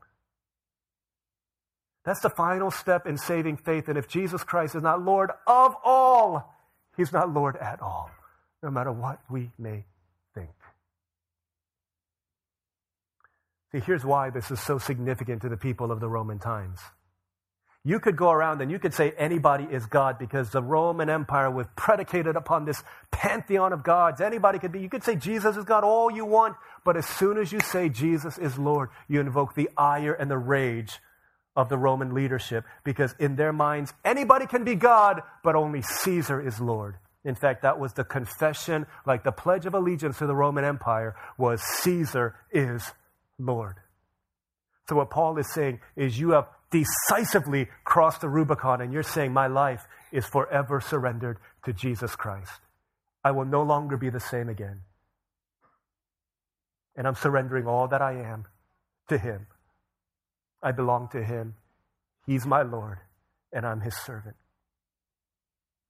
That's 2.04 2.22
the 2.22 2.30
final 2.30 2.72
step 2.72 3.06
in 3.06 3.18
saving 3.18 3.58
faith. 3.58 3.88
And 3.88 3.98
if 3.98 4.08
Jesus 4.08 4.44
Christ 4.44 4.76
is 4.76 4.84
not 4.84 5.02
Lord 5.02 5.32
of 5.46 5.76
all, 5.84 6.54
He's 6.96 7.14
not 7.14 7.34
Lord 7.34 7.56
at 7.58 7.82
all, 7.82 8.10
no 8.64 8.72
matter 8.72 8.92
what 8.92 9.20
we 9.30 9.52
may 9.60 9.86
think. 10.34 10.50
See, 13.72 13.80
here's 13.80 14.06
why 14.06 14.30
this 14.30 14.50
is 14.50 14.60
so 14.62 14.78
significant 14.78 15.42
to 15.42 15.50
the 15.50 15.58
people 15.58 15.92
of 15.92 16.00
the 16.00 16.08
Roman 16.08 16.40
times. 16.40 16.80
You 17.84 18.00
could 18.00 18.18
go 18.18 18.32
around 18.32 18.62
and 18.62 18.70
you 18.70 18.80
could 18.80 18.94
say 18.94 19.14
anybody 19.18 19.64
is 19.64 19.86
God 19.86 20.20
because 20.20 20.50
the 20.50 20.62
Roman 20.62 21.10
Empire 21.10 21.50
was 21.50 21.68
predicated 21.78 22.36
upon 22.36 22.66
this 22.66 22.84
pantheon 23.12 23.72
of 23.72 23.84
gods. 23.84 24.20
Anybody 24.20 24.60
could 24.60 24.74
be. 24.74 24.82
You 24.82 24.90
could 24.90 25.06
say 25.06 25.16
Jesus 25.16 25.56
is 25.56 25.64
God 25.64 25.86
all 25.86 26.12
you 26.12 26.26
want, 26.26 26.58
but 26.84 26.98
as 26.98 27.06
soon 27.06 27.38
as 27.38 27.52
you 27.52 27.62
say 27.62 27.88
Jesus 27.88 28.38
is 28.38 28.58
Lord, 28.58 28.90
you 29.08 29.22
invoke 29.22 29.56
the 29.56 29.70
ire 29.78 30.14
and 30.14 30.30
the 30.30 30.38
rage 30.38 31.00
of 31.56 31.70
the 31.70 31.78
Roman 31.78 32.14
leadership 32.14 32.66
because 32.84 33.16
in 33.20 33.38
their 33.38 33.54
minds, 33.54 33.94
anybody 34.04 34.48
can 34.48 34.66
be 34.66 34.76
God, 34.76 35.22
but 35.44 35.56
only 35.56 35.82
Caesar 35.82 36.46
is 36.46 36.60
Lord. 36.60 36.96
In 37.24 37.36
fact, 37.36 37.62
that 37.62 37.80
was 37.80 37.94
the 37.94 38.04
confession, 38.04 38.86
like 39.06 39.24
the 39.24 39.32
Pledge 39.32 39.66
of 39.66 39.74
Allegiance 39.74 40.18
to 40.20 40.28
the 40.28 40.36
Roman 40.36 40.64
Empire, 40.64 41.16
was 41.38 41.62
Caesar 41.82 42.36
is 42.52 42.92
Lord. 43.40 43.76
So 44.90 44.96
what 44.96 45.10
Paul 45.10 45.38
is 45.38 45.52
saying 45.54 45.80
is 45.96 46.20
you 46.20 46.32
have 46.32 46.48
decisively 46.72 47.68
crossed 47.84 48.22
the 48.22 48.30
Rubicon 48.30 48.82
and 48.82 48.94
you're 48.94 49.04
saying 49.04 49.34
my 49.34 49.48
life 49.48 49.88
is 50.12 50.26
forever 50.26 50.82
surrendered 50.82 51.38
to 51.66 51.74
Jesus 51.74 52.16
Christ. 52.16 52.52
I 53.24 53.32
will 53.32 53.46
no 53.46 53.64
longer 53.64 53.98
be 53.98 54.10
the 54.10 54.20
same 54.20 54.50
again. 54.50 54.82
And 56.96 57.06
I'm 57.06 57.16
surrendering 57.16 57.68
all 57.68 57.88
that 57.90 58.02
I 58.02 58.14
am 58.14 58.46
to 59.10 59.18
him. 59.18 59.48
I 60.62 60.72
belong 60.72 61.10
to 61.10 61.24
Him. 61.24 61.56
He's 62.26 62.46
my 62.46 62.62
Lord, 62.62 62.98
and 63.54 63.66
I'm 63.66 63.82
His 63.82 63.96
servant. 63.96 64.36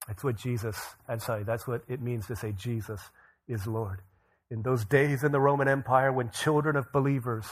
That's 0.08 0.24
what 0.24 0.38
Jesus, 0.38 0.78
I'm 1.08 1.20
sorry, 1.20 1.44
that's 1.44 1.68
what 1.68 1.82
it 1.88 2.02
means 2.02 2.28
to 2.28 2.36
say 2.36 2.54
Jesus 2.54 3.02
is 3.48 3.68
Lord. 3.68 4.02
In 4.50 4.62
those 4.62 4.86
days 4.86 5.24
in 5.24 5.32
the 5.32 5.40
Roman 5.40 5.68
Empire 5.68 6.12
when 6.12 6.30
children 6.30 6.76
of 6.76 6.92
believers 6.92 7.46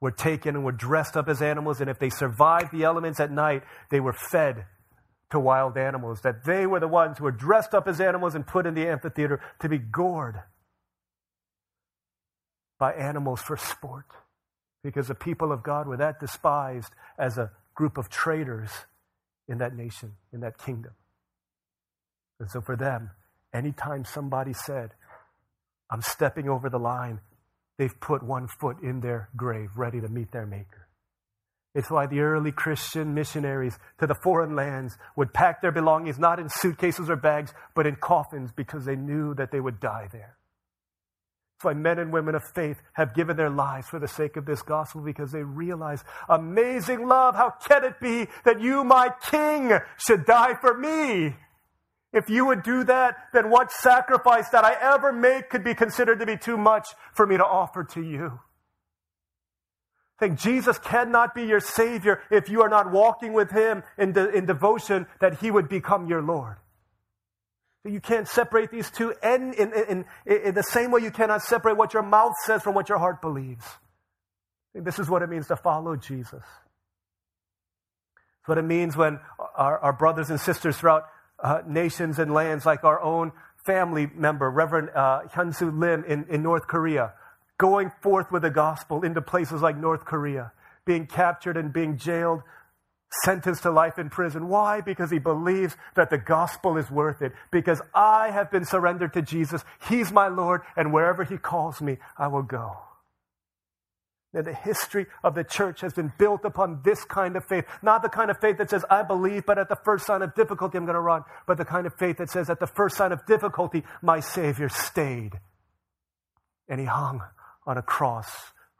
were 0.00 0.10
taken 0.10 0.54
and 0.54 0.64
were 0.64 0.72
dressed 0.72 1.16
up 1.16 1.28
as 1.28 1.40
animals, 1.40 1.80
and 1.80 1.88
if 1.88 1.98
they 1.98 2.10
survived 2.10 2.72
the 2.72 2.84
elements 2.84 3.20
at 3.20 3.30
night, 3.30 3.62
they 3.90 4.00
were 4.00 4.12
fed 4.12 4.66
to 5.30 5.40
wild 5.40 5.78
animals. 5.78 6.20
That 6.20 6.44
they 6.44 6.66
were 6.66 6.80
the 6.80 6.88
ones 6.88 7.18
who 7.18 7.24
were 7.24 7.32
dressed 7.32 7.74
up 7.74 7.88
as 7.88 8.00
animals 8.00 8.34
and 8.34 8.46
put 8.46 8.66
in 8.66 8.74
the 8.74 8.86
amphitheater 8.86 9.40
to 9.60 9.68
be 9.68 9.78
gored 9.78 10.36
by 12.78 12.92
animals 12.92 13.40
for 13.40 13.56
sport. 13.56 14.06
Because 14.82 15.08
the 15.08 15.14
people 15.14 15.50
of 15.50 15.62
God 15.62 15.88
were 15.88 15.96
that 15.96 16.20
despised 16.20 16.92
as 17.18 17.38
a 17.38 17.50
group 17.74 17.96
of 17.96 18.10
traitors 18.10 18.70
in 19.48 19.58
that 19.58 19.74
nation, 19.74 20.12
in 20.32 20.40
that 20.40 20.58
kingdom. 20.58 20.92
And 22.38 22.50
so 22.50 22.60
for 22.60 22.76
them, 22.76 23.10
anytime 23.54 24.04
somebody 24.04 24.52
said, 24.52 24.90
I'm 25.90 26.02
stepping 26.02 26.48
over 26.48 26.68
the 26.68 26.78
line, 26.78 27.20
they've 27.78 27.98
put 28.00 28.22
one 28.22 28.48
foot 28.48 28.82
in 28.82 29.00
their 29.00 29.28
grave, 29.36 29.70
ready 29.76 30.00
to 30.00 30.08
meet 30.08 30.32
their 30.32 30.46
Maker. 30.46 30.88
It's 31.74 31.90
why 31.90 32.06
the 32.06 32.20
early 32.20 32.52
Christian 32.52 33.14
missionaries 33.14 33.78
to 33.98 34.06
the 34.06 34.14
foreign 34.14 34.54
lands 34.54 34.96
would 35.16 35.34
pack 35.34 35.60
their 35.60 35.72
belongings 35.72 36.18
not 36.18 36.38
in 36.38 36.48
suitcases 36.48 37.10
or 37.10 37.16
bags, 37.16 37.52
but 37.74 37.86
in 37.86 37.96
coffins 37.96 38.52
because 38.52 38.84
they 38.84 38.94
knew 38.94 39.34
that 39.34 39.50
they 39.50 39.58
would 39.60 39.80
die 39.80 40.08
there. 40.12 40.36
It's 41.56 41.64
why 41.64 41.74
men 41.74 41.98
and 41.98 42.12
women 42.12 42.36
of 42.36 42.44
faith 42.54 42.80
have 42.92 43.14
given 43.14 43.36
their 43.36 43.50
lives 43.50 43.88
for 43.88 43.98
the 43.98 44.06
sake 44.06 44.36
of 44.36 44.46
this 44.46 44.62
gospel 44.62 45.00
because 45.00 45.32
they 45.32 45.42
realize 45.42 46.04
amazing 46.28 47.08
love. 47.08 47.34
How 47.34 47.50
can 47.50 47.84
it 47.84 48.00
be 48.00 48.28
that 48.44 48.60
you, 48.60 48.84
my 48.84 49.10
king, 49.30 49.72
should 49.96 50.26
die 50.26 50.54
for 50.60 50.78
me? 50.78 51.34
If 52.14 52.30
you 52.30 52.46
would 52.46 52.62
do 52.62 52.84
that, 52.84 53.16
then 53.32 53.50
what 53.50 53.72
sacrifice 53.72 54.48
that 54.50 54.64
I 54.64 54.76
ever 54.80 55.12
make 55.12 55.50
could 55.50 55.64
be 55.64 55.74
considered 55.74 56.20
to 56.20 56.26
be 56.26 56.36
too 56.36 56.56
much 56.56 56.86
for 57.12 57.26
me 57.26 57.36
to 57.36 57.44
offer 57.44 57.82
to 57.82 58.00
you. 58.00 58.38
Think 60.20 60.38
Jesus 60.38 60.78
cannot 60.78 61.34
be 61.34 61.42
your 61.42 61.58
Savior 61.58 62.22
if 62.30 62.48
you 62.48 62.62
are 62.62 62.68
not 62.68 62.92
walking 62.92 63.32
with 63.32 63.50
Him 63.50 63.82
in, 63.98 64.12
de- 64.12 64.30
in 64.30 64.46
devotion 64.46 65.06
that 65.20 65.40
He 65.40 65.50
would 65.50 65.68
become 65.68 66.06
your 66.06 66.22
Lord. 66.22 66.56
You 67.84 68.00
can't 68.00 68.28
separate 68.28 68.70
these 68.70 68.92
two 68.92 69.12
in, 69.22 69.52
in, 69.54 69.72
in, 69.72 70.04
in, 70.24 70.54
the 70.54 70.62
same 70.62 70.92
way 70.92 71.02
you 71.02 71.10
cannot 71.10 71.42
separate 71.42 71.76
what 71.76 71.92
your 71.92 72.04
mouth 72.04 72.32
says 72.44 72.62
from 72.62 72.74
what 72.74 72.88
your 72.88 72.98
heart 72.98 73.20
believes. 73.20 73.64
This 74.72 75.00
is 75.00 75.10
what 75.10 75.22
it 75.22 75.28
means 75.28 75.48
to 75.48 75.56
follow 75.56 75.96
Jesus. 75.96 76.44
It's 78.38 78.48
what 78.48 78.56
it 78.56 78.62
means 78.62 78.96
when 78.96 79.18
our, 79.56 79.78
our 79.80 79.92
brothers 79.92 80.30
and 80.30 80.40
sisters 80.40 80.78
throughout 80.78 81.04
uh, 81.44 81.60
nations 81.68 82.18
and 82.18 82.32
lands, 82.32 82.64
like 82.64 82.82
our 82.82 83.00
own 83.00 83.30
family 83.64 84.08
member, 84.14 84.50
Reverend 84.50 84.90
uh, 84.90 85.22
Hyunsu 85.32 85.78
Lim 85.78 86.04
in, 86.04 86.24
in 86.28 86.42
North 86.42 86.66
Korea, 86.66 87.12
going 87.58 87.92
forth 88.02 88.32
with 88.32 88.42
the 88.42 88.50
gospel 88.50 89.04
into 89.04 89.20
places 89.20 89.62
like 89.62 89.76
North 89.76 90.04
Korea, 90.04 90.52
being 90.86 91.06
captured 91.06 91.56
and 91.56 91.72
being 91.72 91.98
jailed, 91.98 92.42
sentenced 93.24 93.62
to 93.62 93.70
life 93.70 93.98
in 93.98 94.08
prison. 94.10 94.48
Why? 94.48 94.80
Because 94.80 95.10
he 95.10 95.18
believes 95.18 95.76
that 95.94 96.10
the 96.10 96.18
gospel 96.18 96.78
is 96.78 96.90
worth 96.90 97.22
it. 97.22 97.32
Because 97.52 97.80
I 97.94 98.30
have 98.30 98.50
been 98.50 98.64
surrendered 98.64 99.12
to 99.12 99.22
Jesus. 99.22 99.62
He's 99.88 100.10
my 100.10 100.28
Lord, 100.28 100.62
and 100.76 100.92
wherever 100.92 101.24
he 101.24 101.36
calls 101.36 101.80
me, 101.80 101.98
I 102.18 102.26
will 102.28 102.42
go. 102.42 102.76
Now, 104.34 104.42
the 104.42 104.52
history 104.52 105.06
of 105.22 105.36
the 105.36 105.44
church 105.44 105.80
has 105.82 105.92
been 105.92 106.12
built 106.18 106.44
upon 106.44 106.80
this 106.84 107.04
kind 107.04 107.36
of 107.36 107.44
faith. 107.44 107.64
Not 107.82 108.02
the 108.02 108.08
kind 108.08 108.32
of 108.32 108.40
faith 108.40 108.58
that 108.58 108.68
says, 108.68 108.84
I 108.90 109.04
believe, 109.04 109.46
but 109.46 109.58
at 109.58 109.68
the 109.68 109.78
first 109.84 110.06
sign 110.06 110.22
of 110.22 110.34
difficulty, 110.34 110.76
I'm 110.76 110.86
going 110.86 110.94
to 110.94 111.00
run. 111.00 111.22
But 111.46 111.56
the 111.56 111.64
kind 111.64 111.86
of 111.86 111.94
faith 111.94 112.16
that 112.16 112.30
says, 112.30 112.50
at 112.50 112.58
the 112.58 112.66
first 112.66 112.96
sign 112.96 113.12
of 113.12 113.24
difficulty, 113.26 113.84
my 114.02 114.18
Savior 114.18 114.68
stayed. 114.68 115.38
And 116.68 116.80
he 116.80 116.86
hung 116.86 117.22
on 117.64 117.78
a 117.78 117.82
cross 117.82 118.28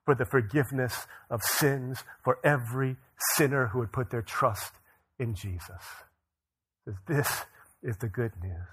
for 0.05 0.17
the 0.17 0.25
forgiveness 0.25 1.07
of 1.31 1.41
sins 1.43 2.03
for 2.25 2.39
every 2.45 2.97
sinner 3.37 3.69
who 3.69 3.79
would 3.79 3.93
put 3.93 4.11
their 4.11 4.23
trust 4.23 4.73
in 5.21 5.35
Jesus. 5.35 5.83
This 7.07 7.45
is 7.81 7.97
the 7.99 8.09
good 8.09 8.33
news. 8.43 8.67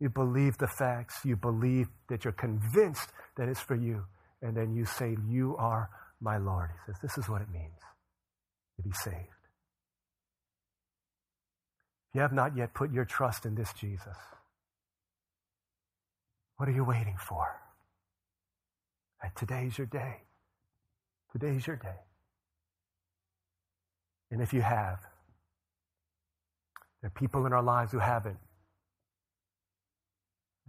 You 0.00 0.08
believe 0.08 0.58
the 0.58 0.66
facts, 0.66 1.20
you 1.24 1.36
believe 1.36 1.86
that 2.08 2.24
you're 2.24 2.32
convinced 2.32 3.10
that 3.36 3.48
it's 3.48 3.60
for 3.60 3.76
you, 3.76 4.06
and 4.44 4.54
then 4.54 4.74
you 4.74 4.84
say, 4.84 5.16
You 5.26 5.56
are 5.58 5.88
my 6.20 6.36
Lord. 6.36 6.68
He 6.70 6.92
says, 6.92 7.00
This 7.02 7.18
is 7.18 7.28
what 7.28 7.40
it 7.40 7.50
means 7.50 7.80
to 8.76 8.82
be 8.82 8.92
saved. 8.92 9.16
If 12.10 12.16
you 12.16 12.20
have 12.20 12.32
not 12.32 12.56
yet 12.56 12.74
put 12.74 12.92
your 12.92 13.06
trust 13.06 13.46
in 13.46 13.54
this 13.54 13.72
Jesus, 13.72 14.16
what 16.58 16.68
are 16.68 16.72
you 16.72 16.84
waiting 16.84 17.16
for? 17.18 17.60
today's 19.34 19.78
your 19.78 19.86
day. 19.86 20.18
Today's 21.32 21.66
your 21.66 21.76
day. 21.76 21.96
And 24.30 24.42
if 24.42 24.52
you 24.52 24.60
have, 24.60 24.98
there 27.00 27.08
are 27.08 27.18
people 27.18 27.46
in 27.46 27.54
our 27.54 27.62
lives 27.62 27.90
who 27.90 28.00
haven't. 28.00 28.36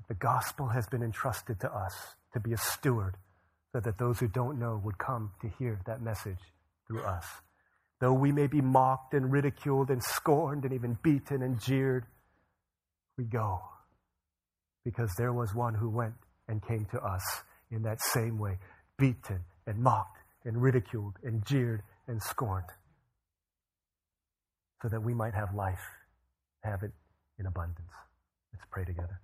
The 0.08 0.14
gospel 0.14 0.68
has 0.70 0.88
been 0.88 1.04
entrusted 1.04 1.60
to 1.60 1.70
us 1.70 1.94
to 2.32 2.40
be 2.40 2.54
a 2.54 2.58
steward 2.58 3.18
so 3.76 3.82
that 3.82 3.98
those 3.98 4.20
who 4.20 4.28
don't 4.30 4.58
know 4.58 4.80
would 4.86 4.98
come 4.98 5.30
to 5.42 5.50
hear 5.60 5.82
that 5.86 6.02
message 6.02 6.40
through 6.88 7.04
us. 7.04 7.26
Though 8.00 8.14
we 8.14 8.32
may 8.32 8.48
be 8.48 8.62
mocked 8.62 9.14
and 9.14 9.30
ridiculed 9.30 9.90
and 9.90 10.02
scorned 10.02 10.64
and 10.64 10.74
even 10.74 10.98
beaten 11.04 11.42
and 11.42 11.60
jeered, 11.60 12.06
we 13.18 13.26
go 13.26 13.60
because 14.86 15.12
there 15.18 15.34
was 15.34 15.54
one 15.54 15.74
who 15.74 15.90
went 15.90 16.14
and 16.48 16.66
came 16.66 16.86
to 16.92 17.02
us 17.02 17.22
in 17.70 17.82
that 17.82 18.00
same 18.02 18.40
way, 18.40 18.60
beaten 18.98 19.42
and 19.68 19.78
mocked 19.80 20.20
and 20.46 20.62
ridiculed 20.62 21.16
and 21.26 21.46
jeered 21.46 21.84
and 22.08 22.24
scorned, 22.24 22.70
so 24.84 24.88
that 24.88 25.04
we 25.04 25.14
might 25.14 25.34
have 25.34 25.54
life, 25.54 25.84
have 26.64 26.82
it 26.82 26.92
in 27.40 27.46
abundance. 27.46 27.92
Let's 28.54 28.66
pray 28.72 28.86
together. 28.86 29.20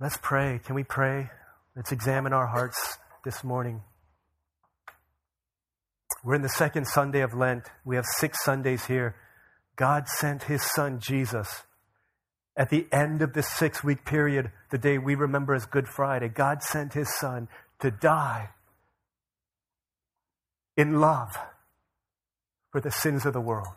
Let's 0.00 0.16
pray. 0.22 0.60
Can 0.64 0.74
we 0.74 0.82
pray? 0.82 1.28
Let's 1.76 1.92
examine 1.92 2.32
our 2.32 2.46
hearts 2.46 2.96
this 3.22 3.44
morning. 3.44 3.82
We're 6.24 6.36
in 6.36 6.42
the 6.42 6.48
second 6.48 6.86
Sunday 6.86 7.20
of 7.20 7.34
Lent. 7.34 7.68
We 7.84 7.96
have 7.96 8.06
six 8.16 8.42
Sundays 8.42 8.86
here. 8.86 9.14
God 9.76 10.08
sent 10.08 10.44
his 10.44 10.62
son 10.74 11.00
Jesus 11.00 11.64
at 12.56 12.70
the 12.70 12.86
end 12.90 13.20
of 13.20 13.34
the 13.34 13.42
six 13.42 13.84
week 13.84 14.06
period, 14.06 14.50
the 14.70 14.78
day 14.78 14.96
we 14.96 15.14
remember 15.14 15.54
as 15.54 15.66
Good 15.66 15.86
Friday. 15.86 16.28
God 16.28 16.62
sent 16.62 16.94
his 16.94 17.14
son 17.18 17.48
to 17.80 17.90
die 17.90 18.48
in 20.78 20.98
love 20.98 21.28
for 22.72 22.80
the 22.80 22.90
sins 22.90 23.26
of 23.26 23.34
the 23.34 23.40
world. 23.40 23.74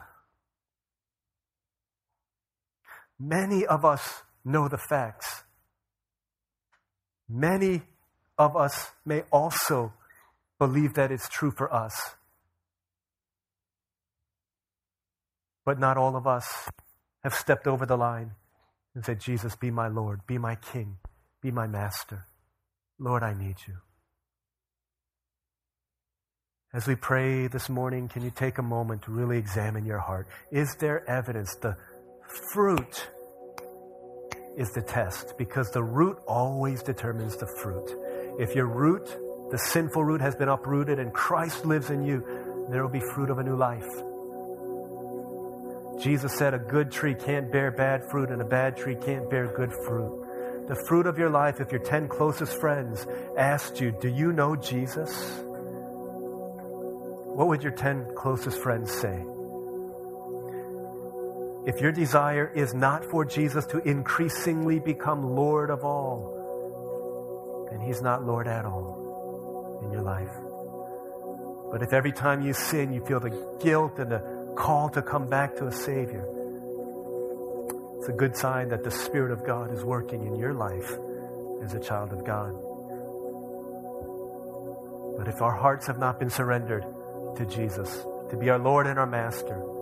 Many 3.20 3.66
of 3.66 3.84
us 3.84 4.24
know 4.46 4.70
the 4.70 4.78
facts. 4.78 5.44
Many 7.34 7.82
of 8.38 8.56
us 8.56 8.92
may 9.04 9.24
also 9.32 9.92
believe 10.60 10.94
that 10.94 11.12
it's 11.12 11.28
true 11.28 11.50
for 11.50 11.74
us. 11.74 12.16
But 15.66 15.80
not 15.80 15.98
all 15.98 16.16
of 16.16 16.28
us 16.28 16.70
have 17.24 17.34
stepped 17.34 17.66
over 17.66 17.88
the 17.88 17.98
line 17.98 18.34
and 18.94 19.04
said, 19.04 19.20
Jesus, 19.20 19.56
be 19.56 19.72
my 19.72 19.88
Lord, 19.88 20.28
be 20.28 20.38
my 20.38 20.54
King, 20.56 20.98
be 21.42 21.50
my 21.50 21.66
Master. 21.66 22.28
Lord, 23.00 23.24
I 23.24 23.34
need 23.34 23.56
you. 23.68 23.78
As 26.72 26.86
we 26.86 26.96
pray 26.96 27.48
this 27.48 27.68
morning, 27.68 28.10
can 28.10 28.24
you 28.24 28.32
take 28.32 28.60
a 28.60 28.64
moment 28.64 29.04
to 29.04 29.12
really 29.12 29.40
examine 29.40 29.86
your 29.86 30.00
heart? 30.00 30.28
Is 30.52 30.76
there 30.80 31.08
evidence? 31.10 31.56
The 31.56 31.78
fruit 32.52 33.10
is 34.58 34.72
the 34.72 34.82
test 34.82 35.38
because 35.38 35.72
the 35.72 35.84
root 35.84 36.18
always 36.28 36.84
determines 36.84 37.38
the 37.38 37.48
fruit. 37.62 37.96
If 38.40 38.56
your 38.56 38.68
root, 38.68 39.08
the 39.52 39.58
sinful 39.58 40.04
root, 40.04 40.22
has 40.22 40.36
been 40.36 40.50
uprooted 40.50 41.00
and 41.00 41.14
Christ 41.14 41.66
lives 41.66 41.90
in 41.90 42.06
you, 42.06 42.68
there 42.70 42.82
will 42.82 42.92
be 42.92 43.02
fruit 43.14 43.30
of 43.30 43.40
a 43.40 43.44
new 43.44 43.56
life. 43.56 43.88
Jesus 46.02 46.34
said 46.38 46.54
a 46.54 46.60
good 46.60 46.92
tree 46.92 47.16
can't 47.16 47.52
bear 47.52 47.72
bad 47.72 48.10
fruit 48.10 48.30
and 48.30 48.42
a 48.42 48.46
bad 48.46 48.78
tree 48.78 48.96
can't 48.96 49.30
bear 49.30 49.48
good 49.48 49.72
fruit. 49.86 50.68
The 50.68 50.76
fruit 50.88 51.08
of 51.08 51.18
your 51.18 51.30
life, 51.30 51.60
if 51.60 51.72
your 51.72 51.82
10 51.82 52.08
closest 52.08 52.60
friends 52.60 53.06
asked 53.38 53.82
you, 53.82 53.92
Do 53.92 54.08
you 54.08 54.32
know 54.32 54.56
Jesus? 54.56 55.40
What 57.36 57.48
would 57.48 57.64
your 57.64 57.74
10 57.74 58.16
closest 58.16 58.62
friends 58.62 58.92
say? 58.92 59.24
If 61.66 61.80
your 61.80 61.94
desire 61.94 62.52
is 62.54 62.74
not 62.74 63.06
for 63.06 63.24
Jesus 63.24 63.66
to 63.68 63.78
increasingly 63.88 64.80
become 64.80 65.24
Lord 65.24 65.70
of 65.70 65.86
all, 65.86 67.68
then 67.72 67.80
He's 67.80 68.02
not 68.02 68.26
Lord 68.26 68.48
at 68.48 68.66
all 68.66 69.82
in 69.86 69.92
your 69.92 70.02
life. 70.02 70.32
But 71.72 71.82
if 71.82 71.94
every 71.94 72.12
time 72.12 72.42
you 72.42 72.54
sin, 72.54 72.92
you 72.92 73.04
feel 73.06 73.22
the 73.22 73.58
guilt 73.62 73.98
and 73.98 74.12
the 74.12 74.54
call 74.58 74.90
to 74.90 75.02
come 75.02 75.30
back 75.30 75.56
to 75.56 75.68
a 75.68 75.72
Savior, 75.72 76.28
It's 77.98 78.10
a 78.10 78.14
good 78.14 78.36
sign 78.36 78.68
that 78.70 78.84
the 78.84 78.92
Spirit 78.92 79.32
of 79.32 79.46
God 79.46 79.74
is 79.74 79.86
working 79.86 80.28
in 80.28 80.36
your 80.36 80.54
life 80.54 80.92
as 81.64 81.74
a 81.74 81.80
child 81.80 82.12
of 82.12 82.26
God. 82.26 82.54
But 85.18 85.30
if 85.30 85.42
our 85.42 85.56
hearts 85.56 85.88
have 85.88 85.98
not 85.98 86.20
been 86.20 86.30
surrendered 86.30 86.84
to 87.38 87.46
Jesus, 87.46 88.04
to 88.30 88.38
be 88.38 88.50
our 88.50 88.60
Lord 88.60 88.86
and 88.86 89.00
our 89.00 89.08
Master, 89.08 89.73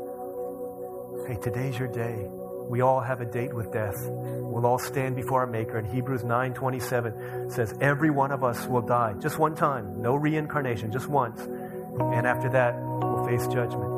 hey, 1.28 1.38
today's 1.42 1.78
your 1.78 1.88
day. 1.88 2.28
We 2.70 2.82
all 2.82 3.00
have 3.02 3.22
a 3.22 3.26
date 3.26 3.54
with 3.54 3.72
death. 3.72 3.96
We'll 4.08 4.66
all 4.66 4.80
stand 4.80 5.16
before 5.16 5.42
our 5.42 5.48
Maker. 5.48 5.78
And 5.78 5.88
Hebrews 5.88 6.24
9:27 6.24 7.50
says, 7.50 7.74
"Every 7.82 8.10
one 8.10 8.32
of 8.32 8.44
us 8.44 8.68
will 8.68 8.82
die 8.82 9.14
just 9.20 9.38
one 9.40 9.56
time, 9.56 10.02
no 10.02 10.16
reincarnation, 10.16 10.92
just 10.92 11.10
once, 11.10 11.42
and 11.42 12.26
after 12.26 12.50
that, 12.50 12.76
we'll 12.82 13.26
face 13.26 13.46
judgment." 13.48 13.92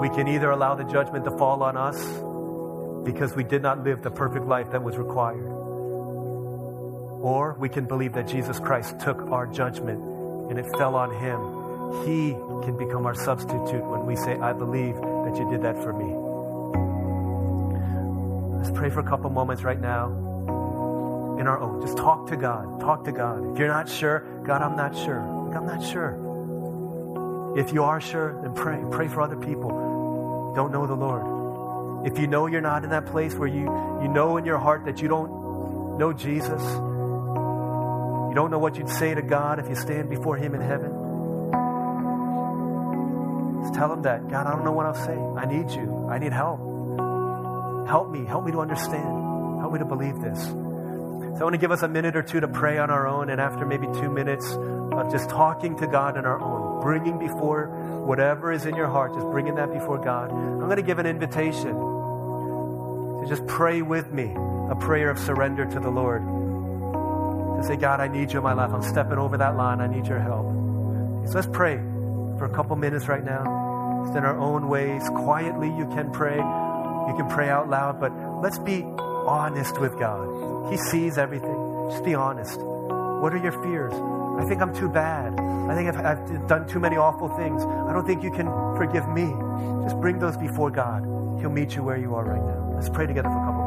We 0.00 0.08
can 0.08 0.28
either 0.28 0.50
allow 0.50 0.74
the 0.74 0.84
judgment 0.84 1.24
to 1.26 1.30
fall 1.32 1.62
on 1.62 1.76
us 1.76 2.00
because 3.04 3.36
we 3.36 3.44
did 3.44 3.62
not 3.62 3.84
live 3.84 4.02
the 4.02 4.10
perfect 4.10 4.46
life 4.46 4.70
that 4.70 4.82
was 4.82 4.96
required, 4.96 5.46
or 7.22 7.56
we 7.58 7.68
can 7.68 7.84
believe 7.84 8.14
that 8.14 8.26
Jesus 8.26 8.58
Christ 8.58 8.98
took 9.00 9.30
our 9.30 9.46
judgment 9.46 10.02
and 10.48 10.58
it 10.58 10.66
fell 10.78 10.94
on 10.94 11.10
him. 11.10 11.38
He 12.06 12.32
can 12.62 12.76
become 12.76 13.04
our 13.04 13.14
substitute 13.14 13.84
when 13.84 14.06
we 14.06 14.16
say, 14.16 14.38
I 14.38 14.52
believe 14.52 14.96
that 15.30 15.38
you 15.38 15.48
did 15.48 15.62
that 15.62 15.76
for 15.76 15.92
me. 15.92 16.12
Let's 18.58 18.76
pray 18.76 18.90
for 18.90 19.00
a 19.00 19.04
couple 19.04 19.30
moments 19.30 19.62
right 19.62 19.80
now 19.80 20.08
in 21.38 21.46
our 21.46 21.58
own. 21.58 21.80
Just 21.80 21.96
talk 21.96 22.28
to 22.28 22.36
God. 22.36 22.80
Talk 22.80 23.04
to 23.04 23.12
God. 23.12 23.52
If 23.52 23.58
you're 23.58 23.68
not 23.68 23.88
sure, 23.88 24.20
God, 24.44 24.60
I'm 24.60 24.76
not 24.76 24.96
sure. 24.96 25.20
I'm 25.20 25.66
not 25.66 25.84
sure. 25.84 27.56
If 27.56 27.72
you 27.72 27.84
are 27.84 28.00
sure, 28.00 28.40
then 28.42 28.54
pray. 28.54 28.82
Pray 28.90 29.08
for 29.08 29.22
other 29.22 29.36
people. 29.36 30.52
Don't 30.54 30.72
know 30.72 30.86
the 30.86 30.94
Lord. 30.94 32.06
If 32.06 32.18
you 32.18 32.26
know 32.26 32.46
you're 32.46 32.60
not 32.60 32.84
in 32.84 32.90
that 32.90 33.06
place 33.06 33.34
where 33.34 33.48
you, 33.48 33.62
you 34.02 34.08
know 34.08 34.36
in 34.36 34.44
your 34.44 34.58
heart 34.58 34.84
that 34.86 35.00
you 35.00 35.08
don't 35.08 35.98
know 35.98 36.12
Jesus, 36.12 36.62
you 36.62 38.34
don't 38.34 38.50
know 38.50 38.58
what 38.58 38.76
you'd 38.76 38.88
say 38.88 39.14
to 39.14 39.22
God 39.22 39.58
if 39.58 39.68
you 39.68 39.74
stand 39.74 40.10
before 40.10 40.36
Him 40.36 40.54
in 40.54 40.60
heaven. 40.60 40.99
Tell 43.74 43.92
Him 43.92 44.02
that. 44.02 44.28
God, 44.28 44.46
I 44.46 44.50
don't 44.50 44.64
know 44.64 44.72
what 44.72 44.86
I'll 44.86 44.94
say. 44.94 45.16
I 45.16 45.46
need 45.46 45.70
you. 45.70 46.08
I 46.10 46.18
need 46.18 46.32
help. 46.32 46.60
Help 47.88 48.10
me. 48.10 48.24
Help 48.24 48.44
me 48.44 48.52
to 48.52 48.60
understand. 48.60 49.60
Help 49.60 49.72
me 49.72 49.78
to 49.78 49.84
believe 49.84 50.20
this. 50.20 50.44
So 50.44 51.36
I 51.40 51.44
want 51.44 51.54
to 51.54 51.58
give 51.58 51.70
us 51.70 51.82
a 51.82 51.88
minute 51.88 52.16
or 52.16 52.22
two 52.22 52.40
to 52.40 52.48
pray 52.48 52.78
on 52.78 52.90
our 52.90 53.06
own, 53.06 53.30
and 53.30 53.40
after 53.40 53.64
maybe 53.64 53.86
two 54.00 54.10
minutes 54.10 54.52
of 54.52 55.10
just 55.10 55.30
talking 55.30 55.76
to 55.78 55.86
God 55.86 56.18
on 56.18 56.26
our 56.26 56.40
own, 56.40 56.82
bringing 56.82 57.18
before 57.18 57.68
whatever 58.06 58.52
is 58.52 58.66
in 58.66 58.74
your 58.76 58.88
heart, 58.88 59.14
just 59.14 59.26
bringing 59.26 59.54
that 59.54 59.72
before 59.72 59.98
God. 59.98 60.30
I'm 60.30 60.66
going 60.66 60.76
to 60.76 60.82
give 60.82 60.98
an 60.98 61.06
invitation 61.06 61.72
to 61.72 63.24
just 63.28 63.46
pray 63.46 63.82
with 63.82 64.12
me 64.12 64.34
a 64.70 64.76
prayer 64.76 65.10
of 65.10 65.18
surrender 65.18 65.64
to 65.64 65.80
the 65.80 65.90
Lord 65.90 66.22
to 67.60 67.66
say, 67.66 67.76
God, 67.76 68.00
I 68.00 68.08
need 68.08 68.32
you 68.32 68.38
in 68.38 68.44
my 68.44 68.54
life. 68.54 68.72
I'm 68.72 68.82
stepping 68.82 69.18
over 69.18 69.36
that 69.36 69.56
line. 69.56 69.80
I 69.80 69.86
need 69.86 70.06
your 70.06 70.20
help. 70.20 70.46
So 71.28 71.34
let's 71.34 71.48
pray 71.52 71.76
for 72.40 72.46
a 72.46 72.54
couple 72.56 72.74
minutes 72.74 73.06
right 73.06 73.22
now. 73.22 74.02
Just 74.06 74.16
in 74.16 74.24
our 74.24 74.38
own 74.38 74.68
ways. 74.68 75.06
Quietly, 75.10 75.68
you 75.68 75.86
can 75.88 76.10
pray. 76.10 76.36
You 76.36 77.14
can 77.14 77.28
pray 77.28 77.50
out 77.50 77.68
loud, 77.68 78.00
but 78.00 78.12
let's 78.42 78.58
be 78.58 78.82
honest 78.82 79.78
with 79.78 79.98
God. 79.98 80.72
He 80.72 80.78
sees 80.78 81.18
everything. 81.18 81.88
Just 81.90 82.02
be 82.02 82.14
honest. 82.14 82.58
What 82.58 83.34
are 83.34 83.42
your 83.42 83.52
fears? 83.62 83.92
I 83.92 84.48
think 84.48 84.62
I'm 84.62 84.74
too 84.74 84.88
bad. 84.88 85.38
I 85.38 85.74
think 85.74 85.94
I've, 85.94 86.00
I've 86.00 86.48
done 86.48 86.66
too 86.66 86.80
many 86.80 86.96
awful 86.96 87.28
things. 87.36 87.62
I 87.62 87.92
don't 87.92 88.06
think 88.06 88.22
you 88.22 88.30
can 88.30 88.46
forgive 88.74 89.06
me. 89.10 89.28
Just 89.84 90.00
bring 90.00 90.18
those 90.18 90.38
before 90.38 90.70
God. 90.70 91.04
He'll 91.40 91.50
meet 91.50 91.76
you 91.76 91.82
where 91.82 91.98
you 91.98 92.14
are 92.14 92.24
right 92.24 92.42
now. 92.42 92.72
Let's 92.74 92.88
pray 92.88 93.06
together 93.06 93.28
for 93.28 93.36
a 93.36 93.44
couple 93.44 93.59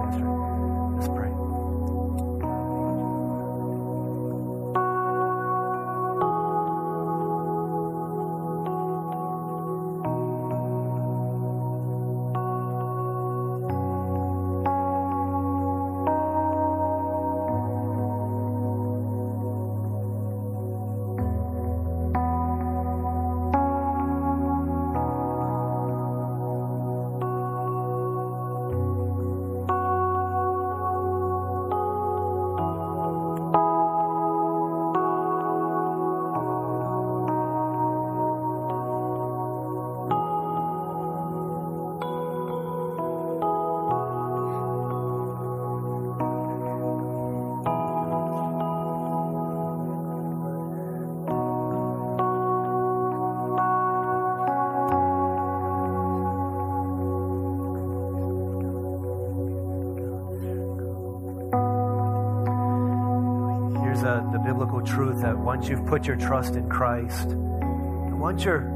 A, 64.03 64.29
the 64.31 64.39
biblical 64.39 64.81
truth 64.81 65.21
that 65.21 65.37
once 65.37 65.69
you've 65.69 65.85
put 65.85 66.05
your 66.05 66.15
trust 66.17 66.55
in 66.55 66.69
Christ, 66.69 67.29
once 67.29 68.43
you're 68.43 68.69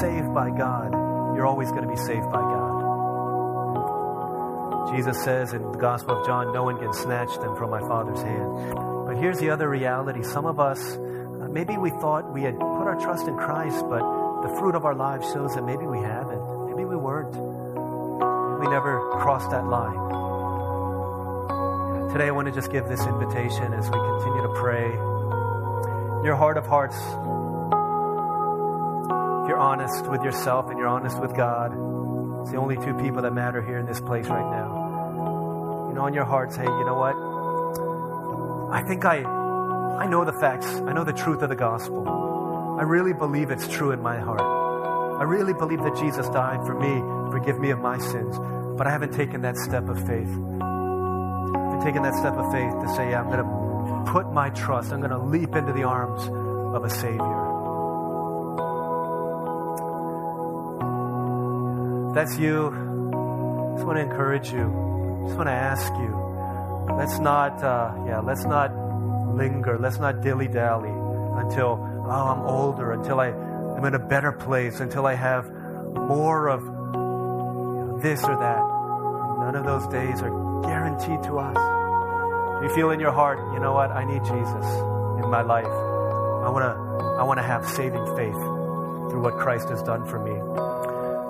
saved 0.00 0.34
by 0.34 0.50
God, 0.50 0.92
you're 1.34 1.46
always 1.46 1.70
going 1.70 1.84
to 1.84 1.88
be 1.88 1.96
saved 1.96 2.30
by 2.30 2.40
God. 2.40 2.66
Jesus 4.94 5.22
says 5.24 5.52
in 5.52 5.62
the 5.72 5.78
Gospel 5.78 6.20
of 6.20 6.26
John, 6.26 6.52
No 6.52 6.64
one 6.64 6.78
can 6.78 6.92
snatch 6.92 7.34
them 7.38 7.56
from 7.56 7.70
my 7.70 7.80
Father's 7.80 8.20
hand. 8.20 8.74
But 9.06 9.16
here's 9.16 9.38
the 9.38 9.50
other 9.50 9.68
reality. 9.68 10.22
Some 10.22 10.46
of 10.46 10.60
us, 10.60 10.78
uh, 10.96 11.48
maybe 11.50 11.76
we 11.76 11.90
thought 11.90 12.32
we 12.32 12.42
had 12.42 12.58
put 12.58 12.86
our 12.86 12.98
trust 13.00 13.26
in 13.28 13.36
Christ, 13.36 13.84
but 13.88 14.00
the 14.42 14.54
fruit 14.58 14.74
of 14.74 14.84
our 14.84 14.94
lives 14.94 15.26
shows 15.32 15.54
that 15.54 15.64
maybe 15.64 15.86
we 15.86 15.98
haven't. 15.98 16.66
Maybe 16.68 16.84
we 16.84 16.96
weren't. 16.96 17.34
We 18.60 18.68
never 18.68 19.00
crossed 19.20 19.50
that 19.50 19.66
line. 19.66 20.25
Today, 22.16 22.28
I 22.28 22.30
want 22.30 22.48
to 22.48 22.54
just 22.54 22.72
give 22.72 22.88
this 22.88 23.04
invitation 23.04 23.74
as 23.74 23.84
we 23.84 23.98
continue 23.98 24.40
to 24.40 24.54
pray. 24.56 24.90
Your 26.24 26.34
heart 26.34 26.56
of 26.56 26.64
hearts, 26.64 26.96
you're 29.46 29.58
honest 29.58 30.06
with 30.06 30.22
yourself 30.22 30.70
and 30.70 30.78
you're 30.78 30.88
honest 30.88 31.20
with 31.20 31.36
God, 31.36 31.72
it's 32.40 32.52
the 32.52 32.56
only 32.56 32.76
two 32.76 32.94
people 32.94 33.20
that 33.20 33.34
matter 33.34 33.60
here 33.60 33.76
in 33.76 33.84
this 33.84 34.00
place 34.00 34.28
right 34.28 34.50
now. 34.50 35.88
You 35.90 35.94
know, 35.94 36.06
in 36.06 36.14
your 36.14 36.24
heart, 36.24 36.54
say, 36.54 36.62
you 36.62 36.84
know 36.86 36.94
what? 36.94 37.16
I 38.74 38.82
think 38.88 39.04
I, 39.04 39.18
I 39.22 40.06
know 40.06 40.24
the 40.24 40.32
facts. 40.32 40.68
I 40.68 40.94
know 40.94 41.04
the 41.04 41.12
truth 41.12 41.42
of 41.42 41.50
the 41.50 41.54
gospel. 41.54 42.08
I 42.80 42.84
really 42.84 43.12
believe 43.12 43.50
it's 43.50 43.68
true 43.68 43.90
in 43.90 44.00
my 44.00 44.18
heart. 44.18 44.40
I 44.40 45.24
really 45.24 45.52
believe 45.52 45.82
that 45.82 45.94
Jesus 45.98 46.26
died 46.30 46.64
for 46.64 46.80
me, 46.80 46.98
forgive 47.30 47.58
me 47.58 47.72
of 47.72 47.80
my 47.80 47.98
sins. 47.98 48.38
But 48.78 48.86
I 48.86 48.90
haven't 48.90 49.12
taken 49.12 49.42
that 49.42 49.58
step 49.58 49.90
of 49.90 49.98
faith. 50.06 50.34
I've 51.76 51.84
taken 51.84 52.02
that 52.04 52.14
step 52.14 52.32
of 52.38 52.50
faith 52.52 52.72
to 52.72 52.88
say, 52.96 53.10
yeah, 53.10 53.20
I'm 53.20 53.26
going 53.26 53.44
to 53.44 54.10
put 54.10 54.32
my 54.32 54.48
trust, 54.48 54.92
I'm 54.92 55.00
going 55.00 55.10
to 55.10 55.18
leap 55.18 55.54
into 55.54 55.74
the 55.74 55.82
arms 55.82 56.22
of 56.74 56.82
a 56.84 56.88
Savior. 56.88 57.44
That's 62.14 62.38
you. 62.38 62.68
I 62.68 63.74
just 63.74 63.86
want 63.86 63.98
to 63.98 64.00
encourage 64.00 64.50
you. 64.50 64.62
I 64.62 65.26
just 65.26 65.36
want 65.36 65.48
to 65.48 65.52
ask 65.52 65.92
you. 65.92 66.96
Let's 66.96 67.18
not, 67.18 67.62
uh, 67.62 67.92
yeah, 68.06 68.20
let's 68.20 68.46
not 68.46 68.72
linger. 69.34 69.78
Let's 69.78 69.98
not 69.98 70.22
dilly 70.22 70.48
dally 70.48 70.88
until, 70.88 71.78
oh, 72.06 72.10
I'm 72.10 72.40
older, 72.40 72.92
until 72.92 73.20
I 73.20 73.28
am 73.28 73.84
in 73.84 73.94
a 73.94 73.98
better 73.98 74.32
place, 74.32 74.80
until 74.80 75.04
I 75.04 75.12
have 75.12 75.44
more 75.92 76.48
of 76.48 76.62
this 78.00 78.24
or 78.24 78.34
that. 78.34 78.62
None 79.44 79.56
of 79.56 79.66
those 79.66 79.86
days 79.88 80.22
are 80.22 80.45
guaranteed 80.62 81.22
to 81.24 81.38
us. 81.38 81.56
You 82.62 82.74
feel 82.74 82.90
in 82.90 83.00
your 83.00 83.12
heart, 83.12 83.38
you 83.52 83.60
know 83.60 83.72
what? 83.72 83.90
I 83.90 84.04
need 84.04 84.24
Jesus 84.24 84.66
in 85.22 85.30
my 85.30 85.42
life. 85.42 85.66
I 85.66 86.48
want 86.48 86.64
to 86.64 86.96
I 87.18 87.22
want 87.22 87.38
to 87.38 87.42
have 87.42 87.66
saving 87.66 88.04
faith 88.16 88.40
through 89.10 89.22
what 89.22 89.38
Christ 89.38 89.68
has 89.68 89.82
done 89.82 90.04
for 90.04 90.18
me. 90.18 90.34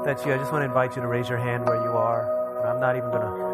That's 0.04 0.24
you. 0.24 0.34
I 0.34 0.38
just 0.38 0.52
want 0.52 0.62
to 0.62 0.66
invite 0.66 0.96
you 0.96 1.02
to 1.02 1.08
raise 1.08 1.28
your 1.28 1.38
hand 1.38 1.66
where 1.66 1.82
you 1.82 1.90
are. 1.90 2.66
I'm 2.66 2.80
not 2.80 2.96
even 2.96 3.10
going 3.10 3.22
to 3.22 3.46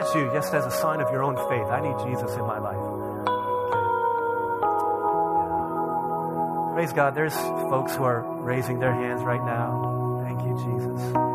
that's 0.00 0.14
you, 0.14 0.30
just 0.32 0.54
as 0.54 0.64
a 0.64 0.70
sign 0.70 1.00
of 1.00 1.12
your 1.12 1.22
own 1.22 1.36
faith. 1.36 1.66
I 1.66 1.80
need 1.80 2.08
Jesus 2.08 2.34
in 2.34 2.40
my 2.46 2.58
life. 2.58 3.00
Praise 6.74 6.92
God. 6.94 7.14
There's 7.14 7.34
folks 7.34 7.94
who 7.96 8.04
are 8.04 8.22
raising 8.22 8.78
their 8.78 8.94
hands 8.94 9.22
right 9.22 9.44
now. 9.44 10.22
Thank 10.24 10.40
you, 10.42 10.54
Jesus. 10.56 11.29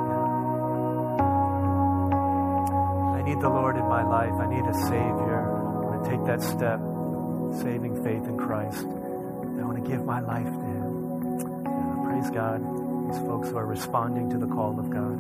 Need 3.26 3.42
the 3.42 3.50
Lord 3.50 3.76
in 3.76 3.84
my 3.86 4.04
life. 4.04 4.34
I 4.34 4.48
need 4.48 4.64
a 4.64 4.74
Savior. 4.86 5.42
I 5.42 5.80
want 5.82 6.04
to 6.04 6.10
take 6.10 6.24
that 6.26 6.44
step, 6.44 6.80
saving 7.64 8.04
faith 8.04 8.24
in 8.24 8.38
Christ. 8.38 8.86
I 8.86 9.66
want 9.66 9.84
to 9.84 9.90
give 9.90 10.06
my 10.06 10.20
life 10.20 10.46
to 10.46 10.52
Him. 10.52 12.06
Praise 12.06 12.30
God. 12.30 12.62
These 13.10 13.18
folks 13.26 13.50
who 13.50 13.58
are 13.58 13.66
responding 13.66 14.30
to 14.30 14.38
the 14.38 14.46
call 14.46 14.80
of 14.80 14.92
God. 14.92 15.20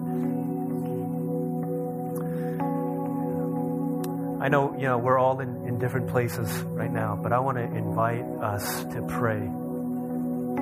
I 4.41 4.49
know, 4.49 4.76
you 4.78 4.84
know, 4.84 4.99
we're 4.99 5.18
all 5.18 5.39
in, 5.39 5.66
in 5.68 5.80
different 5.80 6.10
places 6.10 6.47
right 6.62 6.91
now, 6.91 7.16
but 7.20 7.34
I 7.34 7.39
want 7.39 7.58
to 7.58 7.64
invite 7.64 8.26
us 8.43 8.84
to 8.84 9.01
pray. 9.01 9.39
You 9.39 10.62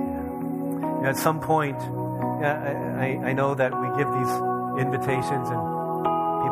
know, 1.01 1.09
at 1.09 1.17
some 1.17 1.41
point, 1.41 1.77
yeah, 2.41 2.97
I, 2.97 3.19
I 3.29 3.33
know 3.33 3.53
that 3.55 3.73
we 3.73 3.87
give 3.97 4.07
these 4.07 4.31
invitations 4.79 5.49
and 5.49 5.72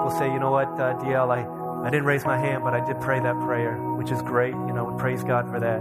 people 0.01 0.17
say, 0.17 0.33
you 0.33 0.39
know 0.39 0.49
what, 0.49 0.67
uh, 0.79 0.97
DL, 0.97 1.29
I, 1.29 1.45
I 1.85 1.91
didn't 1.91 2.05
raise 2.05 2.25
my 2.25 2.35
hand, 2.35 2.63
but 2.63 2.73
I 2.73 2.83
did 2.83 2.99
pray 3.01 3.19
that 3.19 3.39
prayer, 3.41 3.77
which 3.77 4.09
is 4.09 4.19
great. 4.23 4.49
You 4.49 4.73
know, 4.73 4.97
praise 4.97 5.23
God 5.23 5.47
for 5.47 5.59
that. 5.59 5.79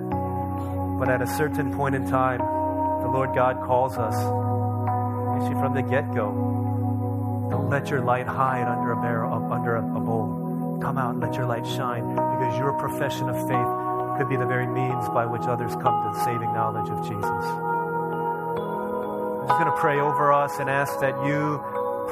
But 0.98 1.08
at 1.08 1.22
a 1.22 1.26
certain 1.38 1.74
point 1.74 1.94
in 1.94 2.06
time, 2.06 2.36
the 2.36 3.08
Lord 3.08 3.34
God 3.34 3.62
calls 3.64 3.96
us, 3.96 4.12
actually 4.12 5.58
from 5.58 5.72
the 5.72 5.80
get 5.80 6.12
go. 6.12 7.48
Don't 7.50 7.70
let 7.70 7.88
your 7.88 8.02
light 8.02 8.26
hide 8.26 8.68
under 8.68 8.92
a 8.92 9.00
barrel, 9.00 9.32
up 9.32 9.50
under 9.50 9.76
a, 9.76 9.96
a 9.96 10.00
bowl. 10.00 10.78
Come 10.82 10.98
out 10.98 11.14
and 11.14 11.22
let 11.22 11.34
your 11.34 11.46
light 11.46 11.66
shine, 11.66 12.06
because 12.10 12.58
your 12.58 12.74
profession 12.74 13.30
of 13.30 13.36
faith 13.48 14.18
could 14.18 14.28
be 14.28 14.36
the 14.36 14.44
very 14.44 14.66
means 14.66 15.08
by 15.16 15.24
which 15.24 15.48
others 15.48 15.72
come 15.80 15.96
to 16.04 16.10
the 16.12 16.24
saving 16.26 16.52
knowledge 16.52 16.90
of 16.90 17.00
Jesus. 17.08 17.24
I'm 17.24 19.48
just 19.48 19.58
going 19.58 19.72
to 19.72 19.78
pray 19.80 19.98
over 19.98 20.30
us 20.30 20.52
and 20.60 20.68
ask 20.68 21.00
that 21.00 21.16
you 21.24 21.56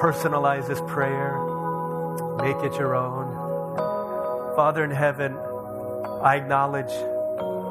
personalize 0.01 0.67
this 0.69 0.81
prayer 0.87 1.37
Make 2.43 2.62
it 2.62 2.78
your 2.78 2.95
own. 2.95 4.55
Father 4.55 4.84
in 4.84 4.93
heaven, 4.93 5.36
I 6.22 6.36
acknowledge 6.36 6.93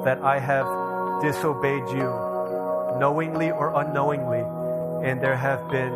that 0.04 0.20
I 0.22 0.40
have 0.40 1.22
disobeyed 1.22 1.88
you 1.90 2.08
knowingly 3.00 3.50
or 3.50 3.80
unknowingly, 3.80 4.44
and 5.08 5.22
there 5.22 5.38
have 5.38 5.70
been 5.70 5.94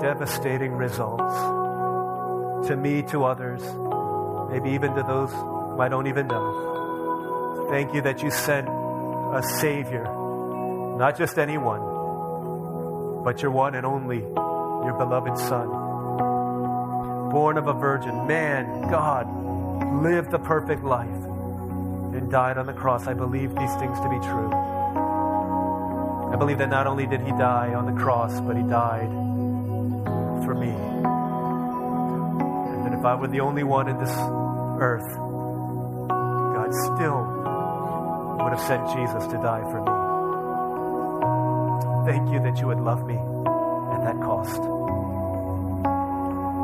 devastating 0.00 0.72
results 0.72 1.34
to 2.68 2.76
me, 2.76 3.02
to 3.02 3.24
others, 3.24 3.62
maybe 4.50 4.70
even 4.70 4.94
to 4.94 5.02
those 5.02 5.32
I 5.78 5.88
don't 5.88 6.06
even 6.06 6.28
know. 6.28 7.66
Thank 7.70 7.94
you 7.94 8.00
that 8.02 8.22
you 8.22 8.30
sent 8.30 8.68
a 8.68 9.42
Savior, 9.60 10.04
not 10.96 11.18
just 11.18 11.38
anyone, 11.38 11.80
but 13.24 13.42
your 13.42 13.50
one 13.50 13.74
and 13.74 13.84
only, 13.84 14.20
your 14.20 14.94
beloved 14.98 15.36
Son 15.36 15.91
born 17.32 17.56
of 17.56 17.66
a 17.66 17.72
virgin, 17.72 18.26
man, 18.26 18.82
God, 18.90 19.26
lived 20.02 20.30
the 20.30 20.38
perfect 20.38 20.84
life 20.84 21.08
and 21.08 22.30
died 22.30 22.58
on 22.58 22.66
the 22.66 22.74
cross. 22.74 23.06
I 23.06 23.14
believe 23.14 23.54
these 23.54 23.74
things 23.76 23.98
to 24.00 24.08
be 24.10 24.18
true. 24.18 24.52
I 26.30 26.36
believe 26.36 26.58
that 26.58 26.68
not 26.68 26.86
only 26.86 27.06
did 27.06 27.22
he 27.22 27.30
die 27.30 27.72
on 27.72 27.86
the 27.86 27.98
cross, 27.98 28.38
but 28.42 28.54
he 28.54 28.62
died 28.62 29.08
for 30.44 30.54
me. 30.54 30.68
And 32.68 32.84
that 32.86 32.92
if 32.98 33.04
I 33.04 33.14
were 33.14 33.28
the 33.28 33.40
only 33.40 33.64
one 33.64 33.88
in 33.88 33.98
this 33.98 34.14
earth, 34.78 35.10
God 36.08 36.74
still 36.74 37.24
would 38.44 38.52
have 38.52 38.60
sent 38.60 38.86
Jesus 38.92 39.26
to 39.32 39.38
die 39.38 39.62
for 39.70 39.80
me. 39.80 39.90
Thank 42.12 42.30
you 42.30 42.40
that 42.42 42.58
you 42.60 42.66
would 42.66 42.80
love 42.80 43.06
me 43.06 43.16
at 43.16 44.04
that 44.04 44.20
cost. 44.20 44.71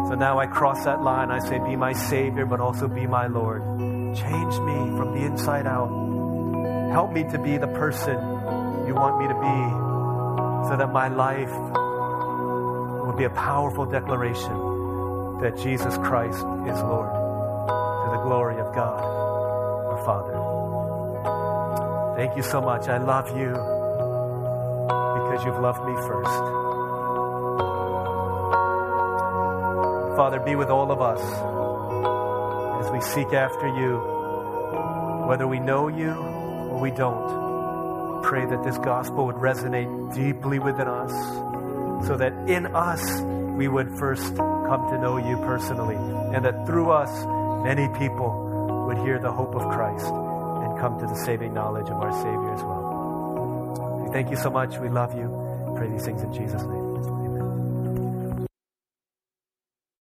So 0.09 0.15
now 0.15 0.39
I 0.39 0.47
cross 0.47 0.85
that 0.85 1.03
line. 1.03 1.31
I 1.31 1.39
say, 1.39 1.59
Be 1.59 1.77
my 1.77 1.93
Savior, 1.93 2.47
but 2.47 2.61
also 2.61 2.89
be 2.89 3.07
my 3.07 3.27
Lord. 3.27 3.63
Change 4.17 4.59
me 4.61 4.97
from 4.97 5.13
the 5.13 5.27
inside 5.27 5.67
out. 5.67 5.91
Help 6.91 7.13
me 7.13 7.25
to 7.25 7.39
be 7.39 7.59
the 7.59 7.69
person 7.69 8.17
you 8.87 8.95
want 8.95 9.21
me 9.21 9.29
to 9.29 9.35
be 9.35 10.69
so 10.69 10.77
that 10.79 10.91
my 10.95 11.09
life 11.09 11.53
will 13.05 13.13
be 13.17 13.25
a 13.25 13.31
powerful 13.31 13.85
declaration 13.85 15.39
that 15.43 15.59
Jesus 15.59 15.99
Christ 15.99 16.39
is 16.39 16.81
Lord 16.83 17.13
to 17.13 18.11
the 18.17 18.23
glory 18.25 18.59
of 18.59 18.75
God, 18.75 19.05
our 19.05 20.03
Father. 20.07 20.33
Thank 22.17 22.35
you 22.35 22.43
so 22.43 22.63
much. 22.63 22.89
I 22.89 22.97
love 22.97 23.29
you 23.37 23.51
because 25.19 25.45
you've 25.45 25.61
loved 25.61 25.85
me 25.85 25.95
first. 26.09 26.58
Father, 30.19 30.41
be 30.41 30.57
with 30.57 30.69
all 30.69 30.91
of 30.91 31.01
us 31.01 31.21
as 32.85 32.91
we 32.91 33.01
seek 33.01 33.33
after 33.33 33.69
you, 33.69 33.99
whether 35.29 35.47
we 35.47 35.61
know 35.61 35.87
you 35.87 36.11
or 36.11 36.81
we 36.81 36.91
don't. 36.91 38.25
Pray 38.25 38.45
that 38.45 38.65
this 38.65 38.77
gospel 38.79 39.27
would 39.27 39.37
resonate 39.37 40.13
deeply 40.13 40.59
within 40.59 40.89
us 40.89 41.13
so 42.05 42.17
that 42.17 42.33
in 42.51 42.67
us 42.75 43.21
we 43.57 43.69
would 43.69 43.97
first 43.97 44.35
come 44.35 44.91
to 44.91 45.01
know 45.01 45.19
you 45.19 45.37
personally, 45.37 45.95
and 46.35 46.45
that 46.45 46.67
through 46.67 46.91
us 46.91 47.13
many 47.63 47.87
people 47.97 48.87
would 48.89 48.99
hear 49.07 49.21
the 49.21 49.31
hope 49.31 49.55
of 49.55 49.63
Christ 49.71 50.07
and 50.07 50.81
come 50.81 50.99
to 50.99 51.07
the 51.07 51.15
saving 51.15 51.55
knowledge 51.55 51.91
of 51.91 52.03
our 52.03 52.13
Savior 52.13 52.55
as 52.55 52.63
well. 52.65 54.03
We 54.05 54.13
thank 54.13 54.31
you 54.31 54.37
so 54.37 54.51
much. 54.51 54.79
We 54.79 54.89
love 54.89 55.15
you. 55.15 55.29
Pray 55.77 55.89
these 55.89 56.05
things 56.05 56.23
in 56.23 56.33
Jesus' 56.33 56.65
name. 56.65 56.78